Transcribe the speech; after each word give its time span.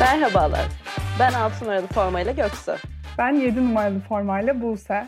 Merhabalar. 0.00 0.68
Ben 1.20 1.32
6 1.32 1.64
numaralı 1.64 1.86
formayla 1.86 2.32
Göksu. 2.32 2.72
Ben 3.18 3.32
7 3.32 3.66
numaralı 3.66 3.98
formayla 3.98 4.62
Buse. 4.62 5.06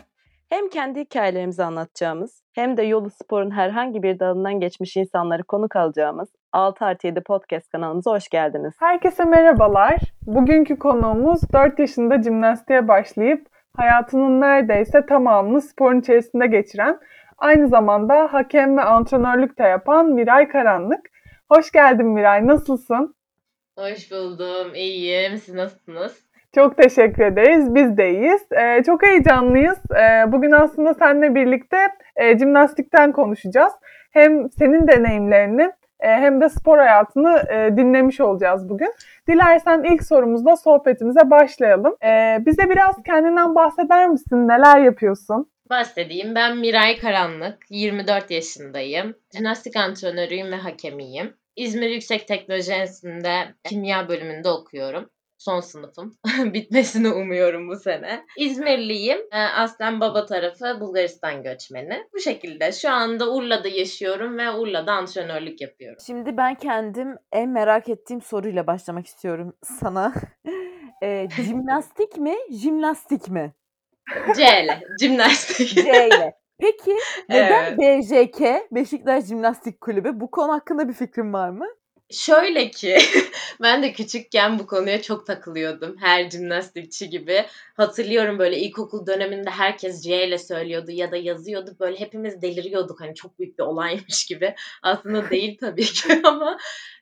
Hem 0.49 0.69
kendi 0.69 0.99
hikayelerimizi 0.99 1.63
anlatacağımız 1.63 2.43
hem 2.55 2.77
de 2.77 2.83
yolu 2.83 3.09
sporun 3.09 3.51
herhangi 3.51 4.03
bir 4.03 4.19
dalından 4.19 4.59
geçmiş 4.59 4.97
insanları 4.97 5.43
konuk 5.43 5.75
alacağımız 5.75 6.29
6 6.51 6.85
artı 6.85 7.07
7 7.07 7.21
podcast 7.21 7.69
kanalımıza 7.71 8.11
hoş 8.11 8.29
geldiniz. 8.29 8.73
Herkese 8.79 9.25
merhabalar. 9.25 9.95
Bugünkü 10.21 10.79
konuğumuz 10.79 11.53
4 11.53 11.79
yaşında 11.79 12.21
jimnastiğe 12.21 12.87
başlayıp 12.87 13.47
hayatının 13.77 14.41
neredeyse 14.41 15.05
tamamını 15.05 15.61
sporun 15.61 15.99
içerisinde 15.99 16.47
geçiren, 16.47 16.99
aynı 17.37 17.67
zamanda 17.67 18.33
hakem 18.33 18.77
ve 18.77 18.81
antrenörlük 18.81 19.59
de 19.59 19.63
yapan 19.63 20.05
Miray 20.05 20.47
Karanlık. 20.47 21.12
Hoş 21.57 21.71
geldin 21.71 22.05
Miray, 22.07 22.47
nasılsın? 22.47 23.15
Hoş 23.77 24.11
buldum, 24.11 24.75
iyiyim. 24.75 25.37
Siz 25.37 25.55
nasılsınız? 25.55 26.25
Çok 26.55 26.77
teşekkür 26.77 27.23
ederiz. 27.23 27.75
Biz 27.75 27.97
de 27.97 28.11
iyiyiz. 28.11 28.41
Ee, 28.51 28.83
çok 28.83 29.03
heyecanlıyız. 29.03 29.77
Ee, 29.91 30.31
bugün 30.31 30.51
aslında 30.51 30.93
seninle 30.93 31.35
birlikte 31.35 31.77
e, 32.15 32.37
jimnastikten 32.39 33.11
konuşacağız. 33.11 33.73
Hem 34.11 34.49
senin 34.49 34.87
deneyimlerini 34.87 35.71
e, 35.99 36.07
hem 36.07 36.41
de 36.41 36.49
spor 36.49 36.77
hayatını 36.77 37.43
e, 37.49 37.77
dinlemiş 37.77 38.21
olacağız 38.21 38.69
bugün. 38.69 38.93
Dilersen 39.27 39.83
ilk 39.83 40.03
sorumuzla 40.03 40.55
sohbetimize 40.55 41.29
başlayalım. 41.31 41.95
E, 42.03 42.37
bize 42.45 42.69
biraz 42.69 43.03
kendinden 43.03 43.55
bahseder 43.55 44.09
misin? 44.09 44.47
Neler 44.47 44.79
yapıyorsun? 44.79 45.51
Bahsedeyim. 45.69 46.35
Ben 46.35 46.57
Miray 46.57 46.97
Karanlık, 46.97 47.57
24 47.69 48.31
yaşındayım. 48.31 49.15
Jimnastik 49.35 49.75
antrenörüyüm 49.75 50.51
ve 50.51 50.55
hakemiyim. 50.55 51.33
İzmir 51.55 51.89
Yüksek 51.89 52.27
Teknoloji 52.27 52.71
Enstitüsü'nde 52.71 53.55
kimya 53.63 54.09
bölümünde 54.09 54.49
okuyorum. 54.49 55.09
Son 55.37 55.59
sınıfım. 55.59 56.17
Bitmesini 56.53 57.09
umuyorum 57.09 57.67
bu 57.69 57.75
sene. 57.75 58.25
İzmirliyim. 58.37 59.17
Ee, 59.31 59.37
aslen 59.37 59.99
baba 59.99 60.25
tarafı 60.25 60.79
Bulgaristan 60.79 61.43
göçmeni. 61.43 62.07
Bu 62.13 62.19
şekilde. 62.19 62.71
Şu 62.71 62.89
anda 62.89 63.31
Urla'da 63.31 63.67
yaşıyorum 63.67 64.37
ve 64.37 64.51
Urla'da 64.51 64.93
antrenörlük 64.93 65.61
yapıyorum. 65.61 65.97
Şimdi 66.05 66.37
ben 66.37 66.55
kendim 66.55 67.17
en 67.31 67.49
merak 67.49 67.89
ettiğim 67.89 68.21
soruyla 68.21 68.67
başlamak 68.67 69.05
istiyorum 69.05 69.53
sana. 69.63 70.13
e, 71.03 71.27
jimnastik 71.45 72.17
mi, 72.17 72.35
jimnastik 72.51 73.29
mi? 73.29 73.53
C 74.35 74.43
ile. 74.63 74.79
Jimnastik. 75.01 75.69
C 75.69 76.07
ile. 76.07 76.42
Peki 76.63 76.95
neden 77.29 77.65
Evet. 77.65 77.79
BJK, 77.79 78.41
Beşiktaş 78.71 79.25
Jimnastik 79.25 79.81
Kulübü? 79.81 80.19
Bu 80.19 80.31
konu 80.31 80.53
hakkında 80.53 80.87
bir 80.87 80.93
fikrin 80.93 81.33
var 81.33 81.49
mı? 81.49 81.65
Şöyle 82.13 82.71
ki 82.71 82.97
ben 83.61 83.83
de 83.83 83.93
küçükken 83.93 84.59
bu 84.59 84.67
konuya 84.67 85.01
çok 85.01 85.25
takılıyordum. 85.25 85.95
Her 85.99 86.29
jimnastikçi 86.29 87.09
gibi. 87.09 87.45
Hatırlıyorum 87.77 88.39
böyle 88.39 88.57
ilkokul 88.57 89.07
döneminde 89.07 89.49
herkes 89.49 90.03
C 90.03 90.27
ile 90.27 90.37
söylüyordu 90.37 90.91
ya 90.91 91.11
da 91.11 91.17
yazıyordu. 91.17 91.75
Böyle 91.79 91.99
hepimiz 91.99 92.41
deliriyorduk 92.41 93.01
hani 93.01 93.15
çok 93.15 93.39
büyük 93.39 93.59
bir 93.59 93.63
olaymış 93.63 94.25
gibi. 94.25 94.55
Aslında 94.83 95.29
değil 95.29 95.57
tabii 95.59 95.85
ki 95.85 96.21
ama 96.23 96.57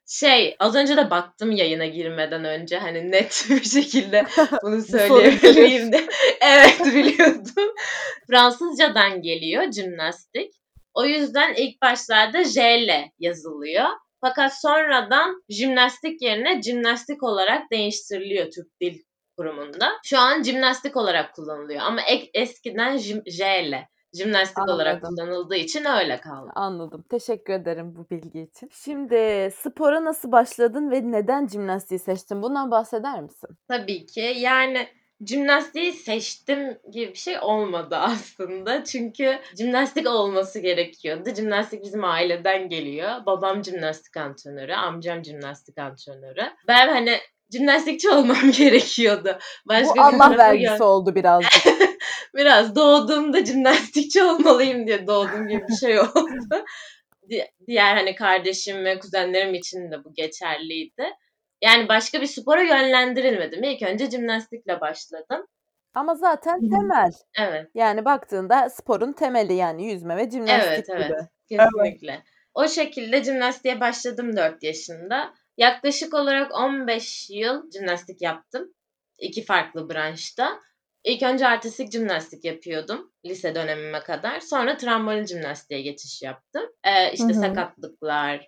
şey 0.08 0.56
az 0.60 0.76
önce 0.76 0.98
de 0.98 1.10
baktım 1.10 1.52
yayına 1.52 1.86
girmeden 1.86 2.46
önce 2.46 2.78
hani 2.78 3.12
net 3.12 3.46
bir 3.50 3.64
şekilde 3.64 4.26
bunu 4.64 4.82
söyleyebileyim 4.82 5.92
de. 5.92 6.08
evet 6.42 6.86
biliyordum. 6.86 7.76
Fransızcadan 8.28 9.22
geliyor 9.22 9.72
jimnastik. 9.72 10.54
O 10.94 11.06
yüzden 11.06 11.54
ilk 11.54 11.82
başlarda 11.82 12.44
J 12.44 12.80
ile 12.80 13.12
yazılıyor. 13.20 13.86
Fakat 14.22 14.54
sonradan 14.62 15.44
jimnastik 15.50 16.22
yerine 16.22 16.62
jimnastik 16.62 17.24
olarak 17.24 17.72
değiştiriliyor 17.72 18.52
Türk 18.52 18.82
Dil 18.82 19.00
Kurumu'nda. 19.38 19.92
Şu 20.04 20.20
an 20.20 20.44
jimnastik 20.44 20.98
olarak 20.98 21.36
kullanılıyor 21.36 21.82
ama 21.82 22.02
ek, 22.02 22.30
eskiden 22.34 22.98
jim, 22.98 23.24
J 23.26 23.64
ile 23.64 23.90
jimnastik 24.14 24.70
olarak 24.70 25.04
Anladım. 25.04 25.16
kullanıldığı 25.16 25.56
için 25.56 25.86
öyle 25.86 26.22
kaldı. 26.22 26.52
Anladım. 26.56 27.06
Teşekkür 27.10 27.54
ederim 27.54 27.96
bu 27.96 28.10
bilgi 28.10 28.40
için. 28.42 28.70
Şimdi 28.74 29.50
spora 29.56 30.06
nasıl 30.06 30.32
başladın 30.32 30.92
ve 30.92 31.12
neden 31.12 31.48
jimnastiği 31.48 32.00
seçtin? 32.00 32.42
Bundan 32.42 32.72
bahseder 32.72 33.22
misin? 33.22 33.50
Tabii 33.68 34.06
ki 34.06 34.34
yani 34.38 34.88
jimnastiği 35.28 35.94
seçtim 35.94 36.78
gibi 36.92 37.14
bir 37.14 37.18
şey 37.18 37.40
olmadı 37.40 37.96
aslında. 37.96 38.84
Çünkü 38.84 39.40
jimnastik 39.58 40.08
olması 40.08 40.60
gerekiyordu. 40.60 41.30
Jimnastik 41.36 41.84
bizim 41.84 42.04
aileden 42.04 42.70
geliyor. 42.70 43.26
Babam 43.26 43.64
jimnastik 43.64 44.18
antrenörü, 44.18 44.74
amcam 44.74 45.26
jimnastik 45.26 45.78
antrenörü. 45.78 46.44
Ben 46.68 46.88
hani 46.88 47.18
jimnastikçi 47.54 48.10
olmam 48.10 48.52
gerekiyordu. 48.58 49.38
Başka 49.66 49.90
Bu 49.90 49.96
bir 49.96 50.00
Allah 50.02 50.38
vergisi 50.38 50.84
oldu 50.84 51.16
birazcık. 51.16 51.64
Biraz 52.36 52.76
doğduğumda 52.76 53.46
jimnastikçi 53.46 54.24
olmalıyım 54.24 54.88
diye 54.88 55.08
doğduğum 55.08 55.48
gibi 55.48 55.64
bir 55.70 55.76
şey 55.76 56.00
oldu. 56.00 56.66
Di- 57.30 57.52
Diğer 57.68 57.96
hani 57.96 58.16
kardeşim 58.16 58.86
ve 58.86 59.00
kuzenlerim 59.00 59.54
için 59.54 59.92
de 59.92 60.04
bu 60.04 60.14
geçerliydi. 60.14 61.04
Yani 61.62 61.90
başka 61.90 62.22
bir 62.22 62.26
spora 62.26 62.64
yönlendirilmedim. 62.64 63.64
İlk 63.64 63.82
önce 63.82 64.10
jimnastikle 64.10 64.82
başladım. 64.82 65.48
Ama 65.94 66.16
zaten 66.16 66.70
temel. 66.70 67.12
Evet, 67.40 67.70
Yani 67.76 68.06
baktığında 68.06 68.70
sporun 68.70 69.14
temeli 69.14 69.54
yani 69.54 69.92
yüzme 69.92 70.18
ve 70.18 70.30
jimnastik 70.30 70.90
evet, 70.90 70.90
evet. 70.90 71.28
gibi. 71.50 71.58
Kesinlikle. 71.60 72.24
O 72.54 72.68
şekilde 72.68 73.24
jimnastiğe 73.24 73.80
başladım 73.80 74.38
4 74.38 74.64
yaşında. 74.64 75.34
Yaklaşık 75.58 76.14
olarak 76.14 76.56
15 76.56 77.30
yıl 77.30 77.72
jimnastik 77.72 78.22
yaptım. 78.22 78.74
İki 79.18 79.46
farklı 79.46 79.90
branşta. 79.90 80.60
İlk 81.04 81.24
önce 81.24 81.48
artistik 81.48 81.92
jimnastik 81.92 82.46
yapıyordum 82.46 83.12
lise 83.26 83.56
dönemime 83.56 84.00
kadar. 84.00 84.40
Sonra 84.40 84.78
trambolin 84.78 85.26
jimnastiğe 85.26 85.82
geçiş 85.82 86.22
yaptım. 86.22 86.64
Ee, 86.84 87.14
işte 87.14 87.34
Hı 87.34 87.38
hı. 87.38 87.42
sakatlıklar 87.42 88.48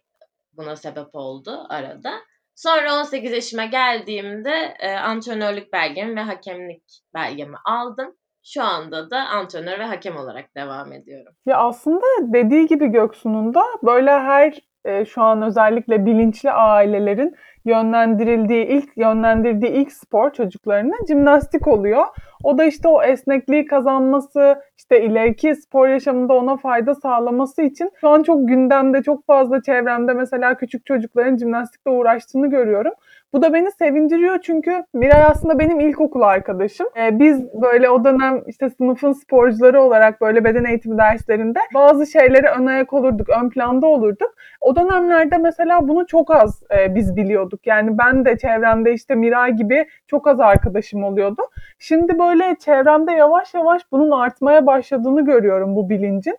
buna 0.53 0.75
sebep 0.75 1.07
oldu 1.15 1.65
arada. 1.69 2.13
Sonra 2.55 2.99
18 2.99 3.31
yaşıma 3.31 3.65
geldiğimde 3.65 4.73
e, 4.79 4.93
antrenörlük 4.95 5.73
belgemi 5.73 6.15
ve 6.15 6.21
hakemlik 6.21 6.83
belgemi 7.13 7.57
aldım. 7.65 8.15
Şu 8.45 8.63
anda 8.63 9.09
da 9.09 9.17
antrenör 9.17 9.79
ve 9.79 9.83
hakem 9.83 10.17
olarak 10.17 10.55
devam 10.55 10.91
ediyorum. 10.93 11.33
Ya 11.45 11.57
aslında 11.57 12.05
dediği 12.21 12.67
gibi 12.67 12.87
Göksu'nun 12.87 13.53
da 13.53 13.63
böyle 13.83 14.11
her 14.11 14.59
e, 14.85 15.05
şu 15.05 15.21
an 15.21 15.41
özellikle 15.41 16.05
bilinçli 16.05 16.51
ailelerin 16.51 17.35
yönlendirildiği 17.65 18.65
ilk 18.65 18.97
yönlendirdiği 18.97 19.71
ilk 19.71 19.91
spor 19.91 20.33
çocuklarına 20.33 20.95
jimnastik 21.07 21.67
oluyor. 21.67 22.05
O 22.43 22.57
da 22.57 22.63
işte 22.63 22.87
o 22.87 23.03
esnekliği 23.03 23.65
kazanması, 23.65 24.61
işte 24.77 25.03
ileriki 25.03 25.55
spor 25.55 25.87
yaşamında 25.87 26.33
ona 26.33 26.57
fayda 26.57 26.95
sağlaması 26.95 27.61
için 27.61 27.91
şu 28.01 28.09
an 28.09 28.23
çok 28.23 28.47
gündemde, 28.47 29.03
çok 29.03 29.25
fazla 29.25 29.61
çevremde 29.61 30.13
mesela 30.13 30.57
küçük 30.57 30.85
çocukların 30.85 31.37
jimnastikle 31.37 31.91
uğraştığını 31.91 32.49
görüyorum. 32.49 32.93
Bu 33.33 33.41
da 33.41 33.53
beni 33.53 33.71
sevindiriyor 33.71 34.39
çünkü 34.41 34.83
Miray 34.93 35.23
aslında 35.23 35.59
benim 35.59 35.79
ilkokul 35.79 36.21
arkadaşım. 36.21 36.87
Ee, 36.97 37.19
biz 37.19 37.53
böyle 37.61 37.89
o 37.89 38.03
dönem 38.03 38.43
işte 38.47 38.69
sınıfın 38.69 39.11
sporcuları 39.11 39.81
olarak 39.81 40.21
böyle 40.21 40.43
beden 40.43 40.65
eğitimi 40.65 40.97
derslerinde 40.97 41.59
bazı 41.73 42.07
şeylere 42.07 42.49
ön 42.59 42.65
ayak 42.65 42.93
olurduk, 42.93 43.29
ön 43.29 43.49
planda 43.49 43.87
olurduk. 43.87 44.35
O 44.61 44.75
dönemlerde 44.75 45.37
mesela 45.37 45.87
bunu 45.87 46.05
çok 46.07 46.35
az 46.35 46.63
e, 46.77 46.95
biz 46.95 47.15
biliyorduk. 47.15 47.67
Yani 47.67 47.97
ben 47.97 48.25
de 48.25 48.37
çevremde 48.37 48.93
işte 48.93 49.15
Miray 49.15 49.51
gibi 49.51 49.85
çok 50.07 50.27
az 50.27 50.39
arkadaşım 50.39 51.03
oluyordu. 51.03 51.41
Şimdi 51.79 52.19
böyle 52.19 52.55
çevremde 52.59 53.11
yavaş 53.11 53.53
yavaş 53.53 53.81
bunun 53.91 54.11
artmaya 54.11 54.65
başladığını 54.65 55.25
görüyorum 55.25 55.75
bu 55.75 55.89
bilincin. 55.89 56.37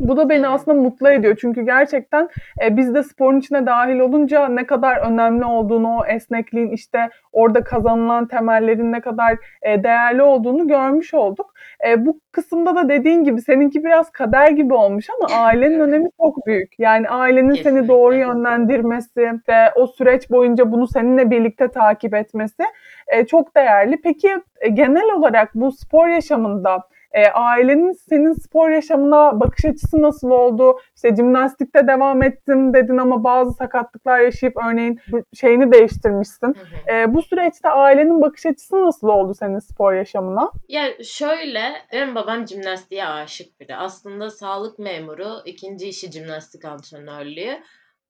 Bu 0.00 0.16
da 0.16 0.28
beni 0.28 0.48
aslında 0.48 0.80
mutlu 0.80 1.10
ediyor. 1.10 1.36
Çünkü 1.40 1.62
gerçekten 1.62 2.28
e, 2.64 2.76
biz 2.76 2.94
de 2.94 3.02
sporun 3.02 3.38
içine 3.38 3.66
dahil 3.66 3.98
olunca 3.98 4.48
ne 4.48 4.66
kadar 4.66 4.96
önemli 4.96 5.44
olduğunu, 5.44 5.96
o 5.96 6.06
esnekliğin 6.06 6.70
işte 6.70 7.08
orada 7.32 7.64
kazanılan 7.64 8.28
temellerin 8.28 8.92
ne 8.92 9.00
kadar 9.00 9.36
e, 9.62 9.84
değerli 9.84 10.22
olduğunu 10.22 10.68
görmüş 10.68 11.14
olduk. 11.14 11.54
E, 11.88 12.06
bu 12.06 12.20
kısımda 12.32 12.76
da 12.76 12.88
dediğin 12.88 13.24
gibi 13.24 13.42
seninki 13.42 13.84
biraz 13.84 14.10
kader 14.10 14.50
gibi 14.50 14.74
olmuş 14.74 15.06
ama 15.10 15.42
ailenin 15.42 15.80
önemi 15.80 16.08
çok 16.20 16.46
büyük. 16.46 16.78
Yani 16.78 17.08
ailenin 17.08 17.54
seni 17.54 17.88
doğru 17.88 18.14
yönlendirmesi 18.14 19.20
ve 19.48 19.72
o 19.74 19.86
süreç 19.86 20.30
boyunca 20.30 20.72
bunu 20.72 20.86
seninle 20.88 21.30
birlikte 21.30 21.68
takip 21.68 22.14
etmesi 22.14 22.62
e, 23.08 23.26
çok 23.26 23.56
değerli. 23.56 24.00
Peki 24.02 24.36
e, 24.60 24.68
genel 24.68 25.12
olarak 25.16 25.54
bu 25.54 25.72
spor 25.72 26.08
yaşamında 26.08 26.82
e, 27.12 27.26
ailenin 27.26 27.92
senin 27.92 28.32
spor 28.32 28.70
yaşamına 28.70 29.40
bakış 29.40 29.64
açısı 29.64 30.02
nasıl 30.02 30.30
oldu? 30.30 30.78
İşte 30.96 31.16
jimnastikte 31.16 31.86
devam 31.88 32.22
ettim 32.22 32.74
dedin 32.74 32.96
ama 32.96 33.24
bazı 33.24 33.52
sakatlıklar 33.52 34.20
yaşayıp 34.20 34.56
örneğin 34.56 35.00
şeyini 35.34 35.72
değiştirmişsin. 35.72 36.46
Hı 36.46 36.92
hı. 36.92 36.94
E, 36.94 37.14
bu 37.14 37.22
süreçte 37.22 37.68
ailenin 37.68 38.20
bakış 38.22 38.46
açısı 38.46 38.84
nasıl 38.84 39.08
oldu 39.08 39.34
senin 39.34 39.58
spor 39.58 39.92
yaşamına? 39.92 40.50
Ya 40.68 41.04
şöyle, 41.04 41.72
benim 41.92 42.14
babam 42.14 42.46
jimnastiğe 42.48 43.06
aşık 43.06 43.60
biri. 43.60 43.76
Aslında 43.76 44.30
sağlık 44.30 44.78
memuru, 44.78 45.28
ikinci 45.44 45.88
işi 45.88 46.12
jimnastik 46.12 46.64
antrenörlüğü. 46.64 47.58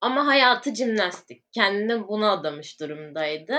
ama 0.00 0.26
hayatı 0.26 0.74
jimnastik. 0.74 1.52
Kendini 1.52 2.08
buna 2.08 2.32
adamış 2.32 2.80
durumdaydı. 2.80 3.54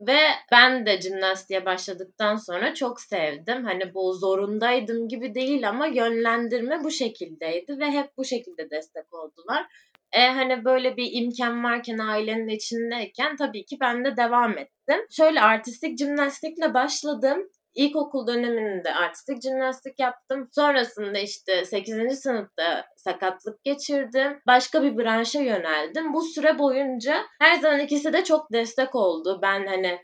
Ve 0.00 0.18
ben 0.52 0.86
de 0.86 1.00
jimnastiğe 1.00 1.64
başladıktan 1.64 2.36
sonra 2.36 2.74
çok 2.74 3.00
sevdim. 3.00 3.64
Hani 3.64 3.94
bu 3.94 4.14
zorundaydım 4.14 5.08
gibi 5.08 5.34
değil 5.34 5.68
ama 5.68 5.86
yönlendirme 5.86 6.84
bu 6.84 6.90
şekildeydi 6.90 7.78
ve 7.78 7.90
hep 7.90 8.16
bu 8.16 8.24
şekilde 8.24 8.70
destek 8.70 9.14
oldular. 9.14 9.66
E, 10.12 10.26
hani 10.26 10.64
böyle 10.64 10.96
bir 10.96 11.08
imkan 11.12 11.64
varken 11.64 11.98
ailenin 11.98 12.48
içindeyken 12.48 13.36
tabii 13.36 13.64
ki 13.64 13.76
ben 13.80 14.04
de 14.04 14.16
devam 14.16 14.58
ettim. 14.58 15.06
Şöyle 15.10 15.40
artistik 15.40 15.98
jimnastikle 15.98 16.74
başladım. 16.74 17.50
İlkokul 17.74 18.26
döneminde 18.26 18.94
artistik 18.94 19.42
jimnastik 19.42 19.98
yaptım. 19.98 20.48
Sonrasında 20.52 21.18
işte 21.18 21.64
8. 21.64 22.20
sınıfta 22.20 22.86
sakatlık 22.96 23.64
geçirdim. 23.64 24.40
Başka 24.46 24.82
bir 24.82 24.98
branşa 24.98 25.40
yöneldim. 25.40 26.14
Bu 26.14 26.22
süre 26.22 26.58
boyunca 26.58 27.22
her 27.40 27.54
zaman 27.54 27.80
ikisi 27.80 28.12
de 28.12 28.24
çok 28.24 28.52
destek 28.52 28.94
oldu. 28.94 29.38
Ben 29.42 29.66
hani 29.66 29.98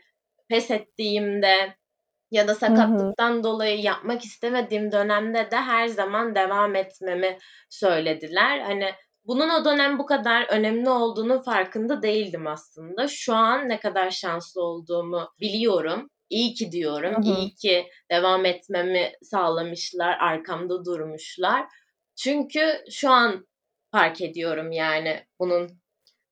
pes 0.49 0.71
ettiğimde 0.71 1.75
ya 2.31 2.47
da 2.47 2.55
sakatlıktan 2.55 3.33
hı 3.33 3.39
hı. 3.39 3.43
dolayı 3.43 3.81
yapmak 3.81 4.25
istemediğim 4.25 4.91
dönemde 4.91 5.51
de 5.51 5.55
her 5.55 5.87
zaman 5.87 6.35
devam 6.35 6.75
etmemi 6.75 7.37
söylediler. 7.69 8.59
Hani 8.59 8.93
bunun 9.25 9.49
o 9.49 9.65
dönem 9.65 9.99
bu 9.99 10.05
kadar 10.05 10.47
önemli 10.49 10.89
olduğunu 10.89 11.43
farkında 11.43 12.01
değildim 12.01 12.47
aslında. 12.47 13.07
Şu 13.07 13.33
an 13.33 13.69
ne 13.69 13.79
kadar 13.79 14.11
şanslı 14.11 14.61
olduğumu 14.61 15.29
biliyorum. 15.39 16.09
İyi 16.29 16.53
ki 16.53 16.71
diyorum. 16.71 17.15
Hı 17.15 17.29
hı. 17.29 17.37
İyi 17.37 17.55
ki 17.55 17.87
devam 18.11 18.45
etmemi 18.45 19.11
sağlamışlar, 19.21 20.17
arkamda 20.19 20.85
durmuşlar. 20.85 21.65
Çünkü 22.15 22.83
şu 22.91 23.09
an 23.09 23.47
fark 23.91 24.21
ediyorum 24.21 24.71
yani 24.71 25.25
bunun 25.39 25.69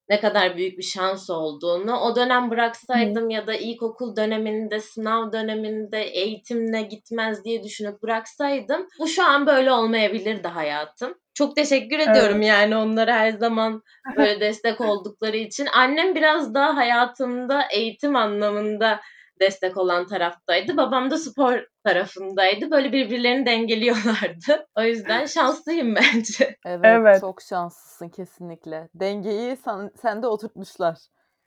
ne 0.10 0.20
kadar 0.20 0.58
büyük 0.58 0.78
bir 0.78 0.84
şans 0.84 1.30
olduğunu. 1.30 2.00
O 2.00 2.16
dönem 2.16 2.50
bıraksaydım 2.50 3.30
ya 3.30 3.48
da 3.48 3.54
ilkokul 3.54 4.16
döneminde, 4.16 4.80
sınav 4.80 5.32
döneminde 5.32 6.02
eğitimle 6.02 6.82
gitmez 6.82 7.44
diye 7.44 7.64
düşünüp 7.64 8.04
bıraksaydım 8.04 8.88
bu 9.00 9.08
şu 9.08 9.26
an 9.26 9.46
böyle 9.46 9.72
olmayabilirdi 9.72 10.48
hayatım. 10.48 11.16
Çok 11.34 11.56
teşekkür 11.56 12.00
ediyorum 12.00 12.38
evet. 12.38 12.48
yani 12.48 12.78
onlara 12.78 13.16
her 13.16 13.32
zaman 13.32 13.82
böyle 14.18 14.40
destek 14.40 14.82
oldukları 14.82 15.38
için. 15.38 15.68
Annem 15.74 16.16
biraz 16.16 16.54
daha 16.54 16.76
hayatımda 16.76 17.62
eğitim 17.72 18.16
anlamında 18.16 19.00
destek 19.42 19.78
olan 19.78 20.08
taraftaydı. 20.08 20.78
Babam 20.78 21.12
da 21.12 21.18
spor 21.18 21.66
tarafındaydı. 21.84 22.72
Böyle 22.72 22.92
birbirlerini 22.92 23.46
dengeliyorlardı. 23.46 24.68
O 24.78 24.82
yüzden 24.82 25.26
şanslıyım 25.26 25.96
bence. 25.96 26.58
Evet, 26.66 26.82
evet. 26.84 27.22
çok 27.22 27.42
şanslısın 27.42 28.10
kesinlikle. 28.10 28.90
Dengeyi 28.96 29.58
sen, 29.58 29.92
sende 30.02 30.28
oturtmuşlar. 30.28 30.98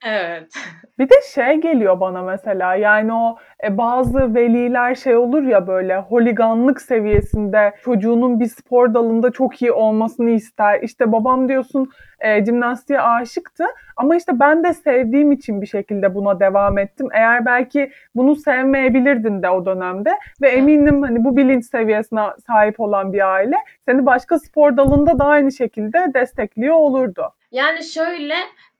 Evet. 0.06 0.52
Bir 0.98 1.08
de 1.08 1.14
şey 1.34 1.60
geliyor 1.60 2.00
bana 2.00 2.22
mesela 2.22 2.74
yani 2.74 3.12
o 3.12 3.36
e, 3.64 3.78
bazı 3.78 4.34
veliler 4.34 4.94
şey 4.94 5.16
olur 5.16 5.42
ya 5.42 5.66
böyle 5.66 5.96
holiganlık 5.98 6.80
seviyesinde 6.82 7.74
çocuğunun 7.84 8.40
bir 8.40 8.46
spor 8.46 8.94
dalında 8.94 9.30
çok 9.30 9.62
iyi 9.62 9.72
olmasını 9.72 10.30
ister. 10.30 10.82
İşte 10.82 11.12
babam 11.12 11.48
diyorsun 11.48 11.90
e, 12.20 12.44
jimnastiğe 12.44 13.00
aşıktı 13.00 13.64
ama 13.96 14.16
işte 14.16 14.40
ben 14.40 14.64
de 14.64 14.74
sevdiğim 14.74 15.32
için 15.32 15.62
bir 15.62 15.66
şekilde 15.66 16.14
buna 16.14 16.40
devam 16.40 16.78
ettim. 16.78 17.08
Eğer 17.12 17.46
belki 17.46 17.90
bunu 18.14 18.36
sevmeyebilirdin 18.36 19.42
de 19.42 19.50
o 19.50 19.66
dönemde 19.66 20.10
ve 20.42 20.48
eminim 20.48 21.02
hani 21.02 21.24
bu 21.24 21.36
bilinç 21.36 21.64
seviyesine 21.64 22.22
sahip 22.46 22.80
olan 22.80 23.12
bir 23.12 23.32
aile 23.34 23.56
seni 23.88 24.06
başka 24.06 24.38
spor 24.38 24.76
dalında 24.76 25.18
da 25.18 25.24
aynı 25.24 25.52
şekilde 25.52 26.14
destekliyor 26.14 26.74
olurdu. 26.74 27.32
Yani 27.50 27.84
şöyle 27.84 28.34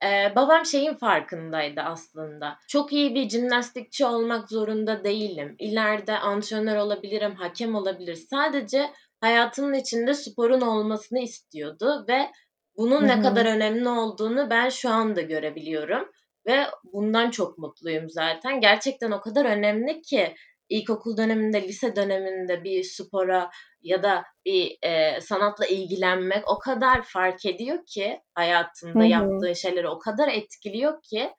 e, 0.05 0.37
babam 0.37 0.67
şeyin 0.67 0.95
farkındaydı 0.95 1.81
aslında. 1.81 2.59
Çok 2.69 2.93
iyi 2.93 3.15
bir 3.15 3.29
jimnastikçi 3.29 4.07
olmak 4.07 4.49
zorunda 4.49 5.05
değilim. 5.05 5.57
İleride 5.59 6.19
antrenör 6.19 6.77
olabilirim, 6.77 7.35
hakem 7.35 7.75
olabilir. 7.75 8.15
Sadece 8.15 8.91
hayatının 9.21 9.75
içinde 9.75 10.15
sporun 10.15 10.61
olmasını 10.61 11.19
istiyordu 11.19 12.05
ve 12.09 12.31
bunun 12.77 13.01
Hı-hı. 13.01 13.07
ne 13.07 13.23
kadar 13.23 13.47
önemli 13.47 13.89
olduğunu 13.89 14.51
ben 14.51 14.69
şu 14.69 14.91
anda 14.91 15.21
görebiliyorum 15.21 16.09
ve 16.47 16.67
bundan 16.93 17.31
çok 17.31 17.59
mutluyum 17.59 18.11
zaten. 18.11 18.61
Gerçekten 18.61 19.11
o 19.11 19.21
kadar 19.21 19.45
önemli 19.45 20.03
ki 20.03 20.35
ilkokul 20.69 21.17
döneminde, 21.17 21.63
lise 21.63 21.97
döneminde 21.97 22.65
bir 22.65 22.83
spora 22.83 23.51
ya 23.83 24.03
da 24.03 24.25
bir 24.45 24.79
e, 24.83 25.21
sanatla 25.21 25.67
ilgilenmek 25.67 26.51
o 26.51 26.59
kadar 26.59 27.03
fark 27.03 27.47
ediyor 27.47 27.79
ki 27.87 28.21
hayatında 28.35 28.99
Hı-hı. 28.99 29.09
yaptığı 29.09 29.57
şeyleri 29.57 29.89
o 29.89 29.99
kadar 29.99 30.29
etkiliyor 30.29 31.03
ki 31.03 31.31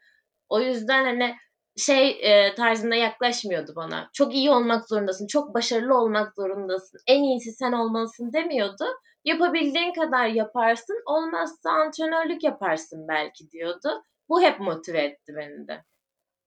o 0.49 0.59
yüzden 0.59 1.05
hani 1.05 1.35
şey 1.77 2.09
e, 2.21 2.55
tarzında 2.55 2.95
yaklaşmıyordu 2.95 3.73
bana. 3.75 4.09
Çok 4.13 4.35
iyi 4.35 4.51
olmak 4.51 4.89
zorundasın, 4.89 5.27
çok 5.27 5.53
başarılı 5.53 5.97
olmak 5.97 6.35
zorundasın, 6.35 6.99
en 7.07 7.23
iyisi 7.23 7.51
sen 7.51 7.71
olmalısın 7.71 8.33
demiyordu. 8.33 8.85
Yapabildiğin 9.25 9.93
kadar 9.93 10.27
yaparsın, 10.27 11.01
olmazsa 11.05 11.69
antrenörlük 11.69 12.43
yaparsın 12.43 13.07
belki 13.07 13.51
diyordu. 13.51 14.03
Bu 14.29 14.41
hep 14.41 14.59
motive 14.59 15.01
etti 15.01 15.33
beni 15.35 15.67
de. 15.67 15.83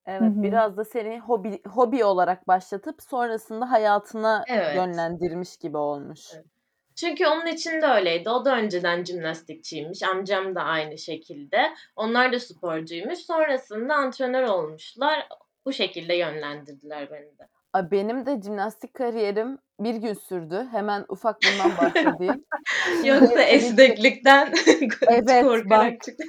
Evet, 0.06 0.20
Hı 0.20 0.25
hı. 0.25 0.43
biraz 0.43 0.76
da 0.76 0.84
seni 0.84 1.20
hobi 1.20 1.62
hobi 1.69 2.04
olarak 2.04 2.49
başlatıp 2.49 3.02
sonrasında 3.02 3.70
hayatına 3.70 4.44
Evet. 4.49 4.76
yönlendirmiş 4.76 5.56
gibi 5.56 5.76
olmuş. 5.76 6.20
Evet. 6.34 6.46
Çünkü 6.96 7.26
onun 7.26 7.46
için 7.46 7.82
de 7.82 7.87
öyleydi. 7.87 8.31
O 8.31 8.44
da 8.44 8.56
önceden 8.56 9.04
jimnastikçiymiş. 9.04 10.02
Amcam 10.02 10.54
da 10.54 10.62
aynı 10.62 10.99
şekilde. 10.99 11.58
Onlar 11.96 12.32
da 12.32 12.40
sporcuymuş. 12.40 13.19
Sonrasında 13.19 13.94
antrenör 13.94 14.43
olmuşlar. 14.43 15.28
Bu 15.66 15.72
şekilde 15.72 16.14
yönlendirdiler 16.14 17.10
beni 17.10 17.38
de. 17.38 17.49
benim 17.90 18.26
de 18.26 18.43
jimnastik 18.43 18.94
kariyerim 18.94 19.58
bir 19.81 19.94
gün 19.94 20.14
sürdü. 20.14 20.69
Hemen 20.70 21.04
ufak 21.08 21.37
bundan 21.43 21.70
bahsedeyim. 21.78 22.44
Yoksa 23.04 23.43
esneklikten 23.43 24.52
Evet, 25.08 25.44
korkarak 25.44 25.93
bak. 25.93 26.02
çıktı. 26.02 26.25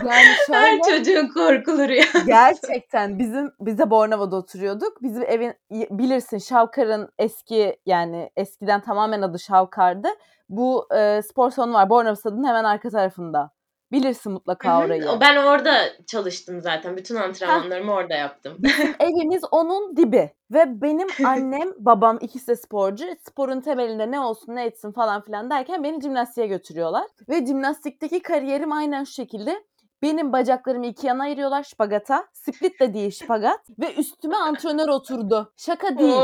Yani 0.00 0.24
şöyle, 0.46 0.60
Her 0.60 0.80
çocuğun 0.82 1.28
korkulur 1.28 1.88
ya. 1.88 2.04
Gerçekten 2.26 3.18
bizim 3.18 3.52
bize 3.60 3.90
Bornova'da 3.90 4.36
oturuyorduk. 4.36 5.02
Bizim 5.02 5.22
evin 5.22 5.54
bilirsin 5.70 6.38
Şavkar'ın 6.38 7.08
eski 7.18 7.76
yani 7.86 8.30
eskiden 8.36 8.80
tamamen 8.80 9.22
adı 9.22 9.38
Şavkar'dı. 9.38 10.08
Bu 10.48 10.86
e, 10.94 11.22
spor 11.22 11.50
salonu 11.50 11.74
var 11.74 11.90
Bornova 11.90 12.16
stadının 12.16 12.48
hemen 12.48 12.64
arka 12.64 12.90
tarafında. 12.90 13.50
Bilirsin 13.92 14.32
mutlaka 14.32 14.74
Hı-hı. 14.74 14.86
orayı. 14.86 15.04
Ben 15.20 15.36
orada 15.36 15.74
çalıştım 16.06 16.60
zaten. 16.60 16.96
Bütün 16.96 17.16
antrenmanlarımı 17.16 17.92
orada 17.92 18.14
yaptım. 18.14 18.58
evimiz 19.00 19.42
onun 19.50 19.96
dibi. 19.96 20.30
Ve 20.50 20.82
benim 20.82 21.08
annem, 21.24 21.72
babam 21.78 22.18
ikisi 22.20 22.48
de 22.48 22.56
sporcu. 22.56 23.04
Sporun 23.28 23.60
temelinde 23.60 24.10
ne 24.10 24.20
olsun 24.20 24.54
ne 24.54 24.64
etsin 24.64 24.92
falan 24.92 25.24
filan 25.24 25.50
derken 25.50 25.84
beni 25.84 26.00
jimnastiğe 26.00 26.46
götürüyorlar. 26.46 27.04
Ve 27.28 27.46
jimnastikteki 27.46 28.22
kariyerim 28.22 28.72
aynen 28.72 29.04
şu 29.04 29.12
şekilde. 29.12 29.64
Benim 30.02 30.32
bacaklarımı 30.32 30.86
iki 30.86 31.06
yana 31.06 31.22
ayırıyorlar 31.22 31.62
şpagata. 31.62 32.26
Split 32.32 32.80
de 32.80 32.94
değil 32.94 33.10
şpagat. 33.10 33.60
Ve 33.78 33.94
üstüme 33.94 34.36
antrenör 34.36 34.88
oturdu. 34.88 35.52
Şaka 35.56 35.98
değil. 35.98 36.20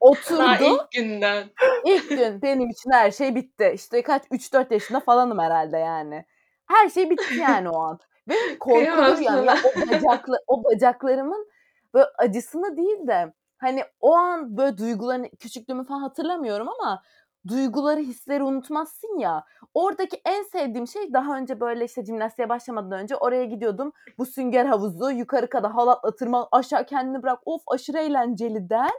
Oturdu. 0.00 0.38
Daha 0.38 0.58
ilk 0.58 0.90
günden. 0.92 1.44
İlk 1.84 2.08
gün 2.08 2.42
benim 2.42 2.70
için 2.70 2.90
her 2.90 3.10
şey 3.10 3.34
bitti. 3.34 3.72
İşte 3.74 4.02
kaç 4.02 4.22
3-4 4.24 4.72
yaşında 4.74 5.00
falanım 5.00 5.38
herhalde 5.38 5.78
yani. 5.78 6.26
Her 6.66 6.88
şey 6.88 7.10
bitti 7.10 7.34
yani 7.40 7.70
o 7.70 7.78
an. 7.78 7.98
Ve 8.28 8.58
korkulur 8.60 9.18
yani. 9.18 9.46
Ya 9.46 9.56
o, 9.64 9.90
bacaklı, 9.90 10.38
o 10.46 10.64
bacaklarımın 10.64 11.48
böyle 11.94 12.06
acısını 12.18 12.76
değil 12.76 13.06
de 13.06 13.32
hani 13.58 13.84
o 14.00 14.14
an 14.14 14.56
böyle 14.56 14.78
duygularını 14.78 15.30
küçüklüğümü 15.30 15.86
falan 15.86 16.00
hatırlamıyorum 16.00 16.68
ama 16.68 17.02
duyguları, 17.48 18.00
hisleri 18.00 18.42
unutmazsın 18.42 19.18
ya. 19.18 19.44
Oradaki 19.74 20.20
en 20.24 20.42
sevdiğim 20.42 20.86
şey 20.86 21.12
daha 21.12 21.36
önce 21.36 21.60
böyle 21.60 21.84
işte 21.84 22.04
jimnastiğe 22.04 22.48
başlamadan 22.48 23.00
önce 23.00 23.16
oraya 23.16 23.44
gidiyordum. 23.44 23.92
Bu 24.18 24.26
sünger 24.26 24.64
havuzu 24.64 25.10
yukarı 25.10 25.48
kadar 25.48 25.72
halatla 25.72 26.16
tırman 26.16 26.46
aşağı 26.52 26.86
kendini 26.86 27.22
bırak 27.22 27.38
of 27.44 27.62
aşırı 27.66 27.98
eğlenceli 27.98 28.70
der. 28.70 28.90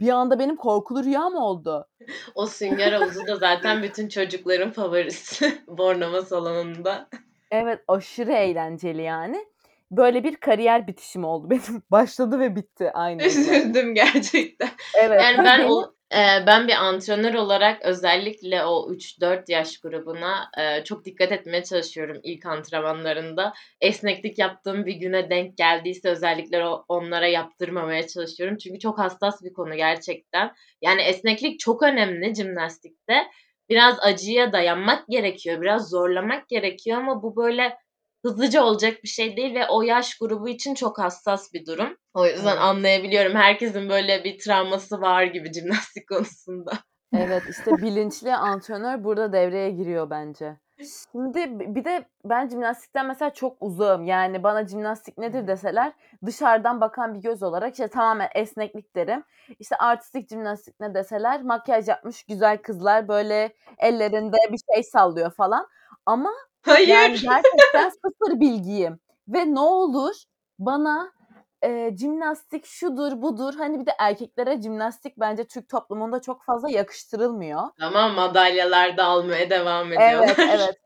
Bir 0.00 0.08
anda 0.08 0.38
benim 0.38 0.56
korkulu 0.56 1.04
rüyam 1.04 1.34
oldu. 1.34 1.88
O 2.34 2.46
sünger 2.46 2.92
havuzu 2.92 3.26
da 3.26 3.36
zaten 3.36 3.82
bütün 3.82 4.08
çocukların 4.08 4.70
favorisi 4.70 5.58
Bornova 5.68 6.22
salonunda. 6.22 7.08
Evet 7.50 7.80
aşırı 7.88 8.32
eğlenceli 8.32 9.02
yani. 9.02 9.46
Böyle 9.90 10.24
bir 10.24 10.36
kariyer 10.36 10.86
bitişim 10.86 11.24
oldu 11.24 11.50
benim. 11.50 11.82
Başladı 11.90 12.40
ve 12.40 12.56
bitti 12.56 12.90
aynı. 12.94 13.22
Üzüldüm 13.24 13.94
gerçekten. 13.94 14.68
Evet. 14.94 15.20
Yani 15.22 15.38
ben 15.38 15.58
benim... 15.58 15.70
o 15.70 15.97
ben 16.46 16.68
bir 16.68 16.72
antrenör 16.72 17.34
olarak 17.34 17.82
özellikle 17.82 18.64
o 18.64 18.92
3-4 18.92 19.52
yaş 19.52 19.78
grubuna, 19.78 20.50
çok 20.84 21.04
dikkat 21.04 21.32
etmeye 21.32 21.64
çalışıyorum 21.64 22.20
ilk 22.22 22.46
antrenmanlarında. 22.46 23.52
Esneklik 23.80 24.38
yaptığım 24.38 24.86
bir 24.86 24.94
güne 24.94 25.30
denk 25.30 25.56
geldiyse 25.56 26.08
özellikle 26.08 26.64
onlara 26.66 27.26
yaptırmamaya 27.26 28.06
çalışıyorum. 28.06 28.56
Çünkü 28.56 28.78
çok 28.78 28.98
hassas 28.98 29.44
bir 29.44 29.52
konu 29.52 29.76
gerçekten. 29.76 30.52
Yani 30.82 31.02
esneklik 31.02 31.60
çok 31.60 31.82
önemli 31.82 32.34
jimnastikte. 32.34 33.14
Biraz 33.68 33.98
acıya 34.00 34.52
dayanmak 34.52 35.08
gerekiyor, 35.08 35.60
biraz 35.60 35.90
zorlamak 35.90 36.48
gerekiyor 36.48 36.98
ama 36.98 37.22
bu 37.22 37.36
böyle 37.36 37.76
hızlıca 38.24 38.62
olacak 38.64 38.94
bir 39.02 39.08
şey 39.08 39.36
değil 39.36 39.54
ve 39.54 39.68
o 39.68 39.82
yaş 39.82 40.18
grubu 40.18 40.48
için 40.48 40.74
çok 40.74 40.98
hassas 40.98 41.52
bir 41.52 41.66
durum. 41.66 41.96
O 42.14 42.26
yüzden 42.26 42.52
Evet. 42.52 42.60
anlayabiliyorum. 42.62 43.36
Herkesin 43.36 43.88
böyle 43.88 44.24
bir 44.24 44.38
travması 44.38 45.00
var 45.00 45.22
gibi 45.22 45.52
jimnastik 45.52 46.08
konusunda. 46.08 46.72
Evet 47.16 47.42
işte 47.50 47.70
bilinçli 47.82 48.34
antrenör 48.34 49.04
burada 49.04 49.32
devreye 49.32 49.70
giriyor 49.70 50.10
bence. 50.10 50.56
Şimdi 51.12 51.60
bi- 51.60 51.74
bir 51.74 51.84
de 51.84 52.04
ben 52.24 52.48
jimnastikten 52.48 53.06
mesela 53.06 53.32
çok 53.32 53.56
uzağım. 53.60 54.04
Yani 54.04 54.42
bana 54.42 54.66
jimnastik 54.68 55.18
nedir 55.18 55.46
deseler 55.46 55.92
dışarıdan 56.26 56.80
bakan 56.80 57.14
bir 57.14 57.18
göz 57.20 57.42
olarak 57.42 57.72
işte 57.72 57.88
tamamen 57.88 58.28
esneklik 58.34 58.96
derim. 58.96 59.24
İşte 59.58 59.76
artistik 59.76 60.28
jimnastik 60.28 60.80
ne 60.80 60.94
deseler 60.94 61.42
makyaj 61.42 61.88
yapmış 61.88 62.22
güzel 62.22 62.58
kızlar 62.58 63.08
böyle 63.08 63.52
ellerinde 63.78 64.36
bir 64.52 64.74
şey 64.74 64.82
sallıyor 64.82 65.30
falan. 65.30 65.66
Ama 66.06 66.30
Hayır. 66.62 66.88
yani 66.88 67.16
gerçekten 67.22 67.88
sıfır 67.88 68.40
bilgiyim. 68.40 69.00
Ve 69.28 69.54
ne 69.54 69.60
olur 69.60 70.14
bana 70.58 71.12
e, 71.64 71.96
jimnastik 71.96 72.66
şudur 72.66 73.22
budur. 73.22 73.54
Hani 73.58 73.80
bir 73.80 73.86
de 73.86 73.92
erkeklere 73.98 74.62
jimnastik 74.62 75.18
bence 75.18 75.44
Türk 75.44 75.68
toplumunda 75.68 76.20
çok 76.20 76.44
fazla 76.44 76.70
yakıştırılmıyor. 76.70 77.62
Tamam 77.80 78.12
madalyalar 78.12 78.96
da 78.96 79.04
almaya 79.04 79.50
devam 79.50 79.92
ediyorlar. 79.92 80.34
Evet 80.38 80.38
evet. 80.54 80.76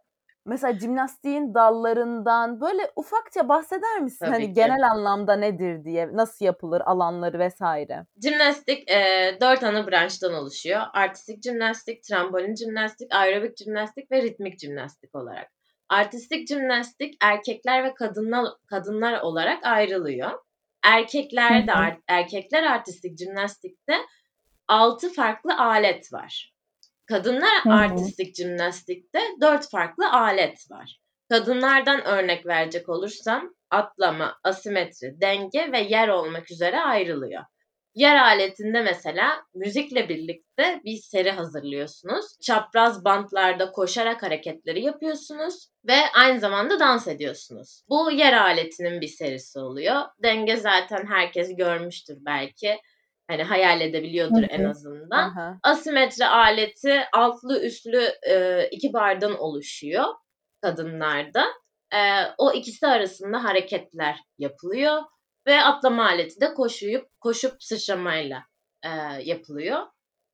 Mesela 0.46 0.78
jimnastiğin 0.78 1.54
dallarından 1.54 2.60
böyle 2.60 2.90
ufakça 2.96 3.48
bahseder 3.48 4.00
misin? 4.00 4.24
Tabii 4.26 4.32
hani 4.32 4.46
ki. 4.46 4.52
genel 4.52 4.90
anlamda 4.90 5.36
nedir 5.36 5.84
diye, 5.84 6.08
nasıl 6.12 6.44
yapılır, 6.44 6.80
alanları 6.80 7.38
vesaire. 7.38 8.06
Jimnastik 8.22 8.90
e, 8.90 9.30
dört 9.40 9.62
ana 9.62 9.86
branştan 9.86 10.34
oluşuyor. 10.34 10.80
Artistik 10.92 11.42
jimnastik, 11.42 12.04
trambolin 12.04 12.54
jimnastik, 12.54 13.14
aerobik 13.14 13.56
jimnastik 13.56 14.10
ve 14.10 14.22
ritmik 14.22 14.60
jimnastik 14.60 15.14
olarak. 15.14 15.50
Artistik 15.92 16.48
jimnastik 16.48 17.14
erkekler 17.20 17.84
ve 17.84 17.94
kadınlar 17.94 18.46
kadınlar 18.66 19.20
olarak 19.20 19.66
ayrılıyor. 19.66 20.30
Erkekler 20.84 21.66
de 21.66 21.72
erkekler 22.08 22.62
artistik 22.62 23.18
jimnastikte 23.18 23.96
altı 24.68 25.12
farklı 25.12 25.58
alet 25.58 26.12
var. 26.12 26.54
Kadınlar 27.06 27.66
artistik 27.68 28.36
jimnastikte 28.36 29.20
dört 29.40 29.70
farklı 29.70 30.12
alet 30.12 30.70
var. 30.70 31.00
Kadınlardan 31.28 32.04
örnek 32.04 32.46
verecek 32.46 32.88
olursam 32.88 33.54
atlama, 33.70 34.38
asimetri, 34.44 35.20
denge 35.20 35.72
ve 35.72 35.80
yer 35.80 36.08
olmak 36.08 36.50
üzere 36.50 36.80
ayrılıyor. 36.80 37.42
Yer 37.94 38.16
aletinde 38.16 38.82
mesela 38.82 39.30
müzikle 39.54 40.08
birlikte 40.08 40.80
bir 40.84 40.96
seri 40.96 41.30
hazırlıyorsunuz. 41.30 42.24
Çapraz 42.42 43.04
bantlarda 43.04 43.72
koşarak 43.72 44.22
hareketleri 44.22 44.84
yapıyorsunuz 44.84 45.68
ve 45.86 45.96
aynı 46.14 46.40
zamanda 46.40 46.80
dans 46.80 47.08
ediyorsunuz. 47.08 47.82
Bu 47.88 48.10
yer 48.10 48.32
aletinin 48.32 49.00
bir 49.00 49.08
serisi 49.08 49.58
oluyor. 49.58 50.02
Denge 50.22 50.56
zaten 50.56 51.06
herkes 51.06 51.56
görmüştür 51.56 52.16
belki. 52.20 52.78
Hani 53.30 53.42
hayal 53.42 53.80
edebiliyordur 53.80 54.42
en 54.48 54.64
azından. 54.64 55.30
Aha. 55.30 55.58
Asimetri 55.62 56.26
aleti 56.26 57.00
altlı 57.12 57.62
üstlü 57.62 58.08
e, 58.28 58.68
iki 58.70 58.92
bardan 58.92 59.38
oluşuyor 59.38 60.04
kadınlarda. 60.62 61.44
E, 61.94 62.00
o 62.38 62.52
ikisi 62.52 62.86
arasında 62.86 63.44
hareketler 63.44 64.18
yapılıyor 64.38 65.02
ve 65.46 65.60
atlama 65.60 66.06
aleti 66.06 66.40
de 66.40 66.54
koşuyup 66.54 67.20
koşup 67.20 67.62
sıçramayla 67.62 68.42
e, 68.82 68.88
yapılıyor. 69.22 69.86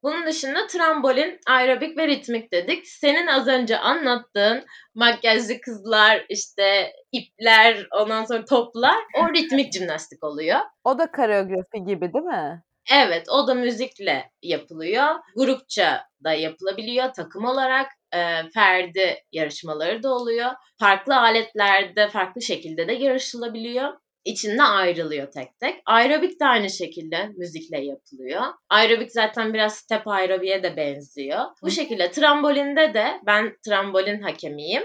Bunun 0.02 0.26
dışında 0.26 0.66
trambolin, 0.66 1.40
aerobik 1.46 1.98
ve 1.98 2.08
ritmik 2.08 2.52
dedik. 2.52 2.86
Senin 2.86 3.26
az 3.26 3.48
önce 3.48 3.78
anlattığın 3.78 4.64
makyajlı 4.94 5.60
kızlar, 5.60 6.26
işte 6.28 6.92
ipler, 7.12 7.86
ondan 8.00 8.24
sonra 8.24 8.44
toplar 8.44 8.96
o 9.16 9.34
ritmik 9.34 9.72
jimnastik 9.72 10.24
oluyor. 10.24 10.58
O 10.84 10.98
da 10.98 11.10
koreografi 11.12 11.84
gibi 11.86 12.12
değil 12.12 12.24
mi? 12.24 12.62
Evet, 12.92 13.28
o 13.28 13.46
da 13.48 13.54
müzikle 13.54 14.30
yapılıyor. 14.42 15.14
Grupça 15.36 16.04
da 16.24 16.32
yapılabiliyor 16.32 17.12
takım 17.12 17.44
olarak. 17.44 17.86
E, 18.14 18.48
ferdi 18.54 19.16
yarışmaları 19.32 20.02
da 20.02 20.14
oluyor. 20.14 20.50
Farklı 20.80 21.16
aletlerde 21.16 22.08
farklı 22.08 22.42
şekilde 22.42 22.88
de 22.88 22.92
yarışılabiliyor. 22.92 23.92
İçinde 24.28 24.62
ayrılıyor 24.62 25.30
tek 25.32 25.60
tek. 25.60 25.82
Aerobik 25.86 26.40
de 26.40 26.46
aynı 26.46 26.70
şekilde 26.70 27.28
müzikle 27.36 27.80
yapılıyor. 27.80 28.42
Aerobik 28.70 29.12
zaten 29.12 29.54
biraz 29.54 29.74
step 29.74 30.08
aerobiye 30.08 30.62
de 30.62 30.76
benziyor. 30.76 31.44
Bu 31.62 31.70
şekilde 31.70 32.10
trambolinde 32.10 32.94
de 32.94 33.20
ben 33.26 33.56
trambolin 33.66 34.22
hakemiyim. 34.22 34.82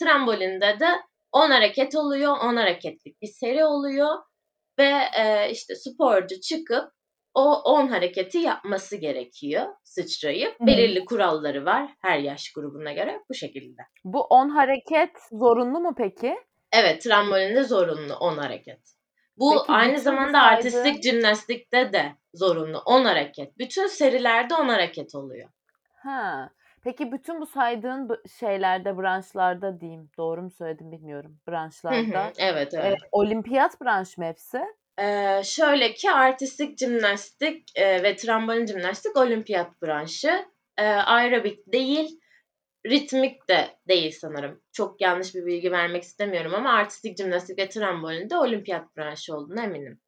Trambolinde 0.00 0.80
de 0.80 0.88
10 1.32 1.50
hareket 1.50 1.94
oluyor. 1.94 2.32
10 2.32 2.56
hareketlik 2.56 3.22
bir 3.22 3.26
seri 3.26 3.64
oluyor. 3.64 4.08
Ve 4.78 4.92
e, 5.18 5.50
işte 5.50 5.74
sporcu 5.74 6.40
çıkıp 6.40 6.84
o 7.34 7.62
10 7.62 7.88
hareketi 7.88 8.38
yapması 8.38 8.96
gerekiyor 8.96 9.66
sıçrayıp. 9.84 10.60
Hı. 10.60 10.66
Belirli 10.66 11.04
kuralları 11.04 11.64
var 11.64 11.90
her 12.00 12.18
yaş 12.18 12.52
grubuna 12.52 12.92
göre 12.92 13.20
bu 13.30 13.34
şekilde. 13.34 13.82
Bu 14.04 14.20
10 14.20 14.48
hareket 14.48 15.10
zorunlu 15.32 15.80
mu 15.80 15.94
peki? 15.98 16.36
Evet 16.74 17.02
trambolinde 17.02 17.62
zorunlu 17.62 18.14
10 18.14 18.36
hareket. 18.38 18.80
Bu 19.36 19.50
Peki, 19.58 19.72
aynı 19.78 19.98
zamanda 19.98 20.38
saydığın- 20.38 20.56
artistik 20.56 21.02
jimnastikte 21.02 21.92
de 21.92 22.12
zorunlu 22.34 22.78
10 22.78 23.04
hareket. 23.04 23.58
Bütün 23.58 23.86
serilerde 23.86 24.54
10 24.54 24.68
hareket 24.68 25.14
oluyor. 25.14 25.48
Ha. 26.02 26.50
Peki 26.84 27.12
bütün 27.12 27.40
bu 27.40 27.46
saydığın 27.46 28.08
şeylerde, 28.38 28.98
branşlarda 28.98 29.80
diyeyim. 29.80 30.10
Doğru 30.18 30.42
mu 30.42 30.50
söyledim 30.50 30.92
bilmiyorum. 30.92 31.30
Hı 31.30 31.50
hı, 31.50 31.54
Branşlarda. 31.54 32.32
evet 32.38 32.74
e, 32.74 32.80
evet. 32.82 32.98
olimpiyat 33.12 33.80
branş 33.80 34.18
mı 34.18 34.24
hepsi? 34.24 34.60
Ee, 34.98 35.40
şöyle 35.44 35.94
ki 35.94 36.10
artistik 36.10 36.78
jimnastik 36.78 37.78
e, 37.78 38.02
ve 38.02 38.16
trambolin 38.16 38.66
jimnastik 38.66 39.16
olimpiyat 39.16 39.82
branşı. 39.82 40.44
Ee, 40.78 40.86
aerobik 40.86 41.72
değil, 41.72 42.20
ritmik 42.86 43.48
de 43.48 43.66
değil 43.88 44.16
sanırım. 44.20 44.60
Çok 44.72 45.00
yanlış 45.00 45.34
bir 45.34 45.46
bilgi 45.46 45.72
vermek 45.72 46.02
istemiyorum 46.02 46.52
ama 46.54 46.72
artistik 46.72 47.18
jimnastik 47.18 47.58
ve 47.58 47.68
trambolin 47.68 48.30
de 48.30 48.36
olimpiyat 48.36 48.96
branşı 48.96 49.36
olduğuna 49.36 49.64
eminim. 49.64 49.98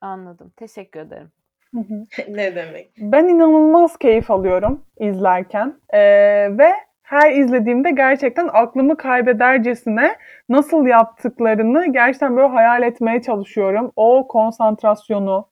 Anladım. 0.00 0.52
Teşekkür 0.56 1.00
ederim. 1.00 1.32
Hı 1.74 1.80
hı. 1.80 2.06
ne 2.28 2.56
demek? 2.56 2.90
Ben 2.98 3.28
inanılmaz 3.28 3.98
keyif 3.98 4.30
alıyorum 4.30 4.84
izlerken 5.00 5.74
Ee, 5.92 6.58
ve 6.58 6.72
her 7.02 7.32
izlediğimde 7.32 7.90
gerçekten 7.90 8.48
aklımı 8.52 8.96
kaybedercesine 8.96 10.16
nasıl 10.48 10.86
yaptıklarını 10.86 11.92
gerçekten 11.92 12.36
böyle 12.36 12.48
hayal 12.48 12.82
etmeye 12.82 13.22
çalışıyorum. 13.22 13.92
O 13.96 14.28
konsantrasyonu, 14.28 15.48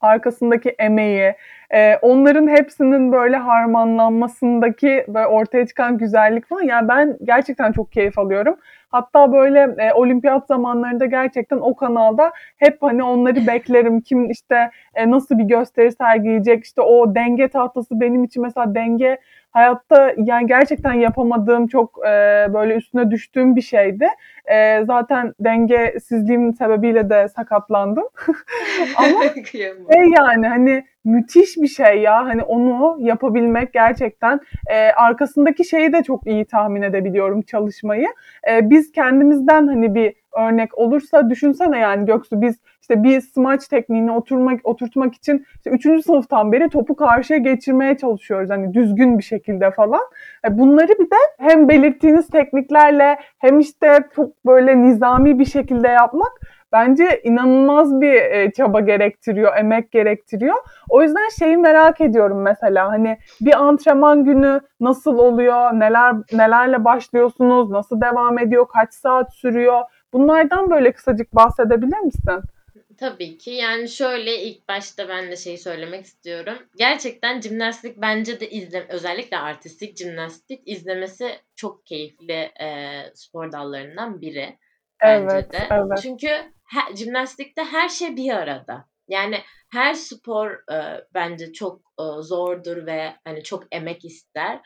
arkasındaki 0.00 0.70
emeği, 0.78 1.34
e, 1.74 1.96
onların 2.02 2.48
hepsinin 2.48 3.12
böyle 3.12 3.36
harmanlanmasındaki 3.36 5.04
böyle 5.08 5.26
ortaya 5.26 5.66
çıkan 5.66 5.98
güzellik 5.98 6.48
falan. 6.48 6.62
Yani 6.62 6.88
ben 6.88 7.18
gerçekten 7.24 7.72
çok 7.72 7.92
keyif 7.92 8.18
alıyorum. 8.18 8.56
Hatta 8.88 9.32
böyle 9.32 9.74
e, 9.78 9.92
olimpiyat 9.92 10.46
zamanlarında 10.46 11.06
gerçekten 11.06 11.56
o 11.56 11.76
kanalda 11.76 12.32
hep 12.56 12.82
hani 12.82 13.02
onları 13.02 13.46
beklerim. 13.46 14.00
Kim 14.00 14.30
işte 14.30 14.70
e, 14.94 15.10
nasıl 15.10 15.38
bir 15.38 15.44
gösteri 15.44 15.92
sergileyecek. 15.92 16.64
İşte 16.64 16.82
o 16.82 17.14
denge 17.14 17.48
tahtası 17.48 18.00
benim 18.00 18.24
için 18.24 18.42
mesela 18.42 18.74
denge 18.74 19.18
hayatta 19.50 20.14
yani 20.16 20.46
gerçekten 20.46 20.92
yapamadığım 20.92 21.66
çok 21.66 21.98
e, 22.06 22.10
böyle 22.54 22.74
üstüne 22.74 23.10
düştüğüm 23.10 23.56
bir 23.56 23.62
şeydi. 23.62 24.08
E, 24.44 24.84
zaten 24.84 25.34
dengesizliğim 25.40 26.54
sebebiyle 26.54 27.10
de 27.10 27.28
sakatlandım. 27.28 28.04
Ama 28.96 29.22
şey 29.52 29.74
yani 30.18 30.48
hani 30.48 30.84
müthiş 31.04 31.56
bir 31.56 31.68
şey 31.68 32.00
ya 32.00 32.26
hani 32.26 32.42
onu 32.42 32.96
yapabilmek 33.00 33.72
gerçekten 33.72 34.40
e, 34.70 34.90
arkasındaki 34.90 35.64
şeyi 35.64 35.92
de 35.92 36.02
çok 36.02 36.26
iyi 36.26 36.44
tahmin 36.44 36.82
edebiliyorum 36.82 37.42
çalışmayı. 37.42 38.08
E, 38.50 38.70
biz 38.70 38.92
kendimizden 38.92 39.66
hani 39.66 39.94
bir 39.94 40.14
örnek 40.38 40.78
olursa 40.78 41.30
düşünsene 41.30 41.78
yani 41.78 42.06
Göksu 42.06 42.42
biz 42.42 42.56
işte 42.80 43.02
bir 43.02 43.20
smaç 43.20 43.68
tekniğini 43.68 44.12
oturmak 44.12 44.60
oturtmak 44.64 45.14
için 45.14 45.46
işte 45.56 45.70
3. 45.70 46.04
sınıftan 46.04 46.52
beri 46.52 46.68
topu 46.68 46.96
karşıya 46.96 47.38
geçirmeye 47.38 47.96
çalışıyoruz 47.96 48.50
hani 48.50 48.74
düzgün 48.74 49.18
bir 49.18 49.22
şekilde 49.22 49.70
falan. 49.70 50.00
E, 50.46 50.58
bunları 50.58 50.88
bir 50.88 51.10
de 51.10 51.16
hem 51.38 51.68
belirttiğiniz 51.68 52.28
tekniklerle 52.28 53.18
hem 53.38 53.58
işte 53.58 53.98
çok 54.16 54.46
böyle 54.46 54.82
nizami 54.82 55.38
bir 55.38 55.44
şekilde 55.44 55.88
yapmak 55.88 56.39
bence 56.72 57.20
inanılmaz 57.24 58.00
bir 58.00 58.14
e, 58.14 58.52
çaba 58.52 58.80
gerektiriyor, 58.80 59.56
emek 59.56 59.92
gerektiriyor. 59.92 60.56
O 60.88 61.02
yüzden 61.02 61.28
şeyi 61.38 61.56
merak 61.56 62.00
ediyorum 62.00 62.42
mesela 62.42 62.88
hani 62.88 63.18
bir 63.40 63.62
antrenman 63.62 64.24
günü 64.24 64.60
nasıl 64.80 65.18
oluyor, 65.18 65.72
neler 65.72 66.14
nelerle 66.32 66.84
başlıyorsunuz, 66.84 67.70
nasıl 67.70 68.00
devam 68.00 68.38
ediyor, 68.38 68.66
kaç 68.68 68.94
saat 68.94 69.34
sürüyor? 69.34 69.80
Bunlardan 70.12 70.70
böyle 70.70 70.92
kısacık 70.92 71.34
bahsedebilir 71.34 71.98
misin? 71.98 72.42
Tabii 72.98 73.38
ki. 73.38 73.50
Yani 73.50 73.88
şöyle 73.88 74.42
ilk 74.42 74.68
başta 74.68 75.08
ben 75.08 75.30
de 75.30 75.36
şeyi 75.36 75.58
söylemek 75.58 76.04
istiyorum. 76.04 76.54
Gerçekten 76.76 77.40
jimnastik 77.40 77.96
bence 77.96 78.40
de 78.40 78.50
izle 78.50 78.86
özellikle 78.88 79.38
artistik 79.38 79.96
jimnastik 79.98 80.62
izlemesi 80.66 81.30
çok 81.56 81.86
keyifli 81.86 82.32
e, 82.60 83.02
spor 83.14 83.52
dallarından 83.52 84.20
biri. 84.20 84.58
bence 85.02 85.34
Evet, 85.34 85.52
de. 85.52 85.58
evet. 85.70 85.98
Çünkü 86.02 86.28
he 86.72 86.96
jimnastikte 86.96 87.64
her 87.64 87.88
şey 87.88 88.16
bir 88.16 88.30
arada. 88.32 88.84
Yani 89.08 89.36
her 89.72 89.94
spor, 89.94 90.50
eee, 90.70 91.04
bence 91.14 91.52
çok, 91.52 91.80
ııı, 92.00 92.22
zordur 92.22 92.86
ve, 92.86 93.12
hani, 93.24 93.42
çok 93.42 93.64
emek 93.72 94.04
ister 94.04 94.60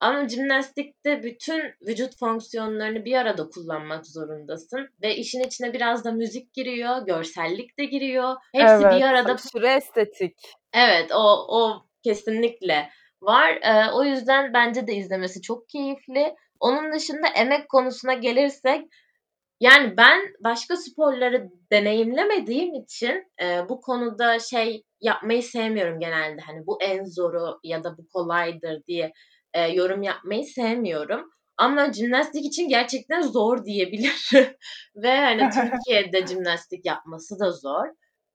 ama 0.00 0.28
jimnastikte 0.28 1.22
bütün 1.22 1.62
vücut 1.88 2.18
fonksiyonlarını 2.18 3.04
bir 3.04 3.14
arada 3.16 3.48
kullanmak 3.48 4.06
zorundasın 4.06 4.88
ve 5.02 5.16
işin 5.16 5.40
içine 5.40 5.72
biraz 5.72 6.04
da 6.04 6.12
müzik 6.12 6.52
giriyor, 6.54 7.06
görsellik 7.06 7.78
de 7.78 7.84
giriyor. 7.84 8.34
Hepsi 8.54 8.74
Evet. 8.84 8.92
bir 8.92 9.02
arada 9.02 9.34
Aşırı 9.34 9.68
estetik. 9.68 10.38
Evet, 10.74 11.12
o 11.14 11.46
o 11.48 11.86
kesinlikle 12.04 12.88
var. 13.22 13.58
Eee, 13.64 13.86
o 13.94 14.04
yüzden 14.04 14.52
bence 14.54 14.86
de 14.86 14.94
izlemesi 14.94 15.42
çok 15.42 15.68
keyifli. 15.68 16.34
Onun 16.60 16.92
dışında 16.92 17.28
emek 17.28 17.68
konusuna 17.68 18.14
gelirsek, 18.14 18.84
yani, 19.60 19.96
ben 19.96 20.20
başka 20.44 20.76
sporları 20.76 21.48
deneyimlemediğim 21.72 22.74
için, 22.74 23.24
eee, 23.40 23.66
bu 23.68 23.80
konuda 23.80 24.38
şey 24.38 24.82
yapmayı 25.00 25.42
sevmiyorum 25.42 26.00
genelde, 26.00 26.40
hani, 26.42 26.66
bu 26.66 26.78
en 26.82 27.04
zoru 27.04 27.58
ya 27.64 27.84
da 27.84 27.98
bu 27.98 28.08
kolaydır 28.12 28.82
diye, 28.86 29.12
eee, 29.54 29.62
yorum 29.74 30.02
yapmayı 30.02 30.44
sevmiyorum. 30.44 31.30
Ama 31.56 31.92
jimnastik 31.92 32.44
için 32.46 32.68
gerçekten 32.68 33.22
zor 33.22 33.64
diyebilirim. 33.64 34.12
Ve, 34.96 35.16
hani, 35.16 35.48
Türkiye'de 35.54 36.26
jimnastik 36.26 36.86
yapması 36.86 37.38
da 37.40 37.50
zor, 37.52 37.86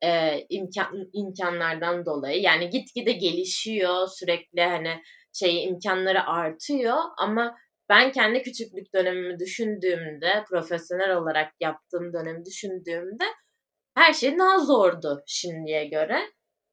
eee, 0.04 0.46
imkân 0.50 1.10
imkânlardan 1.14 2.06
dolayı. 2.06 2.42
Yani, 2.42 2.70
gitgide 2.70 3.12
gelişiyor, 3.12 4.08
sürekli, 4.08 4.62
hani, 4.62 5.02
şeyi, 5.34 5.62
imkânları 5.68 6.24
artıyor. 6.28 6.98
Ama 7.18 7.56
ben 7.92 8.14
kendi 8.14 8.44
küçüklük 8.44 8.96
dönemimi 8.96 9.40
düşündüğümde, 9.40 10.46
profesyonel 10.50 11.18
olarak 11.18 11.54
yaptığım 11.62 12.14
dönemi 12.14 12.46
düşündüğümde 12.46 13.26
her 13.96 14.14
şey 14.14 14.40
daha 14.40 14.60
zordu 14.60 15.24
şimdiye 15.28 15.86
göre. 15.86 16.20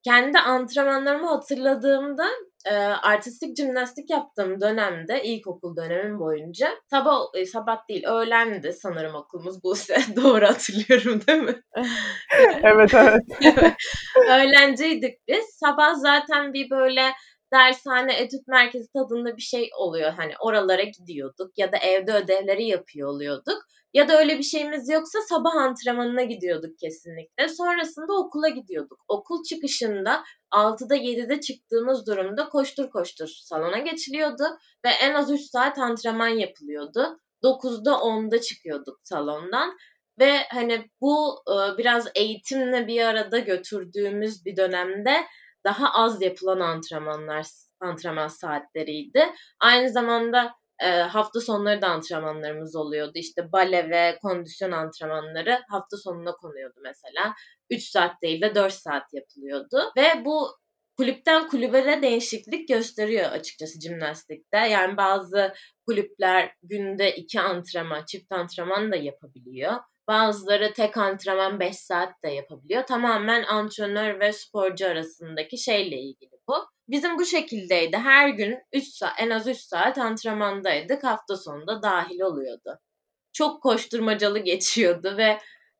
Kendi 0.05 0.39
antrenmanlarımı 0.39 1.29
hatırladığımda, 1.29 2.27
eee, 2.67 2.73
artistik 3.03 3.57
jimnastik 3.59 4.11
yaptığım 4.11 4.61
dönemde, 4.61 5.23
ilkokul 5.25 5.77
dönemim 5.77 6.21
boyunca 6.21 6.71
sabah 6.91 7.21
eee, 7.37 7.47
sabah 7.47 7.89
değil, 7.89 8.07
öğlendi 8.09 8.73
sanırım 8.73 9.15
okulumuz. 9.15 9.65
Buse, 9.65 9.97
doğru 10.17 10.47
hatırlıyorum 10.47 11.21
değil 11.29 11.43
mi? 11.43 11.63
Evet, 12.65 12.95
evet. 12.95 13.23
Evet. 13.43 13.75
Öğlenciydik 14.31 15.19
biz. 15.29 15.45
Sabah 15.61 15.95
zaten 15.95 16.53
bir 16.53 16.71
böyle 16.71 17.13
dershane, 17.52 18.14
etüt 18.14 18.47
merkezi 18.47 18.93
tadında 18.93 19.37
bir 19.37 19.43
şey 19.43 19.71
oluyor. 19.78 20.12
Hani, 20.12 20.33
oralara 20.40 20.83
gidiyorduk 20.83 21.59
ya 21.59 21.73
da 21.73 21.76
evde 21.76 22.12
ödevleri 22.12 22.67
yapıyor 22.67 23.09
oluyorduk 23.09 23.62
ya 23.95 24.09
da 24.09 24.19
öyle 24.19 24.38
bir 24.38 24.43
şeyimiz 24.43 24.88
yoksa 24.88 25.19
sabah 25.28 25.55
antrenmanına 25.55 26.23
gidiyorduk 26.23 26.78
kesinlikle. 26.78 27.49
Sonrasında 27.49 28.12
okula 28.12 28.49
gidiyorduk. 28.49 29.05
Okul 29.09 29.43
çıkışında 29.45 30.25
6'da 30.50 30.97
7'de 30.97 31.40
çıktığımız 31.40 32.07
durumda 32.07 32.49
koştur 32.49 32.90
koştur 32.90 33.28
salona 33.28 33.78
geçiliyordu 33.78 34.45
ve 34.85 34.88
en 34.88 35.14
az 35.14 35.33
3 35.33 35.40
saat 35.40 35.78
antrenman 35.78 36.28
yapılıyordu. 36.28 37.19
9'da 37.43 37.90
10'da 37.90 38.40
çıkıyorduk 38.40 39.00
salondan 39.02 39.76
ve, 40.19 40.38
hani, 40.50 40.90
bu, 41.00 41.43
biraz 41.78 42.09
eğitimle 42.14 42.87
bir 42.87 43.02
arada 43.02 43.38
götürdüğümüz 43.38 44.45
bir 44.45 44.57
dönemde 44.57 45.17
daha 45.65 45.93
az 45.95 46.23
yapılan 46.23 46.61
antrenmanlar 46.61 47.47
antrenman 47.81 48.29
saatleriydi. 48.29 49.27
Aynı 49.61 49.91
zamanda, 49.91 50.55
eee, 50.83 50.88
hafta 51.00 51.41
sonları 51.41 51.83
da 51.83 51.88
antrenmanlarımız 51.88 52.77
oluyordu. 52.77 53.12
İşte, 53.15 53.53
bale 53.53 53.91
ve 53.91 54.19
kondisyon 54.23 54.73
antrenmanları 54.73 55.59
hafta 55.71 55.97
sonuna 55.97 56.33
konuyordu 56.33 56.81
mesela. 56.83 57.35
3 57.71 57.82
saat 57.91 58.23
değil 58.23 58.41
de 58.43 58.54
4 58.54 58.73
saat 58.73 59.02
yapılıyordu 59.13 59.93
ve 59.97 60.25
bu 60.25 60.49
kulüpten 60.97 61.49
kulübe 61.49 61.85
de 61.87 62.02
değişiklik 62.02 62.69
gösteriyor 62.69 63.32
açıkçası 63.32 63.80
jimnastikte. 63.80 64.56
Yani, 64.59 64.97
bazı 64.97 65.54
kulüpler 65.87 66.52
günde 66.63 67.17
2 67.17 67.41
antrenman, 67.41 68.04
çift 68.04 68.32
antrenman 68.32 68.93
da 68.93 68.97
yapabiliyor. 68.97 69.73
Bazıları 70.08 70.73
tek 70.73 70.97
antrenman 70.97 71.60
5 71.60 71.76
saat 71.76 72.23
de 72.25 72.28
yapabiliyor. 72.28 72.82
Tamamen 72.86 73.42
antrenör 73.42 74.21
ve 74.21 74.32
sporcu 74.32 74.86
arasındaki 74.86 75.58
şeyle 75.58 75.97
ilgili 75.97 76.32
bu. 76.49 76.54
Bizim 76.88 77.18
bu 77.18 77.25
şekildeydi. 77.25 77.97
Her 77.97 78.28
gün 78.28 78.58
3 78.73 78.84
saat, 78.84 79.12
en 79.18 79.30
az 79.30 79.49
3 79.49 79.58
saat 79.58 79.99
antrenmandaydık. 79.99 81.04
Hafta 81.04 81.36
sonu 81.36 81.66
da 81.66 81.82
dâhil 81.82 82.21
oluyordu. 82.21 82.78
Çok 83.32 83.62
koşturmacalı 83.62 84.38
geçiyordu 84.38 85.16
ve 85.16 85.38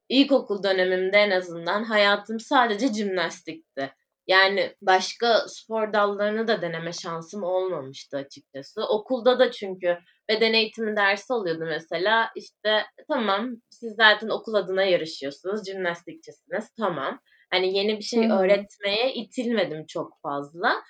ilkokul 0.09 0.63
dönemimde 0.63 1.17
en 1.17 1.31
azından 1.31 1.85
hayatım 1.85 2.41
sadece 2.41 2.95
jimnastikti. 2.95 3.95
Yani, 4.29 4.75
başka 4.83 5.45
spor 5.49 5.93
dallarını 5.93 6.49
da 6.49 6.63
deneme 6.63 6.93
şansım 6.93 7.43
olmamıştı 7.43 8.17
açıkçası. 8.17 8.83
Okulda 8.89 9.39
da 9.39 9.51
çünkü 9.51 9.99
beden 10.29 10.53
eğitimi 10.53 10.97
dersi 10.97 11.33
oluyordu 11.33 11.65
mesela. 11.69 12.31
İşte, 12.37 12.83
tamam, 13.09 13.51
siz 13.71 13.95
zaten 13.97 14.29
okul 14.29 14.55
adına 14.55 14.83
yarışıyorsunuz, 14.85 15.67
jimnastikçisiniz, 15.67 16.71
tamam. 16.79 17.21
Hani, 17.51 17.77
yeni 17.79 17.99
bir 17.99 18.03
şey 18.03 18.31
öğretmeye 18.31 19.15
itilmedim 19.15 19.87
çok 19.87 20.13
fazla. 20.23 20.83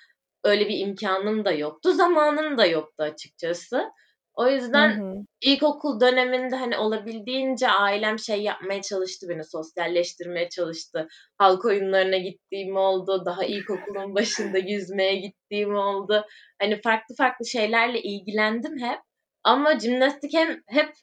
Öyle 0.43 0.67
bir 0.67 0.79
imkânım 0.79 1.45
da 1.45 1.51
yoktu, 1.51 1.93
zamanım 1.93 2.57
da 2.57 2.65
yoktu 2.65 3.03
açıkçası. 3.03 3.89
O 4.35 4.47
Hı 4.73 4.77
yüzden 4.77 5.01
hı. 5.01 5.25
ilkokul 5.41 5.99
döneminde, 5.99 6.55
hani, 6.55 6.77
olabildiğince 6.77 7.69
ailem 7.69 8.19
şey 8.19 8.41
yapmaya 8.43 8.81
çalıştı 8.81 9.27
beni, 9.29 9.43
sosyalleştirmeye 9.45 10.49
çalıştı. 10.49 11.07
Halk 11.37 11.65
oyunlarına 11.65 12.17
gittiğim 12.17 12.77
oldu, 12.77 13.23
daha 13.25 13.43
ilkokulun 13.45 14.15
başında 14.15 14.57
yüzmeye 14.57 15.15
gittiğim 15.15 15.75
oldu. 15.75 16.25
Hani, 16.61 16.81
farklı 16.81 17.15
farklı 17.15 17.45
şeylerle 17.45 18.01
ilgilendim 18.01 18.77
hep 18.79 18.99
ama 19.43 19.79
jimnastik 19.79 20.33
hem 20.33 20.61
hep 20.67 20.93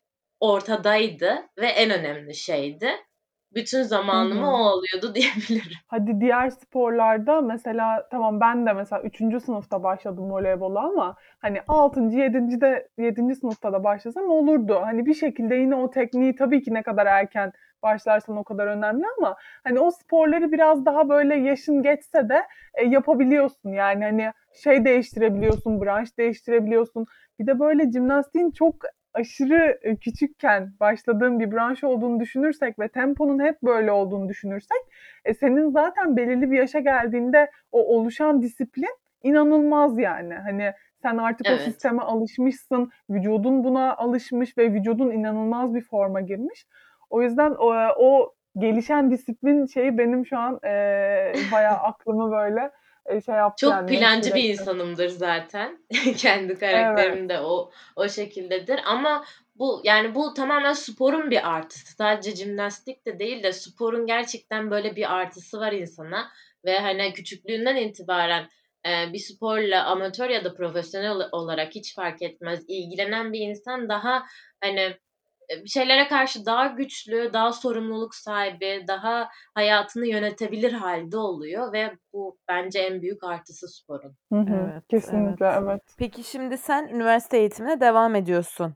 ortadaydı 0.40 1.36
ve 1.58 1.66
en 1.66 1.90
önemli 1.90 2.34
şeydi. 2.34 2.90
Bütün 3.54 3.82
zamanımı 3.82 4.46
hı. 4.46 4.50
o 4.50 4.54
alıyordu 4.54 5.14
diyebilirim. 5.14 5.76
Hadi 5.86 6.20
diğer 6.20 6.50
sporlarda 6.50 7.40
mesela 7.40 8.08
tamam 8.10 8.40
ben 8.40 8.66
de 8.66 8.72
mesela 8.72 9.02
3. 9.02 9.40
sınıfta 9.44 9.82
başladım 9.82 10.30
voleybola 10.30 10.80
ama 10.80 11.16
hani 11.38 11.60
6. 11.68 12.00
7.de 12.00 12.88
7. 12.98 13.34
sınıfta 13.34 13.72
da 13.72 13.84
başlasam 13.84 14.30
olurdu. 14.30 14.80
Hani 14.82 15.06
bir 15.06 15.14
şekilde 15.14 15.54
yine 15.54 15.74
o 15.74 15.90
tekniği 15.90 16.34
tabii 16.34 16.62
ki 16.62 16.74
ne 16.74 16.82
kadar 16.82 17.06
erken 17.06 17.52
başlarsan 17.82 18.36
o 18.36 18.44
kadar 18.44 18.66
önemli 18.66 19.04
ama 19.18 19.36
hani 19.64 19.80
o 19.80 19.90
sporları 19.90 20.52
biraz 20.52 20.86
daha 20.86 21.08
böyle 21.08 21.34
yaşın 21.34 21.82
geçse 21.82 22.28
de 22.28 22.42
e, 22.74 22.84
yapabiliyorsun. 22.84 23.72
Yani 23.72 24.04
hani 24.04 24.32
şey 24.62 24.84
değiştirebiliyorsun, 24.84 25.80
branş 25.80 26.18
değiştirebiliyorsun. 26.18 27.06
Bir 27.38 27.46
de 27.46 27.60
böyle 27.60 27.92
jimnastiğin 27.92 28.50
çok 28.50 28.74
aşırı 29.16 29.78
e, 29.82 29.96
küçükken 29.96 30.72
başladığın 30.80 31.40
bir 31.40 31.52
branş 31.52 31.84
olduğunu 31.84 32.20
düşünürsek 32.20 32.78
ve 32.78 32.88
temponun 32.88 33.44
hep 33.44 33.62
böyle 33.62 33.92
olduğunu 33.92 34.28
düşünürsek 34.28 34.78
e, 35.24 35.34
senin 35.34 35.70
zaten 35.70 36.16
belirli 36.16 36.50
bir 36.50 36.58
yaşa 36.58 36.80
geldiğinde 36.80 37.50
o 37.72 37.96
oluşan 37.96 38.42
disiplin 38.42 38.96
inanılmaz 39.22 39.98
yani. 39.98 40.34
Hani 40.34 40.72
sen 41.02 41.16
artık 41.16 41.46
o 41.46 41.50
Evet. 41.50 41.62
sisteme 41.62 42.02
alışmışsın, 42.02 42.90
vücudun 43.10 43.64
buna 43.64 43.96
alışmış 43.96 44.58
ve 44.58 44.72
vücudun 44.72 45.10
inanılmaz 45.10 45.74
bir 45.74 45.82
forma 45.82 46.20
girmiş. 46.20 46.66
O 47.10 47.22
yüzden 47.22 47.50
o, 47.50 47.74
o 47.96 48.34
gelişen 48.58 49.10
disiplin 49.10 49.66
şeyi 49.66 49.98
benim 49.98 50.26
şu 50.26 50.38
an 50.38 50.60
e, 50.64 50.70
bayağı 51.52 51.76
aklımı 51.82 52.30
böyle 52.30 52.70
e, 53.08 53.20
şey 53.20 53.34
yaptı 53.34 53.60
Çok 53.60 53.72
yani 53.72 53.86
plancı 53.86 54.30
meşgul 54.30 54.36
bir 54.36 54.50
insanımdır 54.50 55.08
zaten. 55.08 55.78
Kendi 56.16 56.52
Evet. 56.52 56.60
karakterim 56.60 57.28
de 57.28 57.40
o 57.40 57.70
o 57.96 58.08
şekildedir 58.08 58.80
ama 58.86 59.24
bu, 59.56 59.80
yani, 59.84 60.14
bu 60.14 60.34
tamamen 60.34 60.72
sporun 60.72 61.30
bir 61.30 61.50
artısı. 61.56 61.92
Sadece 61.96 62.36
jimnastik 62.36 63.06
de 63.06 63.18
değil 63.18 63.42
de 63.42 63.52
sporun 63.52 64.06
gerçekten 64.06 64.70
böyle 64.70 64.96
bir 64.96 65.14
artısı 65.14 65.60
var 65.60 65.72
insana 65.72 66.28
ve, 66.64 66.78
hani, 66.78 67.12
küçüklüğünden 67.12 67.76
itibaren, 67.76 68.48
eee, 68.86 69.10
bir 69.12 69.18
sporla 69.18 69.84
amatör 69.84 70.30
ya 70.30 70.44
da 70.44 70.54
profesyonel 70.54 71.28
olarak 71.32 71.74
hiç 71.74 71.94
fark 71.94 72.22
etmez, 72.22 72.64
ilgilenen 72.68 73.32
bir 73.32 73.40
insan 73.40 73.88
daha, 73.88 74.22
hani, 74.60 74.96
bir 75.64 75.68
şeylere 75.68 76.08
karşı 76.08 76.46
daha 76.46 76.66
güçlü, 76.66 77.30
daha 77.32 77.52
sorumluluk 77.52 78.14
sahibi, 78.14 78.84
daha 78.88 79.28
hayatını 79.54 80.06
yönetebilir 80.06 80.72
hâlde 80.72 81.16
oluyor 81.16 81.72
ve 81.72 81.96
bu 82.12 82.38
bence 82.48 82.78
en 82.78 83.02
büyük 83.02 83.24
artısı 83.24 83.68
sporun. 83.68 84.16
Hı 84.32 84.38
hı. 84.40 84.54
Evet, 84.54 84.82
evet. 84.82 84.84
Kesinlikle 84.88 85.46
evet. 85.46 85.82
Peki 85.98 86.24
şimdi 86.24 86.58
sen 86.58 86.88
üniversite 86.88 87.38
eğitimine 87.38 87.80
devam 87.80 88.14
ediyorsun. 88.14 88.74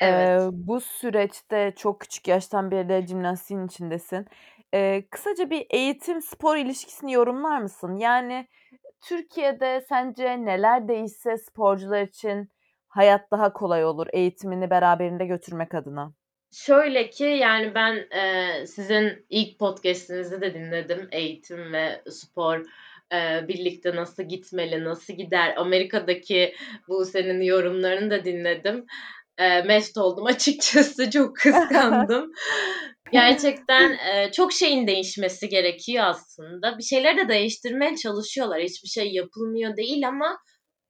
Evet. 0.00 0.28
Eee, 0.28 0.48
bu 0.52 0.80
süreçte 0.80 1.72
çok 1.76 2.00
küçük 2.00 2.28
yaştan 2.28 2.70
beri 2.70 2.88
de 2.88 3.06
jimnastiğin 3.06 3.66
içindesin. 3.66 4.26
Eee, 4.72 5.08
kısaca 5.10 5.50
bir 5.50 5.66
eğitim 5.70 6.22
spor 6.22 6.56
ilişkisini 6.56 7.12
yorumlar 7.12 7.60
mısın? 7.60 7.96
Yani 7.96 8.48
Türkiye'de 9.00 9.80
sence 9.88 10.44
neler 10.44 10.88
değişse 10.88 11.38
sporcular 11.38 12.02
için 12.02 12.50
hayat 12.96 13.30
daha 13.30 13.52
kolay 13.52 13.84
olur 13.84 14.06
eğitimini 14.12 14.70
beraberinde 14.70 15.26
götürmek 15.26 15.74
adına? 15.74 16.12
Şöyle 16.52 17.10
ki 17.10 17.24
yani 17.24 17.74
ben 17.74 17.94
e, 17.94 18.66
sizin 18.66 19.26
ilk 19.30 19.58
podcast'inizi 19.58 20.40
de 20.40 20.54
dinledim. 20.54 21.08
Eğitim 21.12 21.72
ve 21.72 22.02
spor 22.10 22.64
e, 23.12 23.48
birlikte 23.48 23.96
nasıl 23.96 24.22
gitmeli, 24.22 24.84
nasıl 24.84 25.14
gider. 25.14 25.54
Amerika'daki 25.56 26.54
bu 26.88 27.04
senin 27.04 27.40
yorumlarını 27.40 28.10
da 28.10 28.24
dinledim. 28.24 28.86
E, 29.38 29.62
mest 29.62 29.98
oldum 29.98 30.26
açıkçası. 30.26 31.10
Çok 31.16 31.36
kıskandım. 31.36 32.32
Gerçekten 33.12 33.92
e, 33.92 34.32
çok 34.32 34.52
şeyin 34.52 34.86
değişmesi 34.86 35.48
gerekiyor 35.48 36.04
aslında. 36.06 36.78
Bir 36.78 36.82
şeyler 36.82 37.16
de 37.16 37.28
değiştirmeye 37.28 37.96
çalışıyorlar. 37.96 38.60
Hiçbir 38.60 38.88
şey 38.88 39.12
yapılmıyor 39.12 39.76
değil 39.76 40.08
ama 40.08 40.38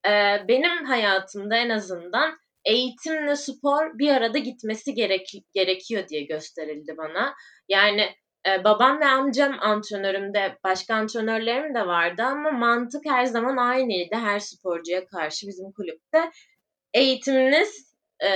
e, 0.08 0.44
benim 0.48 0.84
hayatımda 0.84 1.56
en 1.56 1.70
azından 1.70 2.38
eğitimle 2.64 3.36
spor 3.36 3.98
bir 3.98 4.10
arada 4.10 4.38
gitmesi 4.38 4.94
gerek, 4.94 5.30
gerekiyor 5.54 6.08
diye 6.08 6.22
gösterildi 6.22 6.94
bana. 6.98 7.34
Yani 7.68 8.02
e, 8.48 8.64
babam 8.64 9.00
ve 9.00 9.06
amcam 9.06 9.56
antrenörümde, 9.60 10.58
başka 10.64 10.94
antrenörlerim 10.94 11.74
de 11.74 11.86
vardı 11.86 12.22
ama 12.22 12.50
mantık 12.50 13.06
her 13.06 13.24
zaman 13.24 13.56
aynıydı 13.56 14.14
her 14.14 14.38
sporcuya 14.38 15.06
karşı 15.06 15.46
bizim 15.46 15.72
kulüpte. 15.72 16.30
Eğitiminiz 16.94 17.94
e, 18.24 18.28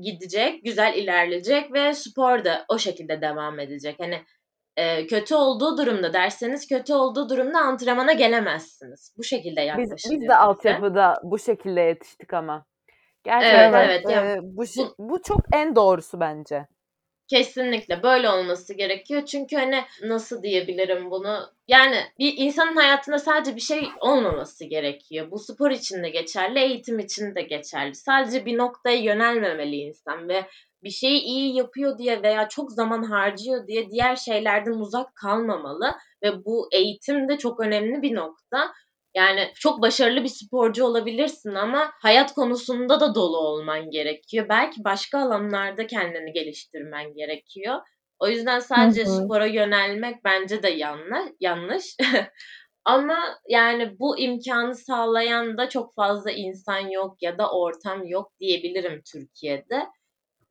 gidecek, 0.00 0.64
güzel 0.64 0.94
ilerleyecek 0.94 1.72
ve 1.72 1.94
spor 1.94 2.44
da 2.44 2.64
o 2.68 2.78
şekilde 2.78 3.20
devam 3.20 3.60
edecek. 3.60 3.96
Hani 3.98 4.24
e, 4.76 5.06
kötü 5.06 5.34
olduğu 5.34 5.78
durumda, 5.78 6.12
derseniz 6.12 6.68
kötü 6.68 6.94
olduğu 6.94 7.28
durumda 7.28 7.58
antrenmana 7.58 8.12
gelemezsiniz. 8.12 9.14
Bu 9.18 9.24
şekilde 9.24 9.60
yaklaşılıyor. 9.60 9.98
Biz, 9.98 10.20
biz 10.20 10.28
de 10.28 10.36
altyapıda 10.36 11.20
bu 11.22 11.38
şekilde 11.38 11.80
yetiştik 11.80 12.34
ama. 12.34 12.66
Gerçekten 13.24 13.72
evet, 13.72 14.04
evet. 14.10 14.38
E, 14.38 14.40
bu, 14.42 14.64
bu, 14.76 14.94
bu 14.98 15.22
çok 15.22 15.40
en 15.52 15.76
doğrusu 15.76 16.20
bence. 16.20 16.66
Kesinlikle 17.28 18.02
böyle 18.02 18.30
olması 18.30 18.74
gerekiyor. 18.74 19.24
Çünkü 19.24 19.56
hani 19.56 19.84
nasıl 20.02 20.42
diyebilirim 20.42 21.10
bunu? 21.10 21.50
Yani 21.68 21.96
bir 22.18 22.34
insanın 22.36 22.76
hayatında 22.76 23.18
sadece 23.18 23.56
bir 23.56 23.60
şey 23.60 23.88
olmaması 24.00 24.64
gerekiyor. 24.64 25.30
Bu 25.30 25.38
spor 25.38 25.70
için 25.70 26.02
de 26.02 26.08
geçerli, 26.08 26.58
eğitim 26.58 26.98
için 26.98 27.34
de 27.34 27.42
geçerli. 27.42 27.94
Sadece 27.94 28.46
bir 28.46 28.58
noktaya 28.58 28.96
yönelmemeli 28.96 29.76
insan 29.76 30.28
ve 30.28 30.46
bir 30.86 30.90
şeyi 30.90 31.20
iyi 31.20 31.56
yapıyor 31.56 31.98
diye 31.98 32.22
veya 32.22 32.48
çok 32.48 32.72
zaman 32.72 33.02
harcıyor 33.02 33.66
diye 33.66 33.90
diğer 33.90 34.16
şeylerden 34.16 34.72
uzak 34.72 35.14
kalmamalı 35.14 35.94
ve 36.22 36.44
bu 36.44 36.68
eğitim 36.72 37.28
de 37.28 37.38
çok 37.38 37.60
önemli 37.60 38.02
bir 38.02 38.14
nokta. 38.14 38.72
Yani 39.14 39.52
çok 39.54 39.82
başarılı 39.82 40.22
bir 40.24 40.28
sporcu 40.28 40.84
olabilirsin 40.84 41.54
ama 41.54 41.92
hayat 42.02 42.34
konusunda 42.34 43.00
da 43.00 43.14
dolu 43.14 43.38
olman 43.38 43.90
gerekiyor. 43.90 44.46
Belki 44.48 44.84
başka 44.84 45.18
alanlarda 45.18 45.86
kendini 45.86 46.32
geliştirmen 46.32 47.14
gerekiyor. 47.14 47.80
O 48.18 48.28
yüzden 48.28 48.58
sadece 48.58 49.04
hı 49.04 49.08
hı. 49.08 49.12
spora 49.12 49.46
yönelmek 49.46 50.24
bence 50.24 50.62
de 50.62 50.68
yanlış. 50.68 51.32
yanlış. 51.40 51.84
ama 52.84 53.18
yani 53.48 53.98
bu 53.98 54.18
imkanı 54.18 54.74
sağlayan 54.74 55.58
da 55.58 55.68
çok 55.68 55.94
fazla 55.94 56.30
insan 56.30 56.78
yok 56.78 57.16
ya 57.20 57.38
da 57.38 57.50
ortam 57.50 58.06
yok 58.06 58.32
diyebilirim 58.40 59.02
Türkiye'de. 59.12 59.86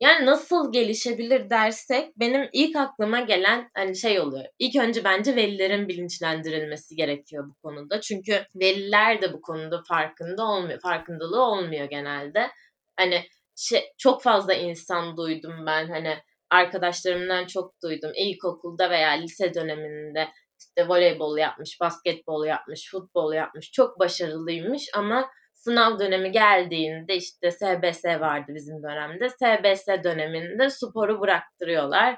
Yani 0.00 0.26
nasıl 0.26 0.72
gelişebilir 0.72 1.50
dersek 1.50 2.16
benim 2.20 2.48
ilk 2.52 2.76
aklıma 2.76 3.20
gelen 3.20 3.70
hani 3.74 3.96
şey 3.96 4.20
oluyor. 4.20 4.44
İlk 4.58 4.76
önce 4.76 5.04
bence 5.04 5.36
velilerin 5.36 5.88
bilinçlendirilmesi 5.88 6.96
gerekiyor 6.96 7.48
bu 7.48 7.54
konuda. 7.54 8.00
Çünkü 8.00 8.44
veliler 8.54 9.22
de 9.22 9.32
bu 9.32 9.40
konuda 9.40 9.82
farkında 9.88 10.44
olmuyor, 10.44 10.80
farkındalığı 10.80 11.42
olmuyor 11.42 11.84
genelde. 11.84 12.50
Hani 12.96 13.22
şey, 13.56 13.84
çok 13.98 14.22
fazla 14.22 14.54
insan 14.54 15.16
duydum 15.16 15.66
ben 15.66 15.88
hani 15.88 16.16
arkadaşlarımdan 16.50 17.46
çok 17.46 17.82
duydum. 17.82 18.10
İlkokulda 18.14 18.90
veya 18.90 19.10
lise 19.10 19.54
döneminde 19.54 20.28
işte 20.60 20.88
voleybol 20.88 21.38
yapmış, 21.38 21.80
basketbol 21.80 22.46
yapmış, 22.46 22.90
futbol 22.90 23.32
yapmış. 23.32 23.72
Çok 23.72 23.98
başarılıymış 23.98 24.88
ama 24.94 25.30
sınav 25.66 25.98
dönemi 25.98 26.32
geldiğinde 26.32 27.16
işte 27.16 27.50
SBS 27.50 28.04
vardı 28.04 28.52
bizim 28.54 28.82
dönemde. 28.82 29.28
SBS 29.28 29.86
döneminde 30.04 30.70
sporu 30.70 31.20
bıraktırıyorlar. 31.20 32.16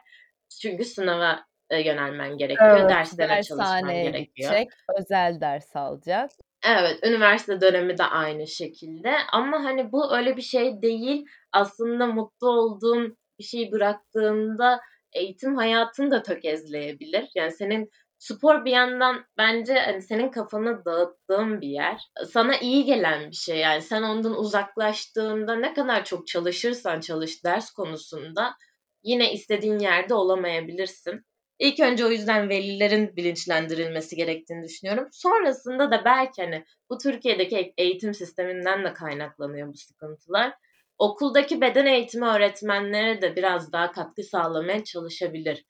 Çünkü 0.62 0.84
sınava 0.84 1.44
e, 1.70 1.80
yönelmen 1.80 2.36
gerekiyor. 2.36 2.78
Evet, 2.80 2.90
derslere 2.90 3.42
çalışman 3.42 3.94
gerekiyor. 3.94 4.50
Gidecek, 4.50 4.68
özel 4.98 5.40
ders 5.40 5.76
alacak. 5.76 6.30
Evet, 6.66 6.98
üniversite 7.04 7.60
dönemi 7.60 7.98
de 7.98 8.04
aynı 8.04 8.46
şekilde. 8.46 9.16
Ama 9.32 9.64
hani 9.64 9.92
bu 9.92 10.16
öyle 10.16 10.36
bir 10.36 10.42
şey 10.42 10.82
değil. 10.82 11.24
Aslında 11.52 12.06
mutlu 12.06 12.48
olduğun 12.48 13.16
bir 13.38 13.44
şeyi 13.44 13.72
bıraktığında 13.72 14.80
eğitim 15.12 15.56
hayatını 15.56 16.10
da 16.10 16.22
tökezleyebilir. 16.22 17.28
Yani 17.34 17.52
senin 17.52 17.90
spor 18.18 18.64
bir 18.64 18.70
yandan 18.70 19.24
bence 19.38 19.74
hani 19.74 20.02
senin 20.02 20.30
kafanı 20.30 20.84
dağıttığın 20.84 21.60
bir 21.60 21.68
yer. 21.68 22.00
Sana 22.32 22.56
iyi 22.56 22.84
gelen 22.84 23.30
bir 23.30 23.36
şey 23.36 23.58
yani. 23.58 23.82
Sen 23.82 24.02
ondan 24.02 24.38
uzaklaştığında 24.38 25.56
ne 25.56 25.74
kadar 25.74 26.04
çok 26.04 26.26
çalışırsan 26.26 27.00
çalış 27.00 27.44
ders 27.44 27.70
konusunda 27.70 28.54
yine 29.02 29.32
istediğin 29.32 29.78
yerde 29.78 30.14
olamayabilirsin. 30.14 31.24
İlk 31.58 31.80
önce 31.80 32.06
o 32.06 32.10
yüzden 32.10 32.48
velilerin 32.48 33.16
bilinçlendirilmesi 33.16 34.16
gerektiğini 34.16 34.64
düşünüyorum. 34.64 35.08
Sonrasında 35.12 35.90
da 35.90 36.04
belki 36.04 36.42
hani 36.42 36.64
bu 36.90 36.98
Türkiye'deki 36.98 37.74
eğitim 37.78 38.14
sisteminden 38.14 38.84
de 38.84 38.92
kaynaklanıyor 38.92 39.68
bu 39.68 39.76
sıkıntılar. 39.76 40.54
Okuldaki 40.98 41.60
beden 41.60 41.86
eğitimi 41.86 42.26
öğretmenlere 42.26 43.22
de 43.22 43.36
biraz 43.36 43.72
daha 43.72 43.92
katkı 43.92 44.22
sağlamaya 44.22 44.84
çalışabilir 44.84 45.64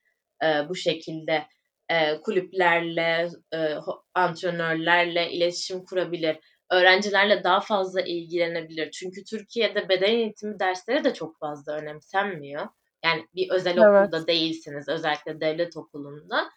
e, 0.44 0.68
bu 0.68 0.74
şekilde 0.74 1.46
e, 1.88 2.20
kulüplerle, 2.20 3.28
e, 3.54 3.74
antrenörlerle 4.14 5.30
iletişim 5.30 5.84
kurabilir. 5.84 6.36
Öğrencilerle 6.70 7.44
daha 7.44 7.60
fazla 7.60 8.00
ilgilenebilir. 8.00 8.90
Çünkü 8.90 9.24
Türkiye'de 9.24 9.88
beden 9.88 10.12
eğitimi 10.12 10.60
dersleri 10.60 11.04
de 11.04 11.14
çok 11.14 11.38
fazla 11.38 11.72
önemsenmiyor. 11.72 12.68
Yani 13.04 13.26
bir 13.34 13.50
özel 13.50 13.76
evet. 13.76 14.08
okulda 14.08 14.26
değilsiniz, 14.26 14.88
özellikle 14.88 15.40
devlet 15.40 15.76
okulunda. 15.76 16.50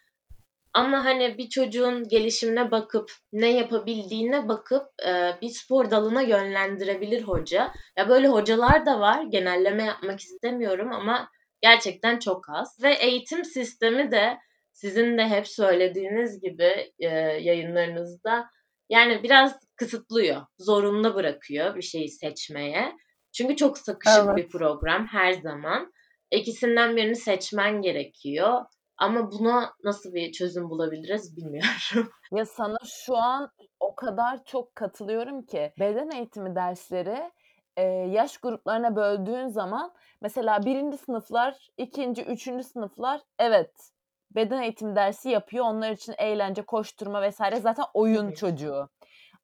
Ama 0.74 1.04
hani 1.04 1.38
bir 1.38 1.48
çocuğun 1.48 2.08
gelişimine 2.08 2.70
bakıp 2.70 3.10
ne 3.32 3.52
yapabildiğine 3.52 4.48
bakıp 4.48 4.82
e, 5.06 5.40
bir 5.42 5.48
spor 5.48 5.90
dalına 5.90 6.22
yönlendirebilir 6.22 7.22
hoca. 7.22 7.72
Ya 7.96 8.08
böyle 8.08 8.28
hocalar 8.28 8.86
da 8.86 9.00
var. 9.00 9.22
Genelleme 9.22 9.84
yapmak 9.84 10.20
istemiyorum 10.20 10.92
ama 10.92 11.28
gerçekten 11.62 12.18
çok 12.18 12.50
az. 12.50 12.78
Ve 12.82 12.94
eğitim 12.94 13.44
sistemi 13.44 14.12
de 14.12 14.38
sizin 14.72 15.18
de 15.18 15.28
hep 15.28 15.48
söylediğiniz 15.48 16.40
gibi 16.40 16.92
e, 16.98 17.08
yayınlarınızda 17.40 18.50
yani 18.88 19.22
biraz 19.22 19.58
kısıtlıyor, 19.76 20.42
zorunlu 20.58 21.14
bırakıyor 21.14 21.76
bir 21.76 21.82
şeyi 21.82 22.08
seçmeye. 22.08 22.92
Çünkü 23.32 23.56
çok 23.56 23.78
sıkışık 23.78 24.24
evet. 24.24 24.36
bir 24.36 24.48
program 24.48 25.06
her 25.06 25.32
zaman. 25.32 25.92
İkisinden 26.30 26.96
birini 26.96 27.16
seçmen 27.16 27.82
gerekiyor. 27.82 28.64
Ama 28.96 29.32
buna 29.32 29.72
nasıl 29.84 30.14
bir 30.14 30.32
çözüm 30.32 30.70
bulabiliriz 30.70 31.36
bilmiyorum. 31.36 32.12
Ya 32.32 32.44
sana 32.44 32.76
şu 33.06 33.16
an 33.16 33.50
o 33.80 33.94
kadar 33.94 34.44
çok 34.44 34.74
katılıyorum 34.74 35.42
ki 35.46 35.72
beden 35.80 36.10
eğitimi 36.10 36.54
dersleri 36.54 37.30
e, 37.76 37.82
yaş 37.86 38.38
gruplarına 38.38 38.96
böldüğün 38.96 39.48
zaman 39.48 39.92
mesela 40.22 40.64
birinci 40.64 40.96
sınıflar, 40.96 41.68
ikinci, 41.76 42.22
üçüncü 42.22 42.64
sınıflar 42.64 43.20
evet 43.38 43.91
beden 44.34 44.62
eğitimi 44.62 44.96
dersi 44.96 45.28
yapıyor. 45.30 45.64
Onlar 45.64 45.90
için 45.90 46.14
eğlence, 46.18 46.62
koşturma 46.62 47.22
vesaire 47.22 47.56
zaten 47.56 47.84
oyun 47.94 48.26
Tabii. 48.26 48.34
çocuğu. 48.34 48.88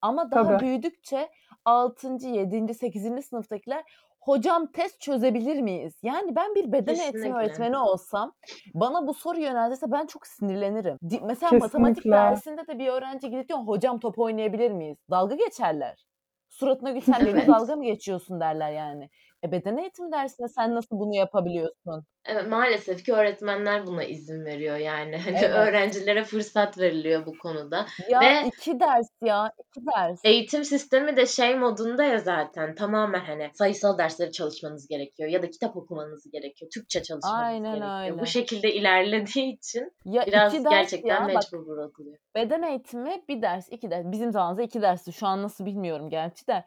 Ama 0.01 0.31
daha 0.31 0.45
Tabii. 0.45 0.61
büyüdükçe 0.61 1.29
6. 1.65 2.27
7. 2.27 2.75
8. 2.75 3.25
sınıftakiler 3.25 3.85
hocam 4.21 4.67
test 4.73 5.01
çözebilir 5.01 5.61
miyiz? 5.61 5.95
Yani 6.03 6.37
ben 6.37 6.55
bir 6.55 6.73
beden 6.73 6.95
Kesinlikle. 6.95 7.19
eğitimi 7.19 7.37
öğretmeni 7.37 7.79
olsam 7.79 8.33
bana 8.75 9.07
bu 9.07 9.15
soru 9.15 9.41
yöneltirse 9.41 9.93
ben 9.93 10.07
çok 10.07 10.27
sinirlenirim. 10.27 10.99
Mesela 11.03 11.35
Kesinlikle. 11.35 11.59
matematik 11.59 12.05
dersinde 12.05 12.67
de 12.67 12.79
bir 12.79 12.89
öğrenci 12.89 13.31
gidip 13.31 13.49
diyor 13.49 13.59
hocam 13.59 14.01
top 14.01 14.19
oynayabilir 14.19 14.71
miyiz? 14.71 14.99
Dalga 15.11 15.35
geçerler. 15.35 16.05
Suratına 16.49 16.91
gül 16.91 17.01
sen 17.01 17.27
evet. 17.27 17.49
dalga 17.49 17.77
mı 17.77 17.85
geçiyorsun 17.85 18.41
derler 18.41 18.71
yani. 18.73 19.11
E 19.45 19.53
beden 19.53 19.77
eğitimi 19.77 20.13
dersinde 20.13 20.49
sen 20.49 20.75
nasıl 20.75 20.99
bunu 20.99 21.15
yapabiliyorsun? 21.15 22.05
Evet, 22.25 22.49
maalesef 22.49 23.05
ki 23.05 23.13
öğretmenler 23.13 23.87
buna 23.87 24.05
izin 24.05 24.45
veriyor 24.45 24.77
yani. 24.77 25.17
Hani 25.29 25.39
evet. 25.39 25.51
öğrencilere 25.51 26.25
fırsat 26.25 26.79
veriliyor 26.79 27.27
bu 27.27 27.39
konuda. 27.39 27.87
Ya 28.09 28.21
Ve 28.21 28.47
iki 28.47 28.81
ders 28.81 29.09
ya, 29.25 29.53
iki 29.59 29.87
ders. 29.87 30.21
Eğitim 30.25 30.65
sistemi 30.65 31.17
de 31.17 31.27
şey 31.27 31.57
modunda 31.57 32.05
ya 32.05 32.19
zaten 32.19 32.75
tamamen 32.75 33.21
hani 33.21 33.51
sayısal 33.55 33.99
dersleri 33.99 34.33
çalışmanız 34.33 34.89
gerekiyor 34.89 35.29
ya 35.29 35.43
da 35.43 35.51
kitap 35.51 35.77
okumanız 35.77 36.31
gerekiyor. 36.31 36.71
Türkçe 36.75 37.03
çalışmanız 37.03 37.45
Aynen 37.45 37.75
gerekiyor. 37.75 38.03
Öyle. 38.03 38.19
Bu 38.19 38.27
şekilde 38.27 38.75
ilerlediği 38.75 39.57
için 39.57 39.93
ya 40.05 40.27
biraz 40.27 40.55
iki 40.55 40.65
ders 40.65 40.73
gerçekten 40.73 41.21
ya, 41.21 41.27
mecbur 41.27 41.67
bırakılıyor. 41.67 42.19
Beden 42.35 42.63
eğitimi 42.63 43.23
bir 43.29 43.43
ders, 43.43 43.69
iki 43.71 43.91
ders. 43.91 44.05
Bizim 44.07 44.33
zamanımızda 44.33 44.63
iki 44.63 44.83
dersti. 44.83 45.13
Şu 45.13 45.27
an 45.27 45.43
nasıl 45.43 45.67
bilmiyorum 45.67 46.11
gerçi 46.11 46.47
de. 46.47 46.65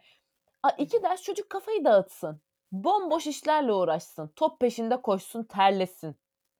A, 0.64 0.70
iki 0.70 1.04
ders 1.04 1.22
çocuk 1.22 1.50
kafayı 1.50 1.86
dağıtsın. 1.86 2.42
Bomboş 2.72 3.28
işlerle 3.28 3.74
uğraşsın. 3.74 4.32
Top 4.36 4.60
peşinde 4.60 5.02
koşsun, 5.02 5.44
terlesin. 5.44 6.16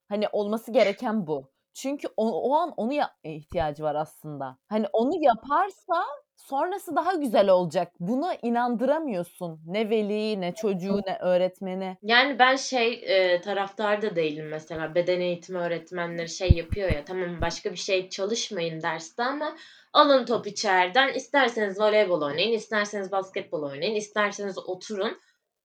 Hani 0.10 0.28
olması 0.32 0.72
gereken 0.72 1.28
bu. 1.28 1.52
Çünkü 1.74 2.08
o, 2.18 2.42
o 2.42 2.56
an 2.56 2.74
onu 2.78 2.94
yapmaya 2.94 3.36
ihtiyacı 3.36 3.84
var 3.84 3.96
aslında. 3.96 4.58
Hani 4.68 4.88
onu 4.94 5.12
yaparsa 5.24 6.06
sonrası 6.36 6.96
daha 6.96 7.14
güzel 7.14 7.50
olacak. 7.50 7.94
Buna 8.00 8.36
inandıramıyorsun. 8.42 9.62
Ne 9.66 9.90
veliyi, 9.90 10.42
ne 10.42 10.54
çocuğu, 10.56 11.02
ne 11.08 11.18
öğretmeni. 11.22 11.98
Yani 12.02 12.40
ben 12.40 12.56
şey 12.56 12.94
e, 13.06 13.42
taraftar 13.42 14.02
da 14.02 14.16
değilim 14.16 14.48
mesela. 14.48 14.96
Beden 14.96 15.20
eğitimi 15.20 15.60
öğretmenleri 15.60 16.30
şey 16.30 16.50
yapıyor 16.52 16.90
ya. 16.92 17.06
Tamam 17.06 17.42
başka 17.42 17.72
bir 17.72 17.78
şey 17.78 18.10
çalışmayın 18.10 18.82
derste 18.82 19.24
ama 19.24 19.56
alın 19.94 20.26
top 20.26 20.48
içeriden. 20.48 21.14
İsterseniz 21.14 21.80
voleybol 21.80 22.22
oynayın, 22.22 22.54
isterseniz 22.54 23.12
basketbol 23.12 23.64
oynayın, 23.64 23.96
isterseniz 23.96 24.58
oturun. 24.58 25.18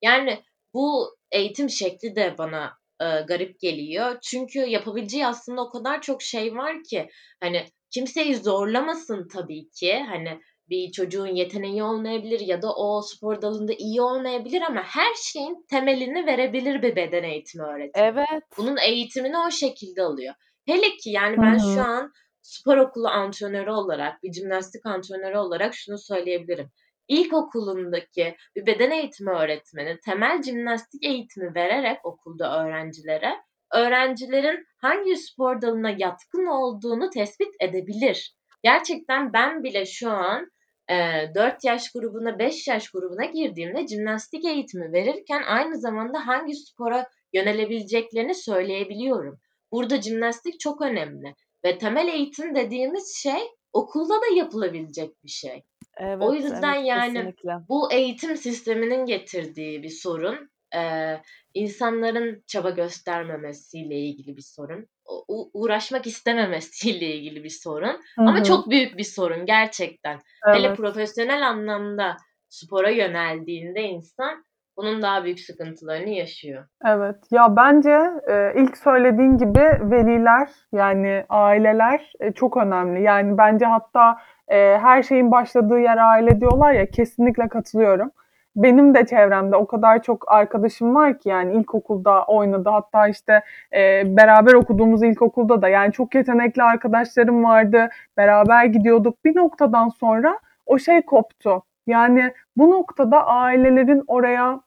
Yani 0.02 0.42
bu 0.74 1.16
eğitim 1.32 1.70
şekli 1.70 2.16
de 2.16 2.34
bana 2.38 2.72
e, 3.00 3.04
garip 3.28 3.60
geliyor. 3.60 4.18
Çünkü 4.22 4.58
yapabileceği 4.58 5.26
aslında 5.26 5.62
o 5.62 5.70
kadar 5.70 6.00
çok 6.02 6.22
şey 6.22 6.54
var 6.54 6.76
ki 6.90 7.08
hani 7.40 7.64
kimseyi 7.90 8.36
zorlamasın 8.36 9.28
tabii 9.28 9.70
ki. 9.70 10.04
Hani 10.08 10.40
bir 10.68 10.92
çocuğun 10.92 11.26
yeteneği 11.26 11.82
olmayabilir 11.82 12.40
ya 12.40 12.62
da 12.62 12.74
o 12.76 13.02
spor 13.02 13.42
dalında 13.42 13.72
iyi 13.78 14.00
olmayabilir 14.02 14.62
ama 14.62 14.82
her 14.82 15.14
şeyin 15.14 15.66
temelini 15.70 16.26
verebilir 16.26 16.82
bir 16.82 16.96
beden 16.96 17.22
eğitimi 17.22 17.64
öğretmeni. 17.64 18.06
Evet. 18.06 18.42
Bunun 18.58 18.76
eğitimini 18.76 19.38
o 19.38 19.50
şekilde 19.50 20.02
alıyor. 20.02 20.34
Hele 20.66 20.96
ki 20.96 21.10
yani 21.10 21.36
ben 21.38 21.58
Hı 21.58 21.68
hı. 21.68 21.74
şu 21.74 21.80
an 21.80 22.12
spor 22.42 22.76
okulu 22.76 23.08
antrenörü 23.08 23.70
olarak, 23.70 24.22
bir 24.22 24.32
jimnastik 24.32 24.86
antrenörü 24.86 25.38
olarak 25.38 25.74
şunu 25.74 25.98
söyleyebilirim. 25.98 26.70
İlkokulundaki 27.08 28.36
bir 28.56 28.66
beden 28.66 28.90
eğitimi 28.90 29.30
öğretmeni 29.30 30.00
temel 30.00 30.42
jimnastik 30.42 31.04
eğitimi 31.04 31.54
vererek 31.54 32.06
okulda 32.06 32.64
öğrencilere 32.64 33.34
öğrencilerin 33.74 34.64
hangi 34.78 35.16
spor 35.16 35.62
dalına 35.62 35.90
yatkın 35.90 36.46
olduğunu 36.46 37.10
tespit 37.10 37.54
edebilir. 37.60 38.36
Gerçekten 38.62 39.32
ben 39.32 39.62
bile 39.62 39.86
şu 39.86 40.10
an 40.10 40.50
e, 40.90 40.94
4 41.34 41.64
yaş 41.64 41.92
grubuna 41.92 42.38
5 42.38 42.68
yaş 42.68 42.90
grubuna 42.90 43.24
girdiğimde 43.24 43.86
jimnastik 43.86 44.44
eğitimi 44.44 44.92
verirken 44.92 45.42
aynı 45.42 45.80
zamanda 45.80 46.26
hangi 46.26 46.54
spora 46.54 47.08
yönelebileceklerini 47.32 48.34
söyleyebiliyorum. 48.34 49.40
Burada 49.72 50.02
jimnastik 50.02 50.60
çok 50.60 50.82
önemli 50.82 51.34
ve 51.64 51.78
temel 51.78 52.08
eğitim 52.08 52.54
dediğimiz 52.54 53.16
şey 53.22 53.40
okulda 53.72 54.14
da 54.14 54.36
yapılabilecek 54.36 55.24
bir 55.24 55.28
şey. 55.28 55.62
Evet, 55.96 56.22
O 56.22 56.34
yüzden 56.34 56.74
evet, 56.74 56.86
yani 56.86 57.14
kesinlikle. 57.14 57.52
bu 57.68 57.92
eğitim 57.92 58.36
sisteminin 58.36 59.06
getirdiği 59.06 59.82
bir 59.82 59.88
sorun. 59.88 60.50
Ee, 60.76 61.16
insanların 61.54 62.42
çaba 62.46 62.70
göstermemesiyle 62.70 63.94
ilgili 63.98 64.36
bir 64.36 64.42
sorun. 64.42 64.86
u- 65.28 65.50
uğraşmak 65.54 66.06
istememesiyle 66.06 67.06
ilgili 67.06 67.44
bir 67.44 67.48
sorun. 67.62 68.00
Hı 68.18 68.22
Ama 68.22 68.38
hı. 68.38 68.42
çok 68.44 68.70
büyük 68.70 68.98
bir 68.98 69.04
sorun 69.04 69.46
gerçekten. 69.46 70.18
Hele 70.46 70.66
Evet. 70.66 70.76
profesyonel 70.76 71.48
anlamda 71.48 72.16
spora 72.48 72.90
yöneldiğinde 72.90 73.82
insan 73.82 74.44
bunun 74.76 75.02
daha 75.02 75.24
büyük 75.24 75.40
sıkıntılarını 75.40 76.08
yaşıyor. 76.10 76.66
Evet. 76.84 77.16
Ya 77.30 77.56
bence 77.56 78.00
e, 78.30 78.52
ilk 78.62 78.76
söylediğin 78.78 79.38
gibi 79.38 79.60
veliler 79.80 80.48
yani 80.72 81.24
aileler 81.28 82.12
e, 82.20 82.32
çok 82.32 82.56
önemli. 82.56 83.02
Yani 83.02 83.38
bence 83.38 83.64
hatta 83.66 84.18
e, 84.48 84.78
her 84.78 85.02
şeyin 85.02 85.30
başladığı 85.30 85.78
yer 85.78 85.96
aile 85.96 86.40
diyorlar 86.40 86.72
ya 86.72 86.86
kesinlikle 86.90 87.48
katılıyorum. 87.48 88.10
Benim 88.56 88.94
de 88.94 89.06
çevremde 89.06 89.56
o 89.56 89.66
kadar 89.66 90.02
çok 90.02 90.32
arkadaşım 90.32 90.94
var 90.94 91.18
ki 91.18 91.28
yani 91.28 91.54
ilkokulda 91.54 92.24
oynadı. 92.24 92.68
Hatta 92.70 93.08
işte 93.08 93.42
e, 93.72 94.02
beraber 94.16 94.52
okuduğumuz 94.52 95.02
ilkokulda 95.02 95.62
da 95.62 95.68
yani 95.68 95.92
çok 95.92 96.14
yetenekli 96.14 96.62
arkadaşlarım 96.62 97.44
vardı. 97.44 97.88
Beraber 98.16 98.64
gidiyorduk. 98.64 99.24
Bir 99.24 99.36
noktadan 99.36 99.88
sonra 99.88 100.38
o 100.66 100.78
şey 100.78 101.02
koptu. 101.02 101.62
Yani 101.86 102.32
bu 102.56 102.70
noktada 102.70 103.26
ailelerin 103.26 104.04
oraya 104.06 104.60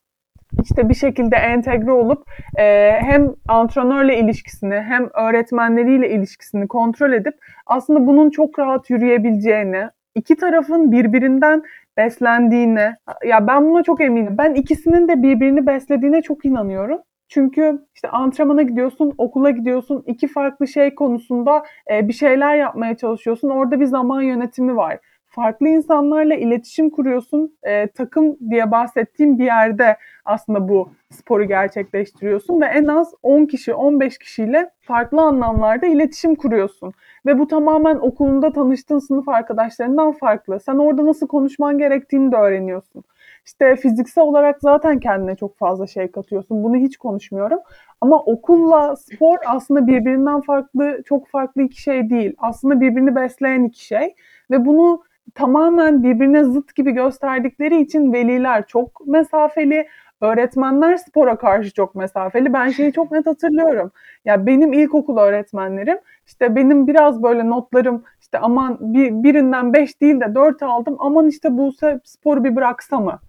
işte 0.64 0.90
bir 0.90 0.94
şekilde 0.94 1.36
entegre 1.36 1.92
olup 1.92 2.24
e, 2.58 2.92
hem 3.02 3.36
antrenörle 3.48 4.20
ilişkisini 4.20 4.76
hem 4.76 5.10
öğretmenleriyle 5.14 6.10
ilişkisini 6.10 6.68
kontrol 6.68 7.14
edip 7.14 7.34
aslında 7.66 8.08
bunun 8.08 8.30
çok 8.30 8.60
rahat 8.60 8.90
yürüyebileceğini, 8.90 9.90
iki 10.16 10.36
tarafın 10.36 10.92
birbirinden 10.92 11.64
beslendiğine, 11.98 12.98
ya 13.26 13.48
ben 13.48 13.70
buna 13.70 13.84
çok 13.84 14.02
eminim. 14.02 14.36
Ben 14.38 14.54
ikisinin 14.54 15.08
de 15.08 15.24
birbirini 15.24 15.68
beslediğine 15.68 16.22
çok 16.22 16.46
inanıyorum. 16.46 17.00
Çünkü 17.30 17.80
işte 17.96 18.10
antrenmana 18.10 18.62
gidiyorsun, 18.62 19.14
okula 19.18 19.50
gidiyorsun, 19.50 20.04
iki 20.08 20.28
farklı 20.28 20.68
şey 20.68 20.96
konusunda 20.96 21.64
e, 21.92 22.08
bir 22.08 22.14
şeyler 22.14 22.56
yapmaya 22.56 22.98
çalışıyorsun. 22.98 23.50
Orada 23.50 23.80
bir 23.80 23.86
zaman 23.86 24.22
yönetimi 24.22 24.76
var. 24.76 25.00
Farklı 25.30 25.68
insanlarla 25.68 26.36
iletişim 26.36 26.90
kuruyorsun. 26.90 27.58
E, 27.64 27.88
takım 27.88 28.38
diye 28.50 28.72
bahsettiğim 28.72 29.40
bir 29.40 29.46
yerde 29.46 29.98
aslında 30.26 30.70
bu 30.70 30.90
sporu 31.10 31.44
gerçekleştiriyorsun 31.44 32.62
ve 32.62 32.66
en 32.66 32.86
az 32.86 33.14
10 33.24 33.46
kişi, 33.46 33.74
15 33.74 34.18
kişiyle 34.18 34.70
farklı 34.82 35.22
anlamlarda 35.22 35.86
iletişim 35.86 36.36
kuruyorsun. 36.36 36.94
Ve 37.26 37.40
bu 37.40 37.48
tamamen 37.48 37.96
okulunda 37.96 38.54
tanıştığın 38.54 39.00
sınıf 39.00 39.30
arkadaşlarından 39.30 40.12
farklı. 40.12 40.60
Sen 40.60 40.76
orada 40.76 41.06
nasıl 41.06 41.28
konuşman 41.28 41.78
gerektiğini 41.78 42.32
de 42.32 42.36
öğreniyorsun. 42.36 43.04
İşte 43.46 43.76
fiziksel 43.76 44.24
olarak 44.24 44.58
zaten 44.62 45.00
kendine 45.00 45.36
çok 45.36 45.58
fazla 45.58 45.88
şey 45.88 46.12
katıyorsun. 46.12 46.64
Bunu 46.64 46.76
hiç 46.76 46.98
konuşmuyorum. 46.98 47.60
Ama 48.02 48.20
okulla 48.20 48.96
spor 48.96 49.38
aslında 49.46 49.88
birbirinden 49.88 50.42
farklı, 50.42 51.02
çok 51.06 51.28
farklı 51.28 51.62
iki 51.62 51.82
şey 51.82 52.10
değil. 52.10 52.36
Aslında 52.38 52.82
birbirini 52.82 53.16
besleyen 53.16 53.64
iki 53.64 53.86
şey. 53.86 54.16
Ve 54.52 54.66
bunu 54.66 55.04
tamamen 55.36 56.04
birbirine 56.04 56.44
zıt 56.44 56.76
gibi 56.76 56.92
gösterdikleri 56.92 57.82
için 57.82 58.14
veliler 58.14 58.68
çok 58.68 59.08
mesafeli, 59.08 59.88
öğretmenler 60.22 60.98
spora 60.98 61.36
karşı 61.36 61.74
çok 61.74 61.96
mesafeli. 61.96 62.54
Ben 62.54 62.70
şeyi 62.70 62.94
çok 62.94 63.12
net 63.12 63.26
hatırlıyorum. 63.28 63.92
Ya 64.26 64.46
benim 64.46 64.74
ilkokul 64.74 65.18
öğretmenlerim 65.18 65.98
işte 66.26 66.56
benim 66.56 66.88
biraz 66.88 67.24
böyle 67.24 67.50
notlarım 67.50 68.04
işte 68.22 68.40
aman 68.40 68.78
bir, 68.80 69.24
birinden 69.24 69.74
5 69.74 70.02
değil 70.02 70.20
de 70.20 70.36
4 70.36 70.64
aldım. 70.64 70.96
Aman 71.00 71.28
işte 71.28 71.58
bu 71.58 71.72
sporu 72.04 72.44
bir 72.44 72.56
bıraksa 72.56 73.00
mı? 73.00 73.20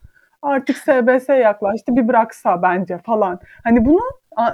Artık 0.43 0.77
SBS 0.77 1.29
yaklaştı 1.29 1.97
bir 1.97 2.09
bıraksa 2.09 2.63
bence 2.63 2.99
falan. 2.99 3.41
Hani 3.65 3.87
bunu 3.87 4.03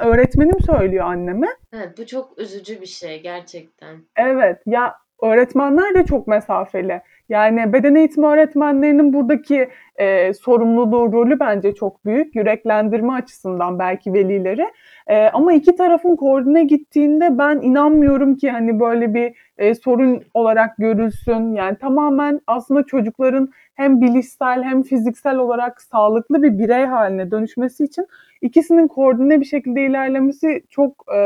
öğretmenim 0.00 0.60
söylüyor 0.60 1.04
anneme. 1.04 1.46
Evet 1.72 1.98
bu 1.98 2.06
çok 2.06 2.38
üzücü 2.38 2.80
bir 2.80 2.86
şey 2.86 3.22
gerçekten. 3.22 3.96
Evet 4.16 4.62
ya 4.66 4.94
öğretmenler 5.22 5.94
de 5.94 6.04
çok 6.04 6.26
mesafeli. 6.26 7.02
Yani 7.28 7.72
beden 7.72 7.94
eğitimi 7.94 8.26
öğretmenlerinin 8.26 9.12
buradaki 9.12 9.68
e, 9.96 10.34
sorumluluğu, 10.34 11.12
rolü 11.12 11.40
bence 11.40 11.74
çok 11.74 12.04
büyük. 12.04 12.36
Yüreklendirme 12.36 13.12
açısından 13.12 13.78
belki 13.78 14.12
velileri. 14.12 14.66
E, 15.06 15.28
ama 15.28 15.52
iki 15.52 15.76
tarafın 15.76 16.16
koordine 16.16 16.64
gittiğinde 16.64 17.38
ben 17.38 17.60
inanmıyorum 17.62 18.36
ki 18.36 18.50
hani 18.50 18.80
böyle 18.80 19.14
bir 19.14 19.34
e, 19.58 19.74
sorun 19.74 20.22
olarak 20.34 20.76
görülsün. 20.78 21.54
Yani 21.54 21.76
tamamen 21.76 22.40
aslında 22.46 22.82
çocukların 22.82 23.48
hem 23.74 24.00
bilişsel 24.00 24.62
hem 24.62 24.82
fiziksel 24.82 25.36
olarak 25.36 25.82
sağlıklı 25.82 26.42
bir 26.42 26.58
birey 26.58 26.84
haline 26.84 27.30
dönüşmesi 27.30 27.84
için 27.84 28.06
ikisinin 28.42 28.88
koordine 28.88 29.40
bir 29.40 29.46
şekilde 29.46 29.82
ilerlemesi 29.82 30.62
çok 30.70 31.04
e, 31.14 31.18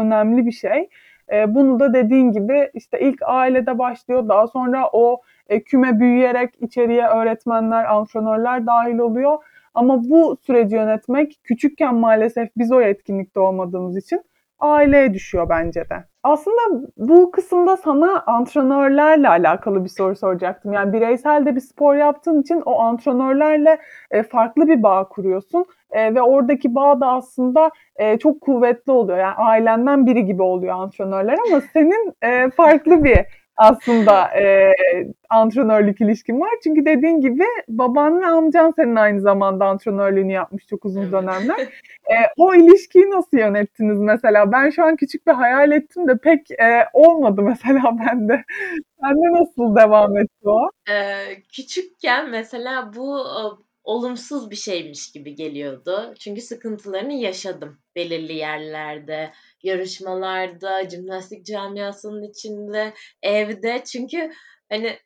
önemli 0.00 0.46
bir 0.46 0.52
şey. 0.52 0.88
E, 1.32 1.54
bunu 1.54 1.80
da 1.80 1.94
dediğin 1.94 2.32
gibi 2.32 2.70
işte 2.74 3.00
ilk 3.00 3.22
ailede 3.22 3.78
başlıyor. 3.78 4.28
Daha 4.28 4.46
sonra 4.46 4.88
o 4.92 5.20
e, 5.48 5.62
küme 5.62 6.00
büyüyerek 6.00 6.62
içeriye 6.62 7.06
öğretmenler, 7.06 7.84
antrenörler 7.84 8.66
dahil 8.66 8.98
oluyor. 8.98 9.38
Ama 9.74 10.04
bu 10.04 10.36
süreci 10.46 10.74
yönetmek 10.74 11.40
küçükken 11.44 11.94
maalesef 11.94 12.48
biz 12.56 12.72
o 12.72 12.80
etkinlikte 12.80 13.40
olmadığımız 13.40 13.96
için 13.96 14.22
aileye 14.58 15.14
düşüyor 15.14 15.48
bence 15.48 15.80
de. 15.80 16.04
Aslında 16.22 16.88
bu 16.96 17.30
kısımda 17.30 17.76
sana 17.76 18.22
antrenörlerle 18.26 19.28
alakalı 19.28 19.84
bir 19.84 19.88
soru 19.88 20.16
soracaktım. 20.16 20.72
Yani 20.72 20.92
bireysel 20.92 21.46
de 21.46 21.56
bir 21.56 21.60
spor 21.60 21.94
yaptığın 21.94 22.42
için 22.42 22.60
o 22.60 22.80
antrenörlerle 22.80 23.78
e, 24.10 24.22
farklı 24.22 24.68
bir 24.68 24.82
bağ 24.82 25.08
kuruyorsun. 25.08 25.66
E, 25.90 26.14
ve 26.14 26.22
oradaki 26.22 26.74
bağ 26.74 27.00
da 27.00 27.06
aslında 27.06 27.70
e, 27.96 28.18
çok 28.18 28.40
kuvvetli 28.40 28.92
oluyor. 28.92 29.18
Yani 29.18 29.34
ailenden 29.34 30.06
biri 30.06 30.24
gibi 30.24 30.42
oluyor 30.42 30.74
antrenörler 30.74 31.38
ama 31.48 31.62
senin 31.72 32.14
farklı 32.50 33.04
bir 33.04 33.18
aslında 33.56 34.40
e, 34.40 34.72
antrenörlük 35.30 36.00
ilişkin 36.00 36.40
var. 36.40 36.50
Çünkü 36.64 36.84
dediğin 36.84 37.20
gibi 37.20 37.44
baban 37.68 38.20
ve 38.20 38.26
amcan 38.26 38.72
senin 38.76 38.96
aynı 38.96 39.20
zamanda 39.20 39.66
antrenörlüğünü 39.66 40.32
yapmış 40.32 40.66
çok 40.66 40.84
uzun 40.84 41.12
dönemler. 41.12 41.60
E, 42.10 42.16
o 42.36 42.54
ilişkiyi 42.54 43.10
nasıl 43.10 43.38
yönettiniz 43.38 43.98
mesela? 43.98 44.52
Ben 44.52 44.70
şu 44.70 44.84
an 44.84 44.96
küçük 44.96 45.26
bir 45.26 45.32
hayal 45.32 45.72
ettim 45.72 46.08
de 46.08 46.18
pek 46.18 46.50
e, 46.50 46.88
olmadı 46.92 47.42
mesela 47.42 47.82
bende. 47.98 48.44
Bende 49.02 49.40
nasıl 49.40 49.76
devam 49.76 50.18
etti 50.18 50.48
o? 50.48 50.70
Ee, 50.90 51.42
küçükken 51.52 52.30
mesela 52.30 52.92
bu 52.96 53.26
olumsuz 53.86 54.50
bir 54.50 54.56
şeymiş 54.56 55.12
gibi 55.12 55.34
geliyordu. 55.34 56.14
Çünkü 56.18 56.40
sıkıntılarını 56.40 57.12
yaşadım 57.12 57.78
belirli 57.96 58.32
yerlerde, 58.32 59.32
yarışmalarda, 59.66 60.88
jimnastik 60.88 61.46
camiasının 61.46 62.30
içinde, 62.30 62.94
evde. 63.22 63.82
Çünkü 63.92 64.30
hani 64.70 64.98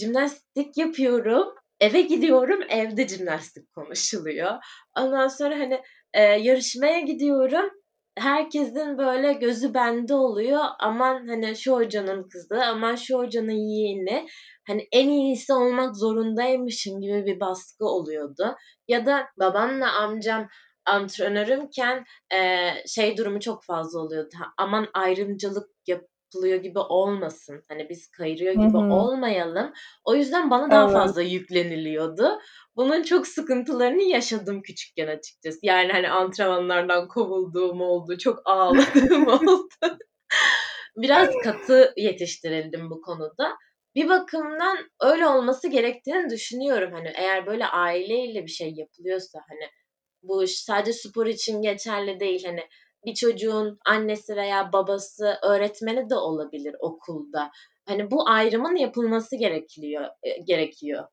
jimnastik 0.00 0.76
yapıyorum, 0.76 1.54
eve 1.80 2.00
gidiyorum, 2.00 2.60
evde 2.68 3.08
jimnastik 3.08 3.72
konuşuluyor. 3.72 4.52
Ondan 4.98 5.28
sonra 5.28 5.58
hani 5.58 5.80
e, 6.14 6.22
yarışmaya 6.22 7.00
gidiyorum, 7.00 7.70
herkesin 8.18 8.98
böyle 8.98 9.32
gözü 9.32 9.74
bende 9.74 10.14
oluyor. 10.14 10.64
Aman 10.78 11.28
hani 11.28 11.56
şu 11.56 11.72
hocanın 11.72 12.28
kızı, 12.28 12.64
aman 12.64 12.94
şu 12.94 13.18
hocanın 13.18 13.68
yeğeni. 13.68 14.26
Hani 14.66 14.88
en 14.92 15.08
iyisi 15.08 15.52
olmak 15.52 15.96
zorundaymışım 15.96 17.00
gibi 17.00 17.26
bir 17.26 17.40
baskı 17.40 17.84
oluyordu. 17.84 18.56
Ya 18.88 19.06
da 19.06 19.26
babamla 19.38 19.92
amcam 19.92 20.48
antrenörümken 20.86 22.04
e, 22.34 22.70
şey 22.86 23.16
durumu 23.16 23.40
çok 23.40 23.64
fazla 23.64 24.00
oluyordu. 24.00 24.34
Aman 24.58 24.88
ayrımcılık 24.94 25.70
yapılıyor 25.86 26.62
gibi 26.62 26.78
olmasın. 26.78 27.62
Hani 27.68 27.88
biz 27.88 28.10
kayırıyor 28.10 28.52
gibi 28.52 28.78
Hı 28.78 28.78
hı. 28.78 28.92
olmayalım. 28.92 29.72
O 30.04 30.14
yüzden 30.14 30.50
bana 30.50 30.70
daha 30.70 30.84
Evet. 30.84 30.92
fazla 30.92 31.22
yükleniliyordu. 31.22 32.38
Bunun 32.76 33.02
çok 33.02 33.26
sıkıntılarını 33.26 34.02
yaşadım 34.02 34.62
küçükken 34.62 35.06
açıkçası. 35.06 35.58
Yani 35.62 35.92
hani 35.92 36.10
antrenmanlardan 36.10 37.08
kovulduğum 37.08 37.80
oldu, 37.80 38.18
çok 38.18 38.42
ağladığım 38.44 39.26
oldu. 39.28 39.98
Biraz 40.96 41.28
katı 41.44 41.92
yetiştirildim 41.96 42.90
bu 42.90 43.00
konuda. 43.00 43.56
Bir 43.94 44.08
bakımdan 44.08 44.78
öyle 45.00 45.26
olması 45.26 45.68
gerektiğini 45.68 46.30
düşünüyorum. 46.30 46.92
Hani 46.92 47.12
eğer 47.14 47.46
böyle 47.46 47.66
aileyle 47.66 48.42
bir 48.42 48.50
şey 48.50 48.72
yapılıyorsa 48.74 49.38
hani 49.48 49.70
bu 50.28 50.46
sadece 50.46 50.92
spor 50.92 51.26
için 51.26 51.62
geçerli 51.62 52.20
değil. 52.20 52.44
Hani 52.44 52.64
bir 53.06 53.14
çocuğun 53.14 53.78
annesi 53.86 54.36
veya 54.36 54.72
babası 54.72 55.38
öğretmeni 55.42 56.10
de 56.10 56.14
olabilir 56.14 56.76
okulda. 56.80 57.50
Hani 57.86 58.10
bu 58.10 58.28
ayrımın 58.28 58.76
yapılması 58.76 59.36
gerekiyor 59.36 60.08
e, 60.22 60.38
gerekiyor. 60.38 61.04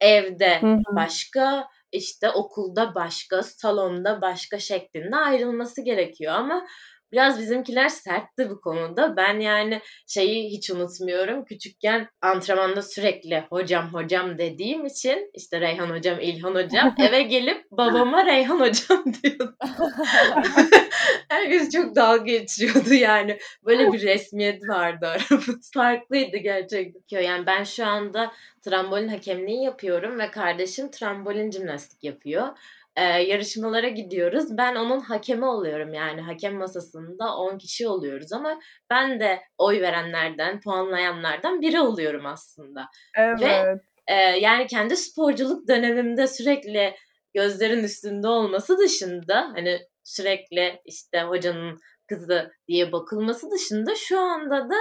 Evde 0.00 0.60
Hı 0.60 0.74
hı. 0.74 0.96
başka, 0.96 1.68
işte 1.92 2.30
okulda 2.30 2.94
başka, 2.94 3.42
salonda 3.42 4.20
başka 4.20 4.58
şeklinde 4.58 5.16
ayrılması 5.16 5.82
gerekiyor 5.82 6.32
ama 6.32 6.66
biraz 7.12 7.40
bizimkiler 7.40 7.88
sertti 7.88 8.50
bu 8.50 8.60
konuda. 8.60 9.16
Ben 9.16 9.40
yani 9.40 9.80
şeyi 10.06 10.50
hiç 10.50 10.70
unutmuyorum. 10.70 11.44
Küçükken 11.44 12.08
antrenmanda 12.22 12.82
sürekli 12.82 13.44
hocam 13.50 13.94
hocam 13.94 14.38
dediğim 14.38 14.86
için 14.86 15.30
işte 15.34 15.60
Reyhan 15.60 15.90
hocam, 15.90 16.20
İlhan 16.20 16.54
hocam 16.54 16.94
eve 17.08 17.22
gelip 17.22 17.70
babama 17.70 18.26
Reyhan 18.26 18.60
hocam 18.60 19.04
diyordum. 19.22 19.56
Herkes 21.28 21.70
çok 21.70 21.96
dalga 21.96 22.24
geçiyordu 22.24 22.94
yani. 22.94 23.38
Böyle 23.64 23.92
bir 23.92 24.02
resmiyet 24.02 24.68
vardı 24.68 25.06
aramız. 25.06 25.70
Farklıydı 25.74 26.36
gerçekten. 26.36 27.20
Yani 27.20 27.46
ben 27.46 27.64
şu 27.64 27.86
anda 27.86 28.32
trambolin 28.62 29.08
hakemliği 29.08 29.64
yapıyorum 29.64 30.18
ve 30.18 30.30
kardeşim 30.30 30.90
trambolin 30.90 31.50
jimnastik 31.50 32.04
yapıyor. 32.04 32.48
Ee, 32.96 33.02
yarışmalara 33.02 33.88
gidiyoruz. 33.88 34.44
Ben 34.58 34.74
onun 34.76 35.00
hakemi 35.00 35.44
oluyorum 35.44 35.94
yani 35.94 36.20
hakem 36.20 36.54
masasında 36.54 37.36
10 37.36 37.58
kişi 37.58 37.88
oluyoruz 37.88 38.32
ama 38.32 38.60
ben 38.90 39.20
de 39.20 39.40
oy 39.58 39.80
verenlerden, 39.80 40.60
puanlayanlardan 40.60 41.60
biri 41.60 41.80
oluyorum 41.80 42.26
aslında. 42.26 42.86
Evet. 43.18 43.40
Ve 43.40 43.80
e, 44.06 44.14
yani 44.14 44.66
kendi 44.66 44.96
sporculuk 44.96 45.68
dönemimde 45.68 46.26
sürekli 46.26 46.94
gözlerin 47.34 47.84
üstünde 47.84 48.28
olması 48.28 48.78
dışında 48.78 49.52
hani 49.54 49.78
sürekli 50.04 50.80
işte 50.84 51.22
hocanın 51.22 51.78
kızı 52.08 52.50
diye 52.68 52.92
bakılması 52.92 53.50
dışında 53.50 53.94
şu 53.94 54.20
anda 54.20 54.70
da 54.70 54.76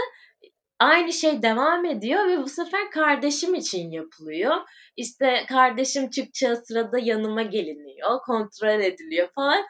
aynı 0.80 1.14
şey 1.14 1.42
devam 1.42 1.86
ediyor 1.86 2.28
ve 2.28 2.38
bu 2.38 2.50
sefer 2.50 2.92
kardeşim 2.92 3.56
için 3.56 3.92
yapılıyor. 3.92 4.56
İşte 4.98 5.46
kardeşim 5.50 6.10
çıkacağı 6.10 6.56
sırada 6.56 7.00
yanıma 7.00 7.42
geliniyor, 7.42 8.20
kontrol 8.26 8.80
ediliyor 8.80 9.30
falan. 9.36 9.66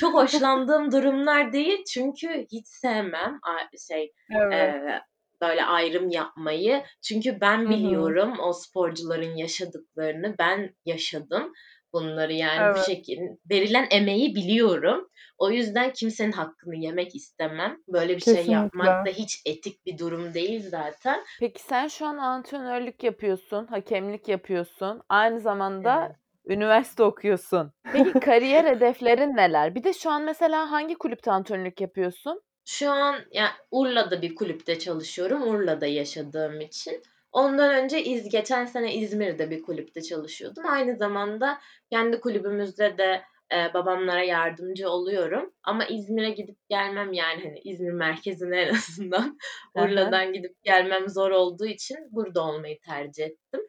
Çok 0.00 0.14
hoşlandığım 0.14 0.92
durumlar 0.92 1.52
değil 1.52 1.84
çünkü 1.84 2.46
hiç 2.52 2.66
sevmem 2.68 3.40
şey 3.88 4.12
Evet. 4.30 4.52
e, 4.54 5.00
böyle 5.42 5.64
ayrım 5.64 6.10
yapmayı. 6.10 6.82
Çünkü 7.02 7.40
ben 7.40 7.70
biliyorum 7.70 8.36
o 8.40 8.52
sporcuların 8.52 9.36
yaşadıklarını, 9.36 10.34
ben 10.38 10.74
yaşadım 10.86 11.52
bunları 11.92 12.32
yani 12.32 12.74
bu 12.74 12.76
Evet. 12.76 12.86
şekilde 12.86 13.38
verilen 13.50 13.86
emeği 13.90 14.34
biliyorum. 14.34 15.08
O 15.38 15.50
yüzden 15.50 15.92
kimsenin 15.92 16.32
hakkını 16.32 16.76
yemek 16.76 17.14
istemem. 17.14 17.78
Böyle 17.88 18.16
bir 18.16 18.20
şey 18.20 18.46
yapmak 18.46 18.86
da 19.06 19.10
Kesinlikle. 19.10 19.12
hiç 19.12 19.42
etik 19.46 19.86
bir 19.86 19.98
durum 19.98 20.34
değil 20.34 20.68
zaten. 20.70 21.24
Peki 21.40 21.62
sen 21.62 21.88
şu 21.88 22.06
an 22.06 22.16
antrenörlük 22.16 23.02
yapıyorsun, 23.02 23.66
hakemlik 23.66 24.28
yapıyorsun. 24.28 25.02
Aynı 25.08 25.40
zamanda 25.40 26.06
Evet. 26.06 26.16
üniversite 26.46 27.02
okuyorsun. 27.02 27.72
Peki 27.92 28.18
kariyer 28.18 28.64
hedeflerin 28.64 29.36
neler? 29.36 29.74
Bir 29.74 29.84
de 29.84 29.92
şu 29.92 30.10
an 30.10 30.22
mesela 30.22 30.70
hangi 30.70 30.94
kulüpte 30.94 31.30
antrenörlük 31.30 31.80
yapıyorsun? 31.80 32.42
Şu 32.64 32.90
an 32.90 33.20
ya 33.32 33.48
Urla'da 33.70 34.22
bir 34.22 34.34
kulüpte 34.34 34.78
çalışıyorum. 34.78 35.42
Urla'da 35.42 35.86
yaşadığım 35.86 36.60
için. 36.60 37.02
Ondan 37.32 37.74
önce 37.74 38.04
iz 38.04 38.28
geçen 38.28 38.64
sene 38.64 38.94
İzmir'de 38.94 39.50
bir 39.50 39.62
kulüpte 39.62 40.02
çalışıyordum. 40.02 40.64
Aynı 40.66 40.96
zamanda 40.96 41.58
kendi 41.90 42.20
kulübümüzde 42.20 42.98
de 42.98 43.22
e, 43.52 43.74
babamlara 43.74 44.22
yardımcı 44.22 44.88
oluyorum. 44.88 45.52
Ama 45.62 45.84
İzmir'e 45.84 46.30
gidip 46.30 46.56
gelmem 46.68 47.12
yani 47.12 47.42
hani 47.42 47.58
İzmir 47.64 47.92
merkezine 47.92 48.60
en 48.60 48.74
azından. 48.74 49.38
Urla'dan 49.74 50.32
gidip 50.32 50.62
gelmem 50.62 51.08
zor 51.08 51.30
olduğu 51.30 51.66
için 51.66 51.98
burada 52.10 52.42
olmayı 52.42 52.80
tercih 52.80 53.24
ettim. 53.24 53.60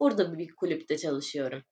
Burada 0.00 0.38
bir 0.38 0.54
kulüpte 0.56 0.98
çalışıyorum. 0.98 1.62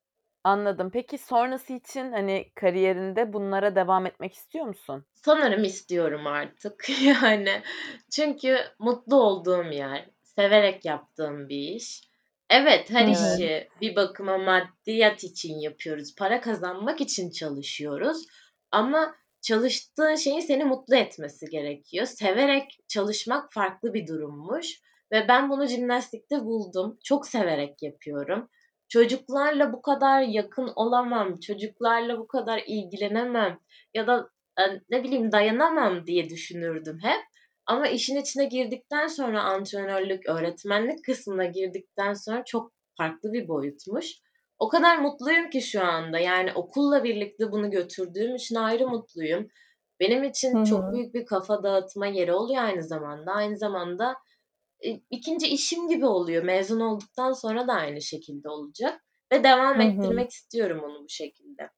Anladım. 0.44 0.90
Peki 0.90 1.18
sonrası 1.18 1.72
için 1.72 2.12
hani 2.12 2.50
kariyerinde 2.54 3.32
bunlara 3.32 3.74
devam 3.74 4.06
etmek 4.06 4.34
istiyor 4.34 4.66
musun? 4.66 5.04
Sanırım 5.14 5.64
istiyorum 5.64 6.26
artık. 6.26 6.86
Yani 7.00 7.62
çünkü 8.10 8.58
mutlu 8.78 9.16
olduğum 9.16 9.64
yer, 9.64 10.08
severek 10.38 10.84
yaptığım 10.84 11.48
bir 11.48 11.74
iş. 11.74 12.02
Evet, 12.50 12.90
her. 12.90 13.04
Evet. 13.06 13.16
işi 13.16 13.68
bir 13.80 13.96
bakıma 13.96 14.38
maddiyat 14.38 15.24
için 15.24 15.58
yapıyoruz. 15.58 16.14
Para 16.18 16.40
kazanmak 16.40 17.00
için 17.00 17.30
çalışıyoruz. 17.30 18.26
Ama 18.70 19.14
çalıştığın 19.42 20.14
şeyin 20.14 20.40
seni 20.40 20.64
mutlu 20.64 20.96
etmesi 20.96 21.46
gerekiyor. 21.46 22.06
Severek 22.06 22.78
çalışmak 22.88 23.52
farklı 23.52 23.94
bir 23.94 24.06
durummuş. 24.06 24.80
Ve 25.12 25.28
ben 25.28 25.50
bunu 25.50 25.66
jimnastikte 25.66 26.44
buldum. 26.44 26.98
Çok 27.04 27.26
severek 27.26 27.82
yapıyorum. 27.82 28.48
Çocuklarla 28.88 29.72
bu 29.72 29.82
kadar 29.82 30.22
yakın 30.22 30.72
olamam. 30.76 31.40
Çocuklarla 31.40 32.18
bu 32.18 32.26
kadar 32.26 32.62
ilgilenemem. 32.66 33.58
Ya 33.94 34.06
da 34.06 34.30
e, 34.58 34.62
ne 34.90 35.04
bileyim 35.04 35.32
dayanamam 35.32 36.06
diye 36.06 36.30
düşünürdüm 36.30 36.98
hep. 37.02 37.22
Ama 37.66 37.88
işin 37.88 38.16
içine 38.16 38.44
girdikten 38.44 39.06
sonra 39.06 39.42
antrenörlük, 39.42 40.28
öğretmenlik 40.28 41.04
kısmına 41.04 41.44
girdikten 41.44 42.14
sonra 42.14 42.44
çok 42.44 42.72
farklı 42.96 43.32
bir 43.32 43.48
boyutmuş. 43.48 44.12
O 44.58 44.68
kadar 44.68 44.98
mutluyum 44.98 45.50
ki 45.50 45.62
şu 45.62 45.84
anda. 45.84 46.18
Yani 46.18 46.52
okulla 46.54 47.04
birlikte 47.04 47.52
bunu 47.52 47.70
götürdüğüm 47.70 48.34
için 48.34 48.54
ayrı 48.54 48.88
mutluyum. 48.88 49.48
Benim 50.00 50.24
için 50.24 50.64
çok 50.64 50.84
hı. 50.84 50.92
büyük 50.92 51.14
bir 51.14 51.26
kafa 51.26 51.62
dağıtma 51.62 52.06
yeri 52.06 52.32
oluyor 52.32 52.62
aynı 52.62 52.82
zamanda. 52.82 53.32
Aynı 53.32 53.58
zamanda 53.58 54.16
e, 54.84 54.90
ikinci 55.10 55.46
işim 55.46 55.88
gibi 55.88 56.06
oluyor. 56.06 56.44
Mezun 56.44 56.80
olduktan 56.80 57.32
sonra 57.32 57.68
da 57.68 57.72
aynı 57.72 58.02
şekilde 58.02 58.48
olacak. 58.48 59.00
Ve 59.32 59.44
devam 59.44 59.78
Hı 59.78 59.82
hı. 59.82 59.86
ettirmek 59.86 60.30
istiyorum 60.30 60.82
onu 60.84 61.04
bu 61.04 61.08
şekilde. 61.08 61.70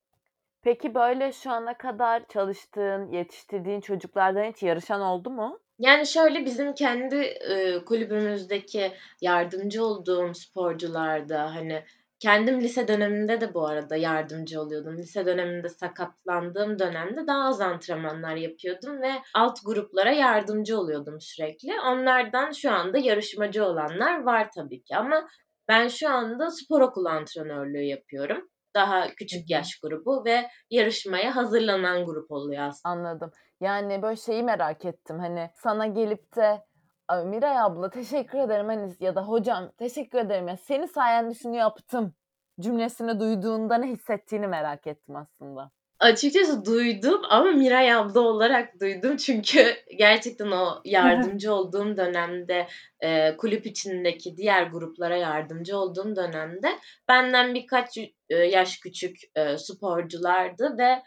Peki 0.62 0.94
böyle 0.94 1.32
şu 1.32 1.50
ana 1.50 1.78
kadar 1.78 2.28
çalıştığın, 2.28 3.12
yetiştirdiğin 3.12 3.80
çocuklardan 3.80 4.44
hiç 4.44 4.62
yarışan 4.62 5.00
oldu 5.00 5.30
mu? 5.30 5.60
Yani 5.78 6.06
şöyle 6.06 6.44
bizim 6.44 6.74
kendi 6.74 7.16
e, 7.16 7.84
kulübümüzdeki 7.84 8.92
yardımcı 9.20 9.84
olduğum 9.84 10.34
sporcularda 10.34 11.54
hani 11.54 11.84
kendim 12.20 12.60
lise 12.60 12.88
döneminde 12.88 13.40
de 13.40 13.54
bu 13.54 13.66
arada 13.66 13.96
yardımcı 13.96 14.60
oluyordum. 14.60 14.98
Lise 14.98 15.26
döneminde 15.26 15.68
sakatlandığım 15.68 16.78
dönemde 16.78 17.26
daha 17.26 17.44
az 17.48 17.60
antrenmanlar 17.60 18.36
yapıyordum 18.36 19.02
ve 19.02 19.12
alt 19.34 19.58
gruplara 19.64 20.12
yardımcı 20.12 20.78
oluyordum 20.78 21.20
sürekli. 21.20 21.80
Onlardan 21.80 22.52
şu 22.52 22.70
anda 22.72 22.98
yarışmacı 22.98 23.64
olanlar 23.64 24.22
var 24.22 24.48
tabii 24.56 24.82
ki 24.82 24.96
ama 24.96 25.28
ben 25.68 25.88
şu 25.88 26.08
anda 26.08 26.50
spor 26.50 26.80
okulu 26.80 27.08
antrenörlüğü 27.08 27.82
yapıyorum. 27.82 28.48
Daha 28.74 29.04
Hı 29.04 29.08
küçük 29.16 29.40
hı. 29.40 29.44
yaş 29.48 29.78
grubu 29.82 30.24
ve 30.24 30.48
yarışmaya 30.70 31.36
hazırlanan 31.36 32.04
grup 32.04 32.30
oluyor 32.30 32.62
aslında. 32.62 32.94
Anladım. 32.94 33.30
Yani 33.60 34.02
böyle 34.02 34.16
şeyi 34.16 34.42
merak 34.42 34.84
ettim. 34.84 35.18
Hani 35.18 35.50
sana 35.54 35.86
gelip 35.86 36.36
de 36.36 36.64
"Ay, 37.08 37.24
Miray 37.24 37.58
abla 37.60 37.90
teşekkür 38.00 38.38
ederim 38.38 38.66
hani 38.66 38.94
ya 39.00 39.14
da 39.14 39.22
hocam 39.22 39.72
teşekkür 39.78 40.18
ederim 40.18 40.48
ya 40.48 40.56
senin 40.56 40.86
sayende 40.86 41.34
şunu 41.34 41.56
yaptım 41.56 42.14
cümlesini 42.60 43.20
duyduğunda 43.20 43.78
ne 43.78 43.86
hissettiğini 43.86 44.46
merak 44.46 44.86
ettim 44.86 45.16
aslında. 45.16 45.70
Açıkçası 46.00 46.64
duydum 46.64 47.20
ama 47.30 47.50
Miray 47.50 47.94
abla 47.94 48.20
olarak 48.20 48.80
duydum. 48.80 49.16
Çünkü 49.16 49.74
gerçekten 49.98 50.50
o 50.50 50.80
yardımcı 50.84 51.54
olduğum 51.54 51.96
dönemde 51.96 52.66
e, 53.00 53.36
kulüp 53.36 53.66
içindeki 53.66 54.36
diğer 54.36 54.62
gruplara 54.66 55.16
yardımcı 55.16 55.76
olduğum 55.78 56.16
dönemde 56.16 56.68
benden 57.08 57.54
birkaç 57.54 57.98
e, 58.28 58.36
yaş 58.36 58.78
küçük 58.78 59.16
e, 59.34 59.56
sporculardı 59.58 60.78
ve 60.78 61.02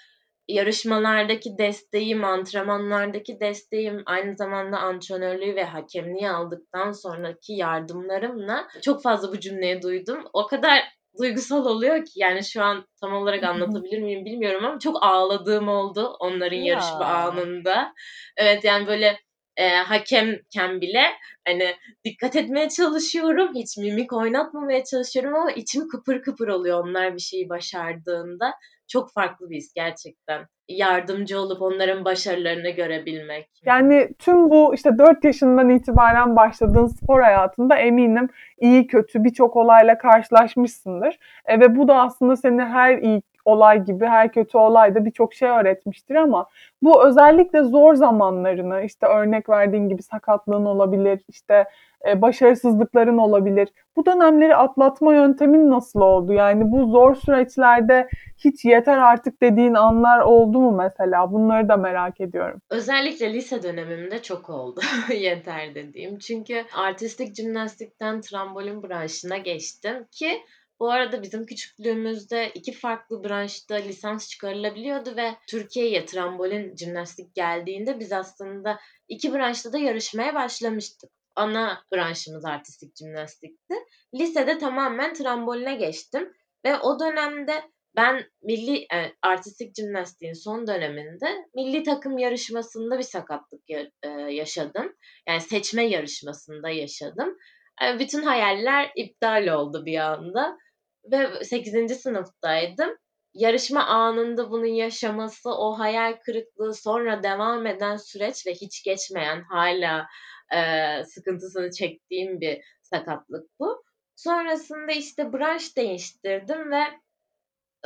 yarışmalardaki 0.54 1.58
desteğim, 1.58 2.24
antrenmanlardaki 2.24 3.40
desteğim, 3.40 4.04
aynı 4.06 4.36
zamanda 4.36 4.78
antrenörlüğü 4.78 5.56
ve 5.56 5.64
hakemliği 5.64 6.30
aldıktan 6.30 6.92
sonraki 6.92 7.54
yardımlarımla 7.54 8.68
çok 8.82 9.04
fazla 9.04 9.32
bu 9.32 9.40
cümleyi 9.40 9.82
duydum. 9.82 10.24
O 10.34 10.48
kadar 10.48 10.84
duygusal 11.20 11.66
oluyor 11.66 12.06
ki 12.06 12.12
yani 12.16 12.44
şu 12.44 12.64
an 12.64 12.86
tam 13.02 13.14
olarak 13.14 13.44
anlatabilir 13.44 14.02
miyim 14.02 14.26
bilmiyorum 14.26 14.66
ama 14.66 14.80
çok 14.80 15.04
ağladığım 15.04 15.68
oldu 15.68 16.16
onların 16.20 16.58
ya. 16.58 16.66
yarışma 16.66 17.06
anında. 17.06 17.94
Evet 18.38 18.64
yani 18.64 18.88
böyle 18.88 19.20
e, 19.58 19.70
hakemken 19.70 20.82
bile 20.82 21.04
hani 21.48 21.76
dikkat 22.06 22.36
etmeye 22.36 22.70
çalışıyorum. 22.70 23.56
Hiç 23.56 23.78
mimik 23.78 24.14
oynatmamaya 24.14 24.84
çalışıyorum 24.84 25.36
ama 25.36 25.52
içim 25.52 25.88
kıpır 25.88 26.22
kıpır 26.22 26.48
oluyor 26.48 26.88
onlar 26.88 27.14
bir 27.14 27.22
şeyi 27.22 27.50
başardığında 27.50 28.54
çok 28.92 29.14
farklı 29.14 29.50
bir 29.50 29.56
his 29.56 29.74
gerçekten. 29.74 30.46
Yardımcı 30.68 31.40
olup 31.40 31.62
onların 31.62 32.06
başarılarını 32.06 32.70
görebilmek. 32.70 33.50
Yani 33.66 34.10
tüm 34.20 34.50
bu 34.50 34.76
işte 34.76 34.98
4 34.98 35.24
yaşından 35.24 35.70
itibaren 35.70 36.36
başladığın 36.36 36.88
spor 36.88 37.22
hayatında 37.22 37.76
eminim 37.76 38.30
iyi 38.60 38.88
kötü 38.88 39.24
birçok 39.24 39.56
olayla 39.56 39.98
karşılaşmışsındır. 39.98 41.20
E, 41.46 41.60
ve 41.60 41.76
bu 41.76 41.88
da 41.88 42.02
aslında 42.02 42.36
seni 42.36 42.62
her 42.62 42.98
iyi 42.98 43.22
olay 43.46 43.84
gibi 43.84 44.06
her 44.06 44.32
kötü 44.32 44.58
olay 44.58 44.96
da 44.96 45.06
birçok 45.06 45.34
şey 45.34 45.50
öğretmiştir 45.50 46.16
ama 46.16 46.46
bu 46.82 47.08
özellikle 47.08 47.64
zor 47.64 47.96
zamanlarını 47.96 48.82
işte 48.82 49.06
örnek 49.08 49.50
verdiğin 49.50 49.90
gibi 49.90 50.04
sakatlığın 50.04 50.66
olabilir, 50.66 51.22
işte 51.30 51.66
e, 52.08 52.22
başarısızlıkların 52.22 53.18
olabilir. 53.18 53.70
Bu 53.96 54.06
dönemleri 54.06 54.56
atlatma 54.56 55.14
yöntemin 55.14 55.70
nasıl 55.70 56.02
oldu? 56.02 56.34
Yani 56.34 56.72
bu 56.72 56.88
zor 56.88 57.16
süreçlerde 57.16 58.08
hiç 58.38 58.66
yeter 58.66 58.98
artık 58.98 59.42
dediğin 59.42 59.74
anlar 59.74 60.20
oldu 60.20 60.60
mu 60.60 60.72
mesela? 60.72 61.32
Bunları 61.32 61.70
da 61.70 61.78
merak 61.78 62.22
ediyorum. 62.22 62.62
Özellikle 62.70 63.34
lise 63.34 63.64
dönemimde 63.64 64.22
çok 64.22 64.50
oldu 64.50 64.82
yeter 65.14 65.76
dediğim. 65.76 66.18
Çünkü 66.20 66.64
artistik 66.78 67.36
jimnastikten 67.36 68.22
trambolin 68.22 68.84
branşına 68.84 69.38
geçtim 69.38 70.08
ki 70.12 70.42
bu 70.82 70.92
arada 70.92 71.22
bizim 71.24 71.46
küçüklüğümüzde 71.46 72.52
iki 72.56 72.72
farklı 72.72 73.24
branşta 73.24 73.76
lisans 73.76 74.30
çıkarılabiliyordu 74.30 75.16
ve 75.18 75.32
Türkiye'ye 75.50 76.06
trambolin 76.06 76.76
jimnastik 76.76 77.36
geldiğinde 77.36 78.00
biz 78.00 78.12
aslında 78.12 78.80
iki 79.08 79.34
branşta 79.34 79.74
da 79.74 79.78
yarışmaya 79.78 80.36
başlamıştık. 80.36 81.10
Ana 81.36 81.84
branşımız 81.94 82.46
artistik 82.46 82.98
jimnastikti. 82.98 83.76
Lisede 84.14 84.58
tamamen 84.58 85.14
tramboline 85.14 85.76
geçtim 85.76 86.34
ve 86.66 86.80
o 86.80 87.00
dönemde 87.00 87.64
ben 87.96 88.24
milli 88.44 88.78
e, 88.78 89.14
artistik 89.22 89.76
jimnastiğin 89.76 90.34
son 90.34 90.68
döneminde 90.68 91.46
milli 91.56 91.84
takım 91.84 92.18
yarışmasında 92.18 92.98
bir 92.98 93.04
sakatlık 93.04 93.62
e, 93.70 94.10
yaşadım. 94.10 94.96
Yani 95.28 95.42
seçme 95.42 95.84
yarışmasında 95.84 96.70
yaşadım. 96.70 97.38
E, 97.86 98.00
bütün 98.00 98.24
hayaller 98.24 98.92
iptal 98.96 99.48
oldu 99.48 99.86
bir 99.86 99.98
anda 99.98 100.58
ve 101.04 101.44
8. 101.44 102.02
sınıftaydım. 102.02 102.98
Yarışma 103.34 103.86
anında 103.86 104.52
bunun 104.52 104.66
yaşaması, 104.66 105.50
o 105.50 105.80
hayal 105.80 106.14
kırıklığı, 106.26 106.74
sonra 106.74 107.24
devam 107.24 107.68
eden 107.68 107.98
süreç 107.98 108.48
ve 108.48 108.52
hiç 108.52 108.84
geçmeyen 108.84 109.42
hala 109.42 110.08
e, 110.54 110.60
sıkıntısını 111.04 111.72
çektiğim 111.72 112.42
bir 112.42 112.62
sakatlık 112.82 113.50
bu. 113.60 113.84
Sonrasında 114.16 114.92
işte 114.92 115.34
branş 115.34 115.78
değiştirdim 115.78 116.72
ve 116.72 116.84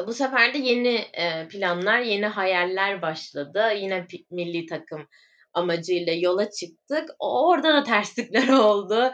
bu 0.08 0.14
sefer 0.14 0.54
de 0.54 0.58
yeni 0.58 0.96
e, 0.96 1.48
planlar, 1.48 2.00
yeni 2.00 2.26
hayaller 2.26 3.02
başladı. 3.02 3.74
Yine 3.76 4.08
milli 4.32 4.66
takım 4.66 5.08
amacıyla 5.56 6.14
yola 6.14 6.50
çıktık. 6.52 7.10
Orada 7.20 7.74
da 7.74 7.84
terslikler 7.84 8.48
oldu. 8.60 9.12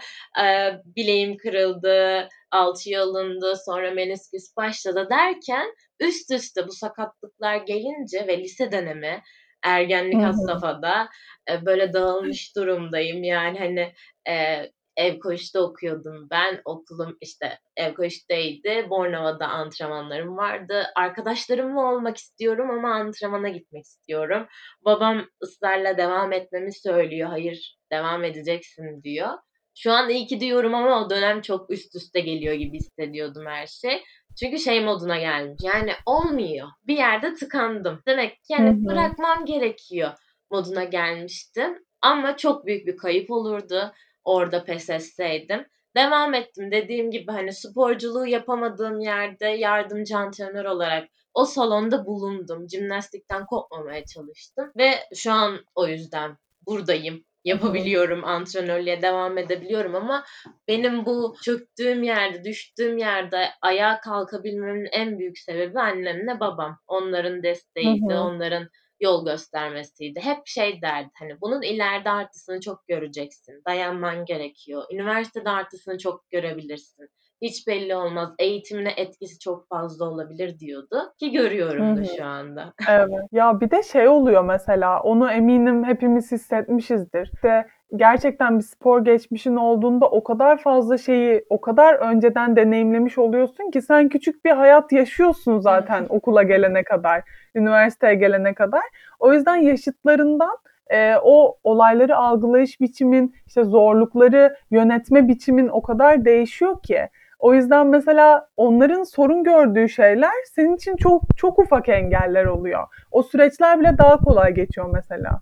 Bileğim 0.85 1.37
kırıldı, 1.37 2.27
alçı 2.51 3.01
alındı, 3.01 3.53
sonra 3.65 3.91
menisküs 3.91 4.57
başladı 4.57 5.07
derken 5.11 5.73
üst 5.99 6.31
üste 6.31 6.67
bu 6.67 6.71
sakatlıklar 6.71 7.55
gelince 7.55 8.27
ve 8.27 8.37
lise 8.37 8.71
dönemi 8.71 9.21
ergenlik 9.63 10.35
safhada 10.47 11.09
e, 11.49 11.65
böyle 11.65 11.93
dağılmış 11.93 12.55
durumdayım. 12.55 13.23
Yani 13.23 13.59
hani 13.59 13.93
e, 14.29 14.65
ev 14.97 15.19
koğuşta 15.19 15.61
okuyordum 15.61 16.27
ben. 16.31 16.61
Okulum 16.65 17.17
işte 17.21 17.59
ev 17.77 17.93
koğuştaydı. 17.93 18.89
Bornova'da 18.89 19.47
antrenmanlarım 19.47 20.37
vardı. 20.37 20.83
Arkadaşlarımla 20.95 21.81
olmak 21.81 22.17
istiyorum 22.17 22.69
ama 22.69 22.93
antrenmana 22.93 23.49
gitmek 23.49 23.83
istiyorum. 23.83 24.47
Babam 24.85 25.25
ısrarla 25.43 25.97
devam 25.97 26.33
etmemi 26.33 26.73
söylüyor. 26.73 27.29
Hayır 27.29 27.77
devam 27.91 28.23
edeceksin 28.23 29.03
diyor. 29.03 29.29
Şu 29.77 29.91
an 29.91 30.09
iyi 30.09 30.27
ki 30.27 30.39
diyorum 30.39 30.75
ama 30.75 31.05
o 31.05 31.09
dönem 31.09 31.41
çok 31.41 31.71
üst 31.71 31.95
üste 31.95 32.19
geliyor 32.19 32.53
gibi 32.53 32.77
hissediyordum 32.77 33.45
her 33.45 33.67
şey. 33.67 34.03
Çünkü 34.39 34.59
şey 34.59 34.83
moduna 34.83 35.17
gelmiş. 35.19 35.63
Yani 35.63 35.91
olmuyor. 36.05 36.67
Bir 36.87 36.97
yerde 36.97 37.33
tıkandım. 37.33 38.01
Demek 38.07 38.31
ki 38.31 38.53
yani 38.53 38.69
Hı-hı. 38.69 38.85
bırakmam 38.85 39.45
gerekiyor 39.45 40.11
moduna 40.51 40.83
gelmiştim. 40.83 41.77
Ama 42.01 42.37
çok 42.37 42.65
büyük 42.65 42.87
bir 42.87 42.97
kayıp 42.97 43.31
olurdu 43.31 43.91
orada 44.23 44.63
pes 44.63 44.89
etseydim. 44.89 45.65
Devam 45.95 46.33
ettim. 46.33 46.71
Dediğim 46.71 47.11
gibi 47.11 47.31
hani 47.31 47.53
sporculuğu 47.53 48.27
yapamadığım 48.27 48.99
yerde 48.99 49.47
yardımcı 49.47 50.17
antrenör 50.17 50.65
olarak 50.65 51.09
o 51.33 51.45
salonda 51.45 52.05
bulundum. 52.05 52.69
Jimnastikten 52.69 53.45
kopmamaya 53.45 54.05
çalıştım 54.05 54.71
ve 54.77 54.91
şu 55.15 55.31
an 55.31 55.59
o 55.75 55.87
yüzden 55.87 56.37
buradayım 56.67 57.23
yapabiliyorum, 57.43 58.25
antrenörlüğe 58.25 59.01
devam 59.01 59.37
edebiliyorum 59.37 59.95
ama 59.95 60.23
benim 60.67 61.05
bu 61.05 61.35
çöktüğüm 61.43 62.03
yerde, 62.03 62.43
düştüğüm 62.43 62.97
yerde 62.97 63.49
ayağa 63.61 63.99
kalkabilmemin 63.99 64.89
en 64.91 65.19
büyük 65.19 65.37
sebebi 65.37 65.79
annemle 65.79 66.39
babam. 66.39 66.77
Onların 66.87 67.43
desteğiydi, 67.43 68.13
hı 68.13 68.17
hı. 68.17 68.21
onların 68.21 68.69
yol 69.01 69.25
göstermesiydi. 69.25 70.19
Hep 70.19 70.47
şey 70.47 70.81
derdi 70.81 71.09
hani 71.19 71.41
bunun 71.41 71.61
ileride 71.61 72.09
artısını 72.09 72.59
çok 72.59 72.87
göreceksin. 72.87 73.61
Dayanman 73.67 74.25
gerekiyor. 74.25 74.83
Üniversitede 74.93 75.49
artısını 75.49 75.97
çok 75.97 76.29
görebilirsin 76.29 77.07
hiç 77.41 77.67
belli 77.67 77.95
olmaz. 77.95 78.29
Eğitimine 78.39 78.91
etkisi 78.97 79.39
çok 79.39 79.67
fazla 79.69 80.05
olabilir 80.05 80.59
diyordu. 80.59 81.13
Ki 81.19 81.31
görüyorum 81.31 81.97
da 81.97 82.03
şu 82.03 82.25
anda. 82.25 82.73
Evet. 82.89 83.23
Ya 83.31 83.61
bir 83.61 83.71
de 83.71 83.83
şey 83.83 84.07
oluyor 84.07 84.43
mesela 84.43 85.01
onu 85.01 85.31
eminim 85.31 85.83
hepimiz 85.83 86.31
hissetmişizdir. 86.31 87.31
İşte 87.33 87.65
gerçekten 87.95 88.59
bir 88.59 88.63
spor 88.63 89.05
geçmişin 89.05 89.55
olduğunda 89.55 90.09
o 90.09 90.23
kadar 90.23 90.57
fazla 90.57 90.97
şeyi 90.97 91.45
o 91.49 91.61
kadar 91.61 91.93
önceden 91.95 92.55
deneyimlemiş 92.55 93.17
oluyorsun 93.17 93.71
ki 93.71 93.81
sen 93.81 94.09
küçük 94.09 94.45
bir 94.45 94.51
hayat 94.51 94.91
yaşıyorsun 94.91 95.59
zaten 95.59 96.05
okula 96.09 96.43
gelene 96.43 96.83
kadar, 96.83 97.23
üniversiteye 97.55 98.15
gelene 98.15 98.53
kadar. 98.53 98.83
O 99.19 99.33
yüzden 99.33 99.55
yaşıtlarından 99.55 100.57
e, 100.91 101.15
o 101.23 101.57
olayları 101.63 102.17
algılayış 102.17 102.81
biçimin, 102.81 103.35
işte 103.47 103.63
zorlukları 103.63 104.55
yönetme 104.71 105.27
biçimin 105.27 105.67
o 105.67 105.81
kadar 105.81 106.25
değişiyor 106.25 106.81
ki. 106.81 107.07
O 107.41 107.53
yüzden 107.53 107.87
mesela 107.87 108.47
onların 108.57 109.03
sorun 109.03 109.43
gördüğü 109.43 109.89
şeyler 109.89 110.31
senin 110.55 110.75
için 110.75 110.95
çok 110.95 111.23
çok 111.37 111.59
ufak 111.59 111.89
engeller 111.89 112.45
oluyor. 112.45 112.87
O 113.11 113.23
süreçler 113.23 113.79
bile 113.79 113.97
daha 113.97 114.17
kolay 114.17 114.53
geçiyor 114.53 114.89
mesela. 114.93 115.41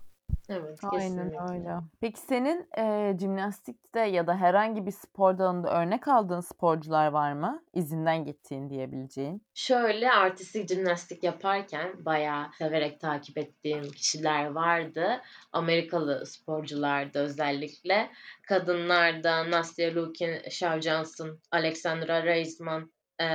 Evet, 0.50 0.78
Aynen 0.82 1.52
öyle. 1.52 1.76
Peki 2.00 2.20
senin 2.20 2.68
e, 2.78 3.16
jimnastikte 3.20 4.00
ya 4.00 4.26
da 4.26 4.36
herhangi 4.36 4.86
bir 4.86 4.90
spor 4.90 5.38
dalında 5.38 5.80
örnek 5.82 6.08
aldığın 6.08 6.40
sporcular 6.40 7.06
var 7.06 7.32
mı? 7.32 7.62
İzinden 7.74 8.24
gittiğin 8.24 8.70
diyebileceğin. 8.70 9.42
Şöyle 9.54 10.10
artistik 10.12 10.68
jimnastik 10.68 11.24
yaparken 11.24 12.04
bayağı 12.04 12.46
severek 12.58 13.00
takip 13.00 13.38
ettiğim 13.38 13.82
kişiler 13.90 14.46
vardı. 14.46 15.20
Amerikalı 15.52 16.26
sporcularda 16.26 17.18
özellikle. 17.18 18.10
Kadınlarda 18.48 19.50
Nastya 19.50 19.94
Lukin, 19.94 20.50
Shaw 20.50 20.80
Johnson, 20.80 21.38
Alexandra 21.50 22.22
Reisman, 22.24 22.92
e, 23.20 23.26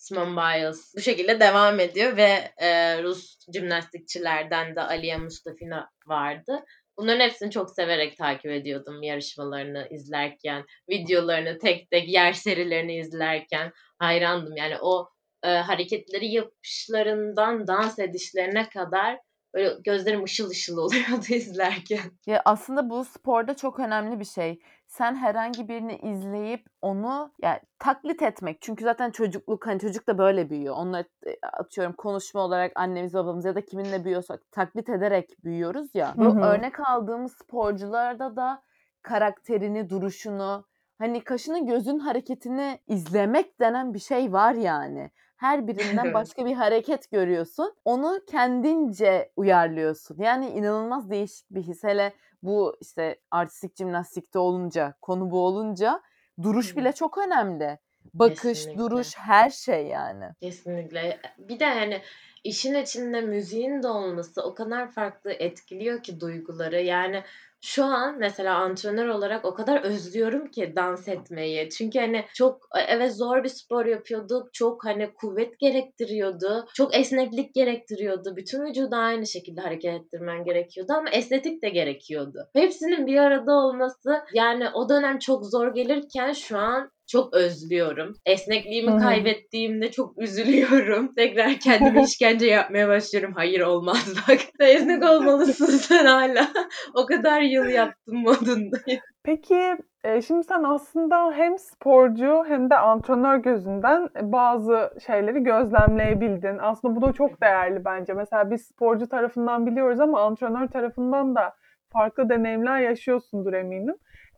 Simone 0.00 0.36
Biles 0.36 0.92
bu 0.96 1.00
şekilde 1.00 1.40
devam 1.40 1.80
ediyor 1.80 2.16
ve 2.16 2.52
e, 2.58 3.02
Rus 3.02 3.36
jimnastikçilerden 3.54 4.76
de 4.76 4.80
Aliya 4.80 5.18
Mustafina 5.18 5.90
vardı. 6.06 6.64
Bunların 6.98 7.20
hepsini 7.20 7.50
çok 7.50 7.70
severek 7.70 8.16
takip 8.16 8.50
ediyordum 8.50 9.02
yarışmalarını 9.02 9.88
izlerken, 9.90 10.64
videolarını 10.90 11.58
tek 11.58 11.90
tek, 11.90 12.08
yer 12.08 12.32
serilerini 12.32 12.98
izlerken 12.98 13.72
hayrandım. 13.98 14.56
Yani 14.56 14.76
o 14.80 15.08
e, 15.42 15.48
hareketleri 15.48 16.26
yapışlarından 16.26 17.66
dans 17.66 17.98
edişlerine 17.98 18.68
kadar 18.68 19.18
böyle 19.54 19.76
gözlerim 19.84 20.24
ışıl 20.24 20.50
ışıl 20.50 20.78
oluyordu 20.78 21.24
izlerken. 21.28 22.18
Ya 22.26 22.42
aslında 22.44 22.90
bu 22.90 23.04
sporda 23.04 23.56
çok 23.56 23.80
önemli 23.80 24.20
bir 24.20 24.24
şey. 24.24 24.58
Sen 24.90 25.16
herhangi 25.16 25.68
birini 25.68 25.96
izleyip 25.96 26.66
onu 26.82 27.32
yani 27.42 27.60
taklit 27.78 28.22
etmek. 28.22 28.62
Çünkü 28.62 28.84
zaten 28.84 29.10
çocukluk 29.10 29.66
hani 29.66 29.80
çocuk 29.80 30.06
da 30.06 30.18
böyle 30.18 30.50
büyüyor. 30.50 30.74
Onları 30.76 31.04
e, 31.26 31.36
atıyorum 31.46 31.92
konuşma 31.92 32.40
olarak 32.40 32.72
annemiz 32.74 33.14
babamız 33.14 33.44
ya 33.44 33.54
da 33.54 33.64
kiminle 33.64 34.04
büyüyorsak 34.04 34.52
taklit 34.52 34.88
ederek 34.88 35.44
büyüyoruz 35.44 35.94
ya. 35.94 36.14
Bu 36.16 36.40
örnek 36.40 36.80
aldığımız 36.80 37.32
sporcularda 37.32 38.36
da 38.36 38.62
karakterini, 39.02 39.90
duruşunu, 39.90 40.64
hani 40.98 41.24
kaşının 41.24 41.66
gözün 41.66 41.98
hareketini 41.98 42.78
izlemek 42.86 43.60
denen 43.60 43.94
bir 43.94 43.98
şey 43.98 44.32
var 44.32 44.54
yani. 44.54 45.10
Her 45.40 45.68
birinden 45.68 46.14
başka 46.14 46.46
bir 46.46 46.54
hareket 46.54 47.10
görüyorsun. 47.10 47.74
Onu 47.84 48.20
kendince 48.30 49.32
uyarlıyorsun. 49.36 50.16
Yani 50.18 50.48
inanılmaz 50.48 51.10
değişik 51.10 51.50
bir 51.50 51.62
his. 51.62 51.84
Hele 51.84 52.12
bu 52.42 52.76
işte 52.80 53.20
artistik 53.30 53.76
jimnastikte 53.76 54.38
olunca, 54.38 54.94
konu 55.00 55.30
bu 55.30 55.46
olunca 55.46 56.02
duruş 56.42 56.76
bile 56.76 56.92
çok 56.92 57.18
önemli. 57.18 57.78
Bakış, 58.14 58.42
Kesinlikle. 58.42 58.78
duruş, 58.80 59.16
her 59.16 59.50
şey 59.50 59.86
yani. 59.86 60.24
Kesinlikle. 60.40 61.20
Bir 61.38 61.60
de 61.60 61.66
hani 61.66 62.02
işin 62.44 62.74
içinde 62.74 63.20
müziğin 63.20 63.82
de 63.82 63.88
olması 63.88 64.42
o 64.42 64.54
kadar 64.54 64.90
farklı 64.90 65.32
etkiliyor 65.32 66.02
ki 66.02 66.20
duyguları. 66.20 66.80
Yani 66.80 67.22
şu 67.62 67.84
an 67.84 68.18
mesela 68.18 68.56
antrenör 68.56 69.08
olarak 69.08 69.44
o 69.44 69.54
kadar 69.54 69.82
özlüyorum 69.82 70.50
ki 70.50 70.72
dans 70.76 71.08
etmeyi. 71.08 71.68
Çünkü 71.68 71.98
hani 71.98 72.24
çok 72.34 72.68
evet 72.88 73.16
zor 73.16 73.44
bir 73.44 73.48
spor 73.48 73.86
yapıyorduk. 73.86 74.54
Çok 74.54 74.84
hani 74.84 75.14
kuvvet 75.14 75.58
gerektiriyordu. 75.58 76.66
Çok 76.74 76.94
esneklik 76.96 77.54
gerektiriyordu. 77.54 78.36
Bütün 78.36 78.64
vücudu 78.64 78.96
aynı 78.96 79.26
şekilde 79.26 79.60
hareket 79.60 79.94
ettirmen 79.94 80.44
gerekiyordu 80.44 80.92
ama 80.92 81.10
estetik 81.10 81.62
de 81.62 81.68
gerekiyordu. 81.68 82.48
Hepsinin 82.52 83.06
bir 83.06 83.16
arada 83.16 83.52
olması 83.52 84.22
yani 84.34 84.68
o 84.74 84.88
dönem 84.88 85.18
çok 85.18 85.46
zor 85.46 85.74
gelirken 85.74 86.32
şu 86.32 86.58
an 86.58 86.90
çok 87.10 87.34
özlüyorum. 87.34 88.12
Esnekliğimi 88.26 88.98
kaybettiğimde 88.98 89.90
çok 89.90 90.22
üzülüyorum. 90.22 91.14
Tekrar 91.16 91.52
kendime 91.54 92.02
işkence 92.08 92.46
yapmaya 92.46 92.88
başlıyorum. 92.88 93.32
Hayır 93.34 93.60
olmaz 93.60 94.14
bak. 94.28 94.38
Esnek 94.60 95.04
olmalısın 95.04 95.66
sen 95.66 96.06
hala. 96.06 96.48
o 96.94 97.06
kadar 97.06 97.40
yıl 97.40 97.66
yaptım 97.66 98.16
modundayım. 98.16 99.00
Peki 99.24 99.76
e, 100.04 100.22
şimdi 100.22 100.44
sen 100.44 100.62
aslında 100.62 101.32
hem 101.32 101.58
sporcu 101.58 102.44
hem 102.48 102.70
de 102.70 102.76
antrenör 102.76 103.36
gözünden 103.36 104.08
bazı 104.22 104.90
şeyleri 105.06 105.42
gözlemleyebildin. 105.42 106.58
Aslında 106.60 106.96
bu 106.96 107.02
da 107.02 107.12
çok 107.12 107.42
değerli 107.42 107.84
bence. 107.84 108.12
Mesela 108.12 108.50
biz 108.50 108.62
sporcu 108.62 109.08
tarafından 109.08 109.66
biliyoruz 109.66 110.00
ama 110.00 110.20
antrenör 110.20 110.68
tarafından 110.68 111.34
da 111.34 111.54
farklı 111.92 112.28
deneyimler 112.28 112.80
yaşıyorsundur 112.80 113.52
eminim. 113.52 113.94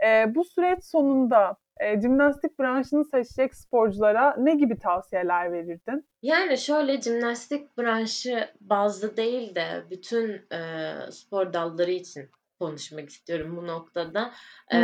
E, 0.07 0.35
bu 0.35 0.45
süreç 0.45 0.85
sonunda 0.85 1.57
e, 1.83 2.01
jimnastik 2.01 2.59
branşını 2.59 3.05
seçecek 3.05 3.55
sporculara 3.55 4.37
ne 4.39 4.55
gibi 4.55 4.79
tavsiyeler 4.79 5.53
verirdin? 5.53 6.07
Yani 6.23 6.59
şöyle 6.59 7.01
jimnastik 7.01 7.79
branşı 7.79 8.49
bazlı 8.61 9.17
değil 9.17 9.55
de 9.55 9.83
bütün 9.91 10.31
e, 10.53 10.93
spor 11.11 11.53
dalları 11.53 11.91
için 11.91 12.29
konuşmak 12.63 13.09
istiyorum 13.09 13.57
bu 13.57 13.67
noktada. 13.67 14.31
Ee, 14.75 14.77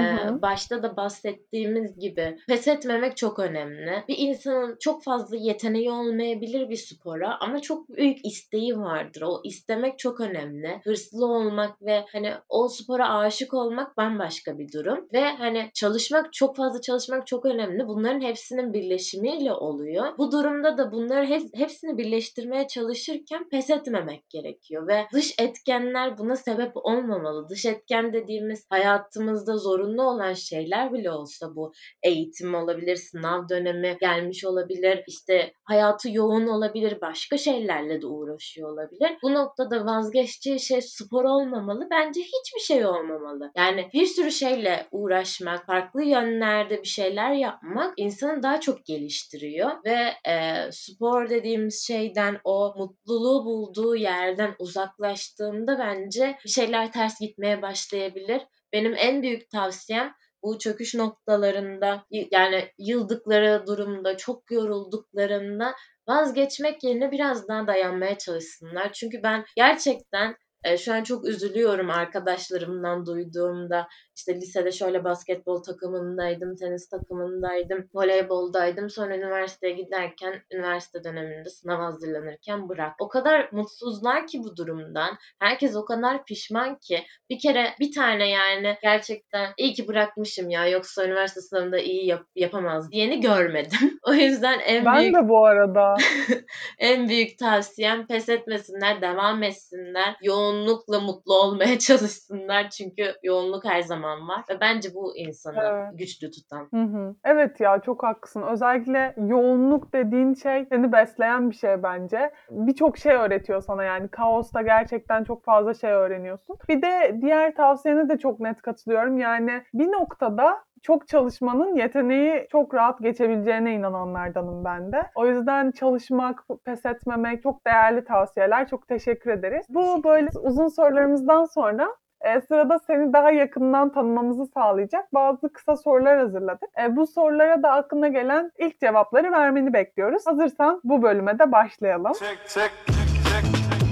başta 0.42 0.82
da 0.82 0.96
bahsettiğimiz 0.96 1.98
gibi 1.98 2.38
pes 2.48 2.68
etmemek 2.68 3.16
çok 3.16 3.38
önemli. 3.38 4.04
Bir 4.08 4.18
insanın 4.18 4.76
çok 4.80 5.04
fazla 5.04 5.36
yeteneği 5.36 5.90
olmayabilir 5.90 6.68
bir 6.70 6.76
spora 6.76 7.38
ama 7.40 7.60
çok 7.60 7.88
büyük 7.88 8.26
isteği 8.26 8.76
vardır. 8.78 9.22
O 9.22 9.40
istemek 9.44 9.98
çok 9.98 10.20
önemli. 10.20 10.80
Hırslı 10.84 11.26
olmak 11.26 11.82
ve 11.82 12.04
hani 12.12 12.32
o 12.48 12.68
spora 12.68 13.18
aşık 13.18 13.54
olmak 13.54 13.96
bambaşka 13.96 14.58
bir 14.58 14.72
durum. 14.72 15.08
Ve 15.12 15.24
hani 15.30 15.70
çalışmak, 15.74 16.32
çok 16.32 16.56
fazla 16.56 16.80
çalışmak 16.80 17.26
çok 17.26 17.46
önemli. 17.46 17.86
Bunların 17.86 18.20
hepsinin 18.20 18.72
birleşimiyle 18.72 19.52
oluyor. 19.52 20.18
Bu 20.18 20.32
durumda 20.32 20.78
da 20.78 20.92
bunları 20.92 21.26
hep- 21.26 21.56
hepsini 21.56 21.98
birleştirmeye 21.98 22.66
çalışırken 22.66 23.48
pes 23.48 23.70
etmemek 23.70 24.30
gerekiyor. 24.30 24.88
Ve 24.88 25.06
dış 25.12 25.34
etkenler 25.40 26.18
buna 26.18 26.36
sebep 26.36 26.72
olmamalı. 26.74 27.48
Dış 27.48 27.66
etken 27.68 28.12
dediğimiz 28.12 28.66
hayatımızda 28.70 29.56
zorunlu 29.56 30.02
olan 30.02 30.32
şeyler 30.32 30.92
bile 30.92 31.10
olsa 31.10 31.56
bu 31.56 31.72
eğitim 32.02 32.54
olabilir, 32.54 32.96
sınav 32.96 33.48
dönemi 33.48 33.96
gelmiş 34.00 34.44
olabilir, 34.44 35.04
işte 35.06 35.52
hayatı 35.64 36.10
yoğun 36.10 36.46
olabilir, 36.46 37.00
başka 37.00 37.36
şeylerle 37.36 38.02
de 38.02 38.06
uğraşıyor 38.06 38.72
olabilir. 38.72 39.18
Bu 39.22 39.34
noktada 39.34 39.86
vazgeçeceği 39.86 40.60
şey 40.60 40.82
spor 40.82 41.24
olmamalı. 41.24 41.88
Bence 41.90 42.20
hiçbir 42.20 42.60
şey 42.60 42.86
olmamalı. 42.86 43.50
Yani 43.56 43.88
bir 43.94 44.06
sürü 44.06 44.30
şeyle 44.30 44.86
uğraşmak, 44.90 45.66
farklı 45.66 46.02
yönlerde 46.02 46.82
bir 46.82 46.88
şeyler 46.88 47.32
yapmak 47.32 47.94
insanı 47.96 48.42
daha 48.42 48.60
çok 48.60 48.84
geliştiriyor 48.84 49.70
ve 49.84 50.30
e, 50.32 50.68
spor 50.72 51.30
dediğimiz 51.30 51.86
şeyden 51.86 52.38
o 52.44 52.74
mutluluğu 52.76 53.44
bulduğu 53.44 53.96
yerden 53.96 54.54
uzaklaştığında 54.58 55.78
bence 55.78 56.38
bir 56.44 56.50
şeyler 56.50 56.92
ters 56.92 57.20
gitmeye 57.20 57.57
başlayabilir. 57.62 58.42
Benim 58.72 58.94
en 58.96 59.22
büyük 59.22 59.50
tavsiyem 59.50 60.14
bu 60.42 60.58
çöküş 60.58 60.94
noktalarında 60.94 62.04
yani 62.30 62.72
yıldıkları 62.78 63.66
durumda 63.66 64.16
çok 64.16 64.50
yorulduklarında 64.50 65.74
vazgeçmek 66.08 66.84
yerine 66.84 67.10
biraz 67.10 67.48
daha 67.48 67.66
dayanmaya 67.66 68.18
çalışsınlar. 68.18 68.92
Çünkü 68.92 69.22
ben 69.22 69.44
gerçekten 69.56 70.36
e, 70.64 70.76
şu 70.76 70.94
an 70.94 71.02
çok 71.02 71.28
üzülüyorum 71.28 71.90
arkadaşlarımdan 71.90 73.06
duyduğumda 73.06 73.88
işte 74.18 74.34
lisede 74.34 74.72
şöyle 74.72 75.04
basketbol 75.04 75.62
takımındaydım, 75.62 76.56
tenis 76.56 76.88
takımındaydım, 76.88 77.88
voleyboldaydım. 77.94 78.90
Sonra 78.90 79.16
üniversiteye 79.16 79.72
giderken, 79.74 80.42
üniversite 80.52 81.04
döneminde 81.04 81.48
sınav 81.48 81.80
hazırlanırken 81.80 82.68
bırak. 82.68 82.92
O 83.00 83.08
kadar 83.08 83.48
mutsuzlar 83.52 84.26
ki 84.26 84.40
bu 84.44 84.56
durumdan. 84.56 85.16
Herkes 85.40 85.76
o 85.76 85.84
kadar 85.84 86.24
pişman 86.24 86.78
ki. 86.78 87.04
Bir 87.30 87.38
kere 87.38 87.74
bir 87.80 87.92
tane 87.92 88.28
yani 88.28 88.76
gerçekten 88.82 89.52
iyi 89.58 89.72
ki 89.72 89.88
bırakmışım 89.88 90.50
ya 90.50 90.68
yoksa 90.68 91.04
üniversite 91.06 91.40
sınavında 91.40 91.78
iyi 91.78 92.06
yap- 92.06 92.28
yapamaz 92.36 92.92
diyeni 92.92 93.20
görmedim. 93.20 93.98
o 94.02 94.12
yüzden 94.12 94.58
en 94.58 94.84
Ben 94.84 94.96
büyük 94.96 95.14
de 95.14 95.28
bu 95.28 95.46
arada. 95.46 95.94
en 96.78 97.08
büyük 97.08 97.38
tavsiyem 97.38 98.06
pes 98.06 98.28
etmesinler, 98.28 99.02
devam 99.02 99.42
etsinler. 99.42 100.16
Yoğunlukla 100.22 101.00
mutlu 101.00 101.34
olmaya 101.34 101.78
çalışsınlar. 101.78 102.70
Çünkü 102.70 103.14
yoğunluk 103.22 103.64
her 103.64 103.80
zaman 103.80 104.07
var. 104.16 104.44
Ve 104.50 104.60
bence 104.60 104.94
bu 104.94 105.16
insanı 105.16 105.58
Evet. 105.62 105.98
güçlü 105.98 106.30
tutan. 106.30 106.68
Hı 106.70 106.82
hı. 106.82 107.14
Evet 107.24 107.60
ya 107.60 107.78
çok 107.78 108.02
haklısın. 108.02 108.42
Özellikle 108.42 109.14
yoğunluk 109.16 109.92
dediğin 109.92 110.34
şey 110.34 110.64
seni 110.64 110.92
besleyen 110.92 111.50
bir 111.50 111.54
şey 111.54 111.82
bence. 111.82 112.30
Birçok 112.50 112.98
şey 112.98 113.12
öğretiyor 113.12 113.60
sana 113.60 113.84
yani. 113.84 114.08
Kaosta 114.08 114.62
gerçekten 114.62 115.24
çok 115.24 115.44
fazla 115.44 115.74
şey 115.74 115.90
öğreniyorsun. 115.92 116.56
Bir 116.68 116.82
de 116.82 117.18
diğer 117.20 117.54
tavsiyene 117.54 118.08
de 118.08 118.18
çok 118.18 118.40
net 118.40 118.62
katılıyorum. 118.62 119.18
Yani 119.18 119.62
bir 119.74 119.92
noktada 119.92 120.58
çok 120.82 121.08
çalışmanın 121.08 121.74
yeteneği 121.74 122.46
çok 122.52 122.74
rahat 122.74 123.00
geçebileceğine 123.00 123.74
inananlardanım 123.74 124.64
ben 124.64 124.92
de. 124.92 125.02
O 125.14 125.26
yüzden 125.26 125.70
çalışmak, 125.70 126.44
pes 126.64 126.86
etmemek 126.86 127.42
çok 127.42 127.66
değerli 127.66 128.04
tavsiyeler. 128.04 128.68
Çok 128.68 128.88
teşekkür 128.88 129.30
ederiz. 129.30 129.66
Bu 129.68 130.04
böyle 130.04 130.28
uzun 130.42 130.68
sorularımızdan 130.68 131.44
sonra 131.44 131.88
e, 132.20 132.40
sırada 132.40 132.78
seni 132.78 133.12
daha 133.12 133.30
yakından 133.30 133.92
tanımamızı 133.92 134.46
sağlayacak 134.46 135.14
bazı 135.14 135.52
kısa 135.52 135.76
sorular 135.76 136.18
hazırladık. 136.18 136.68
E, 136.82 136.96
bu 136.96 137.06
sorulara 137.06 137.62
da 137.62 137.72
aklına 137.72 138.08
gelen 138.08 138.52
ilk 138.58 138.80
cevapları 138.80 139.32
vermeni 139.32 139.72
bekliyoruz. 139.72 140.26
Hazırsan 140.26 140.80
bu 140.84 141.02
bölüme 141.02 141.38
de 141.38 141.52
başlayalım. 141.52 142.12
Check, 142.12 142.48
check, 142.48 142.72
check, 142.86 143.46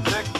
check. 0.04 0.36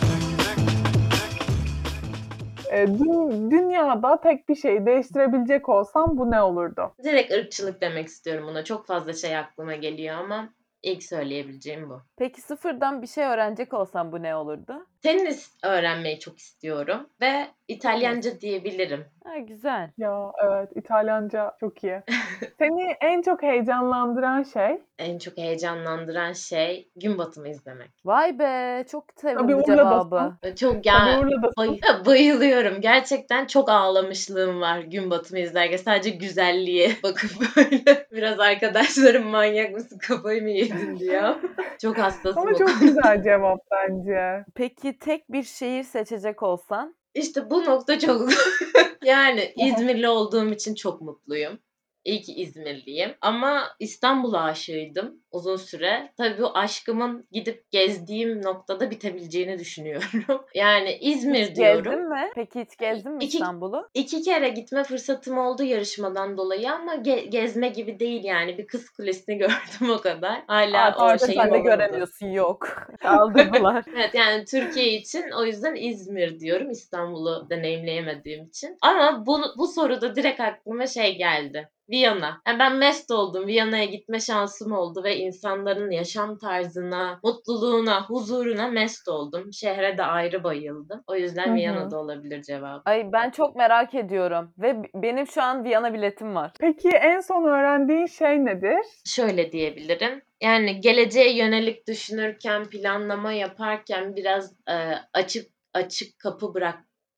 E, 2.70 2.84
dü- 2.84 3.50
dünyada 3.50 4.20
tek 4.20 4.48
bir 4.48 4.54
şeyi 4.54 4.86
değiştirebilecek 4.86 5.68
olsam 5.68 6.18
bu 6.18 6.30
ne 6.30 6.42
olurdu? 6.42 6.92
Direkt 7.04 7.32
ırkçılık 7.32 7.80
demek 7.80 8.06
istiyorum 8.06 8.46
buna. 8.48 8.64
Çok 8.64 8.86
fazla 8.86 9.12
şey 9.12 9.36
aklıma 9.36 9.74
geliyor 9.74 10.16
ama 10.16 10.48
ilk 10.82 11.02
söyleyebileceğim 11.02 11.90
bu. 11.90 12.02
Peki 12.18 12.40
sıfırdan 12.40 13.02
bir 13.02 13.06
şey 13.06 13.24
öğrenecek 13.24 13.74
olsan 13.74 14.12
bu 14.12 14.22
ne 14.22 14.36
olurdu? 14.36 14.86
Tenis 15.02 15.50
öğrenmeyi 15.64 16.18
çok 16.18 16.38
istiyorum 16.38 17.06
ve 17.20 17.46
İtalyanca 17.68 18.40
diyebilirim. 18.40 19.04
Ha, 19.24 19.38
güzel. 19.38 19.90
Ya 19.98 20.32
evet 20.44 20.68
İtalyanca 20.74 21.56
çok 21.60 21.84
iyi. 21.84 22.02
Seni 22.58 22.96
en 23.00 23.22
çok 23.22 23.42
heyecanlandıran 23.42 24.42
şey? 24.42 24.78
En 24.98 25.18
çok 25.18 25.36
heyecanlandıran 25.38 26.32
şey 26.32 26.88
gün 26.96 27.18
batımı 27.18 27.48
izlemek. 27.48 27.90
Vay 28.04 28.38
be 28.38 28.84
çok 28.90 29.04
sevdim 29.16 29.38
Tabii 29.38 29.56
bu 29.56 29.64
cevabı. 29.64 30.32
Çok 30.56 30.86
ya 30.86 31.20
bay- 31.56 31.80
bayılıyorum. 32.06 32.80
Gerçekten 32.80 33.46
çok 33.46 33.68
ağlamışlığım 33.70 34.60
var 34.60 34.78
gün 34.78 35.10
batımı 35.10 35.40
izlerken. 35.40 35.76
Sadece 35.76 36.10
güzelliğe 36.10 36.90
bakıp 37.02 37.30
böyle 37.56 38.06
biraz 38.12 38.40
arkadaşlarım 38.40 39.26
manyak 39.26 39.72
mısın 39.72 39.98
kafayı 39.98 40.42
mı 40.42 40.50
yedin 40.50 40.98
diyor. 40.98 41.34
Çok 41.82 41.98
hassasım. 42.06 42.42
Ama 42.42 42.54
çok 42.54 42.80
güzel 42.80 43.22
cevap 43.22 43.58
bence. 43.70 44.44
Peki 44.54 44.98
tek 44.98 45.32
bir 45.32 45.42
şehir 45.42 45.82
seçecek 45.82 46.42
olsan? 46.42 46.96
İşte 47.14 47.50
bu 47.50 47.64
nokta 47.64 47.98
çok 47.98 48.30
yani 49.04 49.52
İzmirli 49.56 50.08
olduğum 50.08 50.52
için 50.52 50.74
çok 50.74 51.00
mutluyum. 51.00 51.58
İyi 52.06 52.22
ki 52.22 52.34
İzmirliyim. 52.34 53.14
Ama 53.20 53.62
İstanbul'a 53.80 54.42
aşığıydım 54.42 55.20
uzun 55.30 55.56
süre. 55.56 56.12
Tabii 56.16 56.42
bu 56.42 56.56
aşkımın 56.58 57.28
gidip 57.32 57.70
gezdiğim 57.70 58.42
noktada 58.42 58.90
bitebileceğini 58.90 59.58
düşünüyorum. 59.58 60.06
Yani 60.54 60.98
İzmir 61.00 61.48
Hiç 61.48 61.56
diyorum. 61.56 61.82
gezdin 61.84 62.08
mi? 62.08 62.30
Peki 62.34 62.60
hiç 62.60 62.76
gezdin 62.76 63.12
mi 63.12 63.24
İki- 63.24 63.36
İstanbul'u? 63.38 63.88
İki 63.94 64.22
kere 64.22 64.48
gitme 64.48 64.84
fırsatım 64.84 65.38
oldu 65.38 65.62
yarışmadan 65.62 66.36
dolayı 66.38 66.72
ama 66.72 66.94
ge- 66.94 67.28
gezme 67.28 67.68
gibi 67.68 67.98
değil 68.00 68.24
yani. 68.24 68.58
Bir 68.58 68.66
kız 68.66 68.90
kulesini 68.90 69.38
gördüm 69.38 69.90
o 69.90 70.00
kadar. 70.00 70.42
Hala 70.46 70.78
Artık 70.84 71.22
o 71.22 71.26
şeyim 71.26 71.40
sen 71.42 71.52
de 71.54 71.58
göremiyorsun 71.58 72.26
yok. 72.26 72.68
Kaldırdılar. 73.00 73.84
Evet 73.96 74.14
yani 74.14 74.44
Türkiye 74.44 74.86
için 74.86 75.24
o 75.30 75.44
yüzden 75.44 75.74
İzmir 75.74 76.40
diyorum 76.40 76.70
İstanbul'u 76.70 77.46
deneyimleyemediğim 77.50 78.44
için. 78.44 78.76
Ama 78.82 79.26
bu, 79.26 79.40
bu 79.58 79.66
soruda 79.68 80.16
direkt 80.16 80.40
aklıma 80.40 80.86
şey 80.86 81.18
geldi. 81.18 81.68
Viyana. 81.90 82.40
Yani 82.46 82.58
ben 82.58 82.76
mest 82.76 83.10
oldum. 83.10 83.46
Viyana'ya 83.46 83.84
gitme 83.84 84.20
şansım 84.20 84.72
oldu 84.72 85.04
ve 85.04 85.16
insanların 85.16 85.90
yaşam 85.90 86.38
tarzına, 86.38 87.20
mutluluğuna, 87.22 88.04
huzuruna 88.06 88.68
mest 88.68 89.08
oldum. 89.08 89.52
Şehre 89.52 89.98
de 89.98 90.02
ayrı 90.02 90.44
bayıldım. 90.44 91.02
O 91.06 91.16
yüzden 91.16 91.46
Hı 91.46 91.50
hı. 91.50 91.54
Viyana'da 91.54 91.98
olabilir 91.98 92.42
cevabı. 92.42 92.82
Ay 92.84 93.12
ben 93.12 93.30
çok 93.30 93.56
merak 93.56 93.94
ediyorum 93.94 94.52
ve 94.58 94.76
benim 94.94 95.26
şu 95.26 95.42
an 95.42 95.64
Viyana 95.64 95.94
biletim 95.94 96.34
var. 96.34 96.52
Peki 96.60 96.88
en 96.88 97.20
son 97.20 97.44
öğrendiğin 97.44 98.06
şey 98.06 98.44
nedir? 98.44 98.86
şöyle 99.04 99.52
diyebilirim. 99.52 100.22
Yani 100.42 100.80
geleceğe 100.80 101.36
yönelik 101.36 101.88
düşünürken, 101.88 102.64
planlama 102.64 103.32
yaparken 103.32 104.16
biraz 104.16 104.52
e, 104.68 104.74
açık 105.12 105.50
açık 105.74 106.18
kapı 106.18 106.54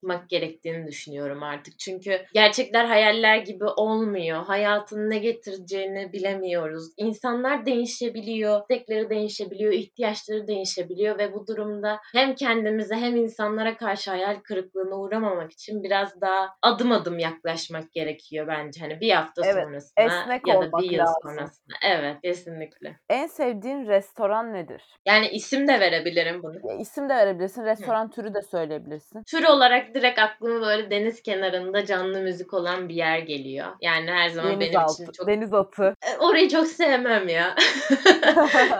bırakmak 0.03 0.31
gerektiğini 0.31 0.87
düşünüyorum 0.87 1.43
artık. 1.43 1.79
Çünkü 1.79 2.21
gerçekler 2.35 2.85
hayaller 2.85 3.37
gibi 3.37 3.65
olmuyor. 3.65 4.45
Hayatın 4.45 5.11
ne 5.11 5.19
getireceğini 5.19 6.13
bilemiyoruz. 6.13 6.85
İnsanlar 6.97 7.67
değişebiliyor, 7.67 8.61
istekleri 8.61 9.11
değişebiliyor, 9.11 9.73
ihtiyaçları 9.73 10.47
değişebiliyor 10.47 11.19
ve 11.19 11.35
bu 11.35 11.47
durumda 11.47 12.01
hem 12.13 12.35
kendimize 12.35 12.95
hem 12.95 13.17
insanlara 13.17 13.77
karşı 13.77 14.11
hayal 14.11 14.37
kırıklığına 14.37 14.97
uğramamak 14.97 15.53
için 15.53 15.83
biraz 15.83 16.21
daha 16.21 16.49
adım 16.63 16.93
adım 16.93 17.19
yaklaşmak 17.19 17.93
gerekiyor 17.93 18.47
bence. 18.49 18.81
Hani 18.81 19.01
bir 19.01 19.11
hafta 19.11 19.43
Evet, 19.45 19.65
sonrasına 19.65 20.05
esnek 20.05 20.47
ya 20.47 20.55
da 20.55 20.59
olmak 20.59 20.83
bir 20.83 20.91
yıl 20.91 20.99
lazım. 20.99 21.15
sonrasına. 21.23 21.77
Evet, 21.87 22.17
kesinlikle. 22.23 22.97
En 23.11 23.27
sevdiğin 23.27 23.87
restoran 23.87 24.53
nedir? 24.53 24.83
Yani 25.07 25.29
isim 25.29 25.69
de 25.69 25.81
verebilirim 25.81 26.43
bunu. 26.43 26.73
Ya, 26.73 26.79
isim 26.79 27.09
de 27.09 27.15
verebilirsin, 27.17 27.65
restoran 27.65 28.11
türü 28.11 28.35
de 28.35 28.43
söyleyebilirsin. 28.43 29.23
Tür 29.23 29.45
olarak 29.45 29.88
direkt 29.95 30.19
aklıma 30.19 30.67
böyle 30.67 30.91
deniz 30.91 31.23
kenarında 31.23 31.87
canlı 31.87 32.21
müzik 32.21 32.55
olan 32.55 32.89
bir 32.89 32.95
yer 32.95 33.19
geliyor. 33.19 33.67
Yani 33.81 34.11
her 34.11 34.29
zaman 34.29 34.51
Deniz 34.51 34.61
benim 34.61 34.81
altı, 34.81 35.03
için 35.03 35.13
çok... 35.13 35.27
deniz 35.27 35.55
atı. 35.55 35.95
E, 36.03 36.17
Orayı 36.19 36.49
çok 36.49 36.67
sevmem 36.67 37.29
ya. 37.29 37.55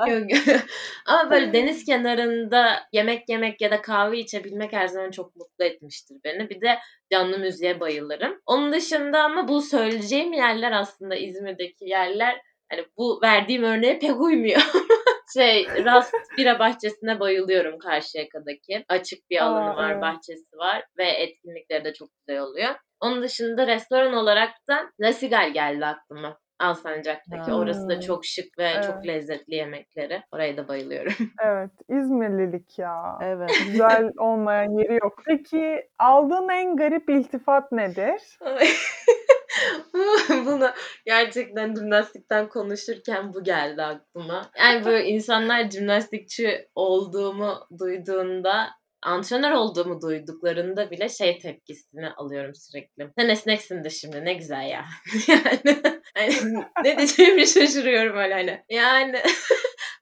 Yok. 0.09 0.23
Ama 1.07 1.31
böyle 1.31 1.53
deniz 1.53 1.85
kenarında 1.85 2.83
yemek 2.93 3.29
yemek 3.29 3.61
ya 3.61 3.71
da 3.71 3.83
kahve 3.83 4.19
içebilmek 4.19 4.73
her 4.73 4.89
zaman 4.89 5.11
çok 5.11 5.37
mutlu 5.37 5.65
etmiştir 5.65 6.17
beni. 6.25 6.51
Bir 6.51 6.61
de 6.61 6.79
canlı 7.13 7.39
müziğe 7.39 7.81
bayılırım. 7.81 8.41
Onun 8.47 8.73
dışında 8.73 9.23
ama 9.23 9.49
bu 9.49 9.63
söyleyeceğim 9.63 10.33
yerler 10.33 10.73
aslında 10.73 11.15
İzmir'deki 11.15 11.85
yerler 11.85 12.41
hani 12.71 12.85
bu 12.97 13.21
verdiğim 13.23 13.63
örneğe 13.63 13.99
pek 13.99 14.21
uymuyor. 14.21 14.61
şey 15.35 15.67
Rast 15.85 16.15
Bira 16.39 16.59
Bahçesi'ne 16.59 17.21
bayılıyorum 17.21 17.79
Karşıyaka'daki. 17.79 18.85
Açık 18.89 19.31
bir 19.31 19.45
alanı 19.45 19.71
Aa, 19.71 19.77
var, 19.77 19.91
evet. 19.91 20.03
bahçesi 20.03 20.57
var 20.57 20.85
ve 20.99 21.05
etkinlikleri 21.05 21.85
de 21.85 21.93
çok 21.93 22.09
güzel 22.19 22.43
oluyor. 22.43 22.75
Onun 23.01 23.23
dışında 23.23 23.67
restoran 23.67 24.13
olarak 24.13 24.51
da 24.69 24.91
La 25.01 25.13
Sigal 25.13 25.53
geldi 25.53 25.87
aklıma. 25.87 26.39
Alsancak'taki. 26.61 27.51
Ha. 27.51 27.59
Orası 27.59 27.89
da 27.89 28.01
çok 28.01 28.25
şık 28.25 28.59
ve 28.59 28.69
Evet. 28.75 28.85
çok 28.85 29.07
lezzetli 29.07 29.55
yemekleri. 29.55 30.23
Oraya 30.33 30.57
da 30.57 30.69
bayılıyorum. 30.69 31.13
Evet, 31.45 31.71
İzmirlilik 31.89 32.79
ya. 32.79 33.19
Evet. 33.23 33.51
Güzel 33.67 34.11
olmayan 34.19 34.79
yeri 34.79 34.95
yok. 34.95 35.23
Peki 35.27 35.89
aldığın 35.99 36.49
en 36.49 36.77
garip 36.77 37.11
iltifat 37.11 37.73
nedir? 37.73 38.39
Bunu 40.47 40.71
gerçekten 41.07 41.75
jimnastikten 41.75 42.49
konuşurken 42.49 43.35
bu 43.35 43.45
geldi 43.45 43.83
aklıma. 43.83 44.51
Yani 44.59 44.85
böyle 44.85 45.09
insanlar 45.09 45.71
jimnastikçi 45.71 46.69
olduğumu 46.75 47.67
duyduğunda 47.81 48.69
antrenör 49.03 49.51
olduğumu 49.51 50.01
duyduklarında 50.01 50.91
bile 50.91 51.09
şey 51.09 51.39
tepkisini 51.39 52.11
alıyorum 52.11 52.55
sürekli. 52.55 53.11
Sen 53.19 53.29
esneksin 53.29 53.85
de 53.85 53.91
şimdi 53.91 54.25
ne 54.25 54.35
güzel 54.35 54.71
ya. 54.71 54.85
yani 55.29 55.83
hani 56.15 56.65
ne 56.85 56.99
diyeceğimi 56.99 57.47
şaşırıyorum 57.47 58.17
öyle 58.17 58.35
hani. 58.35 58.65
Yani 58.71 59.23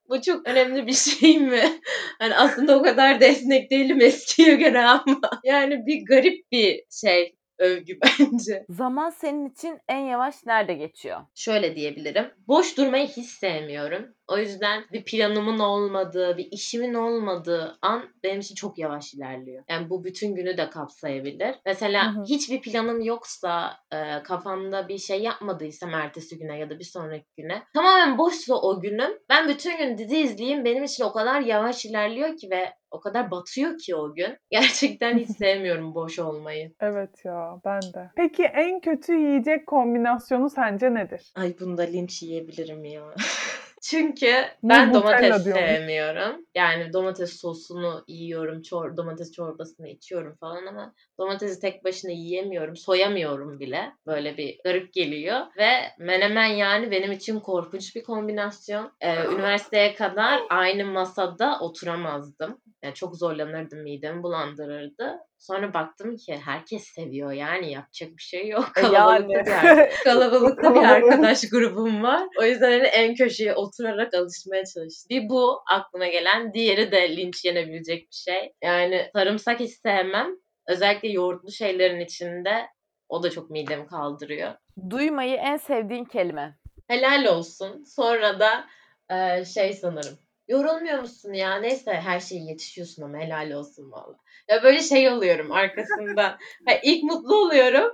bu 0.09 0.23
çok 0.23 0.49
önemli 0.49 0.87
bir 0.87 0.93
şey 0.93 1.39
mi? 1.39 1.81
Hani 2.19 2.37
aslında 2.37 2.79
o 2.79 2.83
kadar 2.83 3.21
da 3.21 3.25
esnek 3.25 3.71
değilim 3.71 4.01
eskiye 4.01 4.55
göre 4.55 4.83
ama. 4.85 5.21
Yani 5.45 5.87
bir 5.87 6.07
garip 6.07 6.53
bir 6.53 6.85
şey 6.91 7.36
övgü 7.59 7.99
bence. 8.21 8.67
Zaman 8.69 9.11
senin 9.11 9.51
için 9.51 9.79
en 9.89 9.99
yavaş 10.01 10.47
nerede 10.47 10.75
geçiyor? 10.75 11.21
Şöyle 11.35 11.77
diyebilirim. 11.77 12.31
Boş 12.49 12.77
durmayı 12.77 13.07
hiç 13.07 13.27
sevmiyorum. 13.27 14.16
O 14.29 14.39
yüzden 14.39 14.85
bir 14.93 15.05
planımın 15.05 15.59
olmadığı, 15.59 16.37
bir 16.37 16.49
işimin 16.51 16.95
olmadığı 16.95 17.79
an 17.83 18.03
benim 18.23 18.41
için 18.41 18.55
çok 18.55 18.79
yavaş 18.79 19.15
ilerliyor. 19.15 19.65
Yani 19.69 19.91
bu 19.91 20.05
bütün 20.05 20.35
günü 20.35 20.57
de 20.57 20.71
kapsayabilir. 20.71 21.55
Mesela 21.67 22.15
Hı 22.15 22.19
hı. 22.19 22.25
hiçbir 22.25 22.61
planım 22.61 23.01
yoksa, 23.01 23.73
e, 23.93 24.23
kafamda 24.23 24.89
bir 24.89 24.99
şey 24.99 25.23
yapmadıysam 25.23 25.95
ertesi 25.95 26.39
güne 26.39 26.59
ya 26.59 26.71
da 26.71 26.79
bir 26.79 26.85
sonraki 26.85 27.27
güne, 27.39 27.63
tamamen 27.75 28.19
boşsa 28.19 28.55
o 28.55 28.81
günüm, 28.81 29.11
ben 29.29 29.49
bütün 29.49 29.79
gün 29.79 29.99
dizi 29.99 30.19
izleyeyim 30.19 30.65
benim 30.65 30.85
için 30.85 31.05
o 31.05 31.13
kadar 31.13 31.41
yavaş 31.41 31.85
ilerliyor 31.85 32.37
ki 32.37 32.49
ve 32.51 32.73
o 32.91 33.01
kadar 33.01 33.31
batıyor 33.31 33.79
ki 33.79 33.97
o 33.97 34.15
gün. 34.15 34.37
Gerçekten 34.51 35.19
hiç 35.19 35.31
sevmiyorum 35.39 35.95
boş 35.95 36.19
olmayı. 36.19 36.73
Evet 36.81 37.25
ya, 37.25 37.61
ben 37.65 37.83
de. 37.83 38.11
Peki 38.17 38.43
en 38.45 38.81
kötü 38.81 39.13
yiyecek 39.15 39.67
kombinasyonu 39.67 40.51
sence 40.51 40.95
nedir? 40.95 41.33
Ay 41.35 41.55
bunda 41.61 41.83
linç 41.83 42.23
yiyebilirim 42.23 42.85
ya. 42.85 43.03
Çünkü 43.91 44.45
ben 44.63 44.95
domates 44.95 45.43
sevmiyorum. 45.43 46.47
Yani 46.55 46.93
domates 46.93 47.41
sosunu 47.41 48.05
yiyorum, 48.09 48.63
çor 48.63 48.97
domates 48.97 49.33
çorbasını 49.33 49.89
içiyorum 49.89 50.37
falan 50.37 50.67
ama 50.67 50.95
domatesi 51.19 51.61
tek 51.61 51.85
başına 51.85 52.11
yiyemiyorum, 52.11 52.77
soyamıyorum 52.77 53.61
bile. 53.61 53.93
Böyle 54.07 54.37
bir 54.37 54.59
garip 54.65 54.93
geliyor 54.93 55.41
ve 55.59 55.71
menemen 55.99 56.47
yani 56.47 56.91
benim 56.91 57.13
için 57.13 57.41
korkunç 57.41 57.97
bir 57.97 58.03
kombinasyon. 58.03 58.93
Ee, 59.01 59.25
üniversiteye 59.25 59.95
kadar 59.95 60.41
aynı 60.51 60.85
masada 60.85 61.59
oturamazdım. 61.61 62.61
Yani 62.87 62.95
çok 62.95 63.17
zorlanırdım, 63.17 63.83
midemi 63.83 64.23
bulandırırdı. 64.23 65.19
Sonra 65.39 65.75
baktım 65.75 66.17
ki 66.17 66.41
herkes 66.45 66.85
seviyor 66.85 67.33
yani 67.33 67.73
yapacak 67.73 68.11
bir 68.17 68.23
şey 68.23 68.49
yok. 68.49 68.73
E, 68.77 68.81
Kalabalıklı 68.81 69.51
yani. 69.51 69.79
bir 69.91 70.05
kalabalıklı 70.05 70.75
bir 70.75 70.83
arkadaş 70.83 71.49
grubum 71.51 72.03
var. 72.03 72.29
O 72.41 72.45
yüzden 72.45 72.71
hani 72.71 72.87
en 72.87 73.15
köşeye 73.15 73.55
oturarak 73.55 74.15
alışmaya 74.15 74.65
çalıştım. 74.65 75.09
Bir 75.11 75.29
bu 75.29 75.61
aklıma 75.71 76.07
gelen. 76.07 76.55
Diğeri 76.55 76.93
de 76.93 77.17
linç 77.17 77.45
yenebilecek 77.45 78.03
bir 78.03 78.17
şey. 78.17 78.53
Yani 78.63 79.11
sarımsak 79.13 79.61
hiç 79.61 79.73
sevmem. 79.73 80.29
Özellikle 80.69 81.09
yoğurtlu 81.09 81.53
şeylerin 81.53 82.01
içinde 82.01 82.67
o 83.09 83.23
da 83.23 83.31
çok 83.31 83.51
midemi 83.51 83.87
kaldırıyor. 83.87 84.55
Duymayı 84.91 85.37
en 85.37 85.57
sevdiğin 85.57 86.05
kelime. 86.05 86.59
Helal 86.89 87.25
olsun. 87.25 87.85
Sonra 87.85 88.41
da 88.41 88.67
e, 89.11 89.45
şey 89.45 89.73
sanırım. 89.73 90.19
Yorulmuyor 90.49 90.99
musun 90.99 91.33
ya? 91.33 91.57
Neyse 91.61 91.93
her 91.93 92.21
şeye 92.21 92.45
yetişiyorsun 92.45 93.03
ama 93.03 93.19
helal 93.19 93.51
olsun 93.51 93.93
valla. 93.93 94.17
Ya 94.49 94.63
böyle 94.63 94.81
şey 94.81 95.09
oluyorum 95.09 95.53
arkasında. 95.53 96.39
Ha, 96.67 96.73
ilk 96.83 97.05
mutlu 97.05 97.37
oluyorum. 97.37 97.91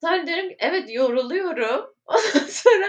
Sonra 0.00 0.26
diyorum 0.26 0.48
ki 0.48 0.56
evet 0.58 0.94
yoruluyorum. 0.94 1.94
Ondan 2.06 2.46
sonra 2.48 2.86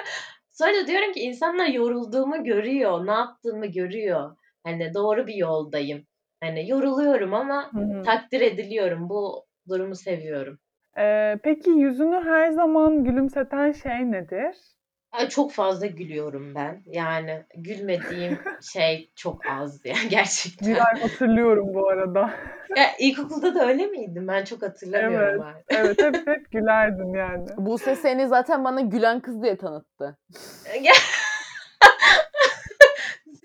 sonra 0.52 0.88
diyorum 0.88 1.12
ki 1.12 1.20
insanlar 1.20 1.68
yorulduğumu 1.68 2.44
görüyor. 2.44 3.08
Ne 3.08 3.12
yaptığımı 3.12 3.66
görüyor. 3.66 4.36
Hani 4.64 4.94
doğru 4.94 5.28
bir 5.28 5.36
yoldayım. 5.36 6.06
Hani 6.44 6.70
yoruluyorum 6.70 7.34
ama 7.34 7.72
Hı 7.74 7.80
hı. 7.80 8.04
takdir 8.04 8.42
ediliyorum. 8.42 9.10
Bu 9.10 9.46
durumu 9.70 9.96
seviyorum. 9.96 10.60
Ee, 10.98 11.38
peki 11.44 11.70
yüzünü 11.70 12.24
her 12.24 12.52
zaman 12.52 13.04
gülümseten 13.04 13.72
şey 13.72 14.12
nedir? 14.12 14.56
Ay, 15.12 15.30
çok 15.30 15.52
fazla 15.52 15.86
gülüyorum 15.86 16.56
ben. 16.56 16.84
Yani 16.86 17.44
gülmediğim 17.56 18.40
şey 18.74 19.12
çok 19.16 19.46
az 19.46 19.86
ya 19.86 19.96
gerçekten. 20.10 20.70
Miray 20.70 21.02
hatırlıyorum 21.02 21.74
bu 21.74 21.90
arada. 21.90 22.34
Ya 22.78 22.86
ilkokulda 23.00 23.56
da 23.56 23.68
öyle 23.68 23.88
miydim? 23.88 24.28
Ben 24.28 24.44
çok 24.44 24.62
hatırlamıyorum 24.62 25.42
artık. 25.42 25.66
Evet 25.70 26.02
hep 26.02 26.16
hep 26.28 26.52
gülerdin 26.52 27.14
yani. 27.14 27.48
Buse 27.58 27.96
seni 27.96 28.28
zaten 28.28 28.64
bana 28.64 28.82
gülen 28.82 29.20
kız 29.20 29.44
diye 29.44 29.58
tanıttı. 29.58 30.18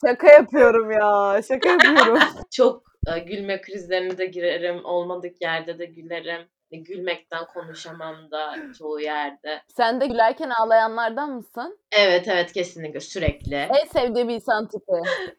Şaka 0.07 0.33
yapıyorum 0.33 0.91
ya. 0.91 1.43
Şaka 1.49 1.69
yapıyorum. 1.69 2.19
çok 2.51 2.83
e, 3.15 3.19
gülme 3.19 3.61
krizlerine 3.61 4.19
de 4.19 4.27
girerim. 4.27 4.85
Olmadık 4.85 5.43
yerde 5.43 5.79
de 5.79 5.85
gülerim. 5.85 6.47
E, 6.75 6.77
Gülmekten 6.77 7.47
konuşamam 7.47 8.31
da 8.31 8.57
çoğu 8.79 9.01
yerde. 9.01 9.63
Sen 9.69 10.01
de 10.01 10.07
gülerken 10.07 10.51
ağlayanlardan 10.51 11.31
mısın? 11.31 11.79
Evet 11.93 12.29
evet 12.29 12.53
kesinlikle 12.53 13.01
sürekli. 13.01 13.55
En 13.55 13.87
sevdiğim 13.87 14.29
insan 14.29 14.69
tipi. 14.69 14.93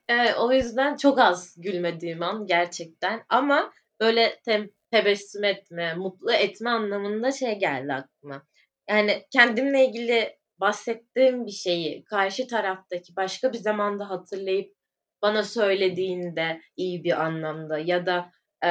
Evet, 0.09 0.35
o 0.39 0.51
yüzden 0.51 0.95
çok 0.97 1.19
az 1.19 1.55
gülmediğim 1.61 2.23
an 2.23 2.45
gerçekten. 2.45 3.23
Ama 3.29 3.71
böyle 3.99 4.39
tem- 4.47 4.71
tebessüm 4.91 5.43
etme, 5.43 5.93
mutlu 5.93 6.31
etme 6.33 6.69
anlamında 6.69 7.31
şey 7.31 7.59
geldi 7.59 7.93
aklıma. 7.93 8.41
Yani 8.89 9.25
kendimle 9.31 9.85
ilgili 9.85 10.37
bahsettiğim 10.59 11.45
bir 11.45 11.51
şeyi 11.51 12.03
karşı 12.03 12.47
taraftaki 12.47 13.15
başka 13.15 13.53
bir 13.53 13.57
zamanda 13.57 14.09
hatırlayıp 14.09 14.75
bana 15.21 15.43
söylediğinde 15.43 16.61
iyi 16.77 17.03
bir 17.03 17.23
anlamda 17.25 17.77
ya 17.77 18.05
da 18.05 18.31
e, 18.65 18.69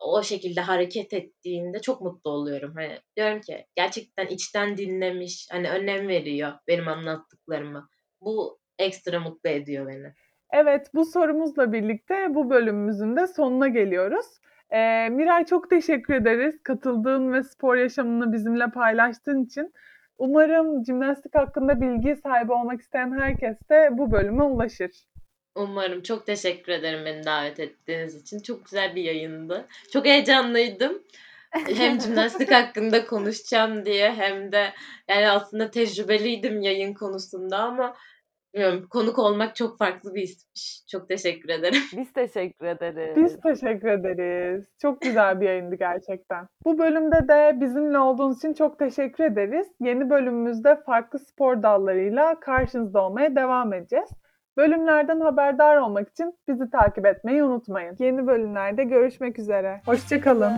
o 0.00 0.22
şekilde 0.22 0.60
hareket 0.60 1.12
ettiğinde 1.12 1.80
çok 1.80 2.00
mutlu 2.00 2.30
oluyorum. 2.30 2.72
Hani 2.74 2.98
diyorum 3.16 3.40
ki 3.40 3.66
gerçekten 3.76 4.26
içten 4.26 4.76
dinlemiş, 4.76 5.48
hani 5.50 5.70
önem 5.70 6.08
veriyor 6.08 6.52
benim 6.68 6.88
anlattıklarıma. 6.88 7.88
Bu 8.20 8.58
ekstra 8.78 9.20
mutlu 9.20 9.50
ediyor 9.50 9.86
beni. 9.86 10.14
Evet 10.52 10.90
bu 10.94 11.04
sorumuzla 11.04 11.72
birlikte 11.72 12.34
bu 12.34 12.50
bölümümüzün 12.50 13.16
de 13.16 13.26
sonuna 13.26 13.68
geliyoruz. 13.68 14.26
Ee, 14.70 15.08
Miray 15.08 15.44
çok 15.44 15.70
teşekkür 15.70 16.14
ederiz 16.14 16.62
katıldığın 16.62 17.32
ve 17.32 17.42
spor 17.42 17.76
yaşamını 17.76 18.32
bizimle 18.32 18.70
paylaştığın 18.70 19.44
için. 19.44 19.72
Umarım 20.18 20.84
jimnastik 20.84 21.34
hakkında 21.34 21.80
bilgi 21.80 22.16
sahibi 22.16 22.52
olmak 22.52 22.80
isteyen 22.80 23.18
herkes 23.20 23.56
de 23.70 23.88
bu 23.92 24.10
bölüme 24.10 24.42
ulaşır. 24.42 24.90
Umarım. 25.54 26.02
Çok 26.02 26.26
teşekkür 26.26 26.72
ederim 26.72 27.04
beni 27.04 27.24
davet 27.24 27.60
ettiğiniz 27.60 28.14
için. 28.14 28.38
Çok 28.38 28.64
güzel 28.64 28.94
bir 28.94 29.02
yayındı. 29.02 29.68
Çok 29.92 30.06
heyecanlıydım. 30.06 31.02
Hem 31.50 32.00
jimnastik 32.00 32.52
hakkında 32.52 33.06
konuşacağım 33.06 33.84
diye 33.84 34.12
hem 34.12 34.52
de 34.52 34.72
yani 35.08 35.30
aslında 35.30 35.70
tecrübeliydim 35.70 36.62
yayın 36.62 36.94
konusunda 36.94 37.58
ama 37.58 37.96
bilmiyorum 38.54 38.86
konuk 38.90 39.18
olmak 39.18 39.56
çok 39.56 39.78
farklı 39.78 40.14
bir 40.14 40.22
hismiş. 40.22 40.86
Çok 40.90 41.08
teşekkür 41.08 41.48
ederim. 41.48 41.82
Biz 41.96 42.12
teşekkür 42.12 42.66
ederiz. 42.66 43.16
Biz 43.16 43.40
teşekkür 43.40 43.88
ederiz. 43.88 44.66
Çok 44.82 45.00
güzel 45.00 45.40
bir 45.40 45.46
yayındı 45.46 45.74
gerçekten. 45.74 46.46
Bu 46.64 46.78
bölümde 46.78 47.28
de 47.28 47.60
bizimle 47.60 47.98
olduğunuz 47.98 48.38
için 48.38 48.54
çok 48.54 48.78
teşekkür 48.78 49.24
ederiz. 49.24 49.66
Yeni 49.80 50.10
bölümümüzde 50.10 50.76
farklı 50.86 51.18
spor 51.18 51.62
dallarıyla 51.62 52.40
karşınızda 52.40 53.02
olmaya 53.02 53.36
devam 53.36 53.72
edeceğiz. 53.72 54.10
Bölümlerden 54.56 55.20
haberdar 55.20 55.76
olmak 55.76 56.08
için 56.08 56.38
bizi 56.48 56.70
takip 56.70 57.06
etmeyi 57.06 57.44
unutmayın. 57.44 57.96
Yeni 57.98 58.26
bölümlerde 58.26 58.84
görüşmek 58.84 59.38
üzere. 59.38 59.80
Hoşçakalın. 59.86 60.52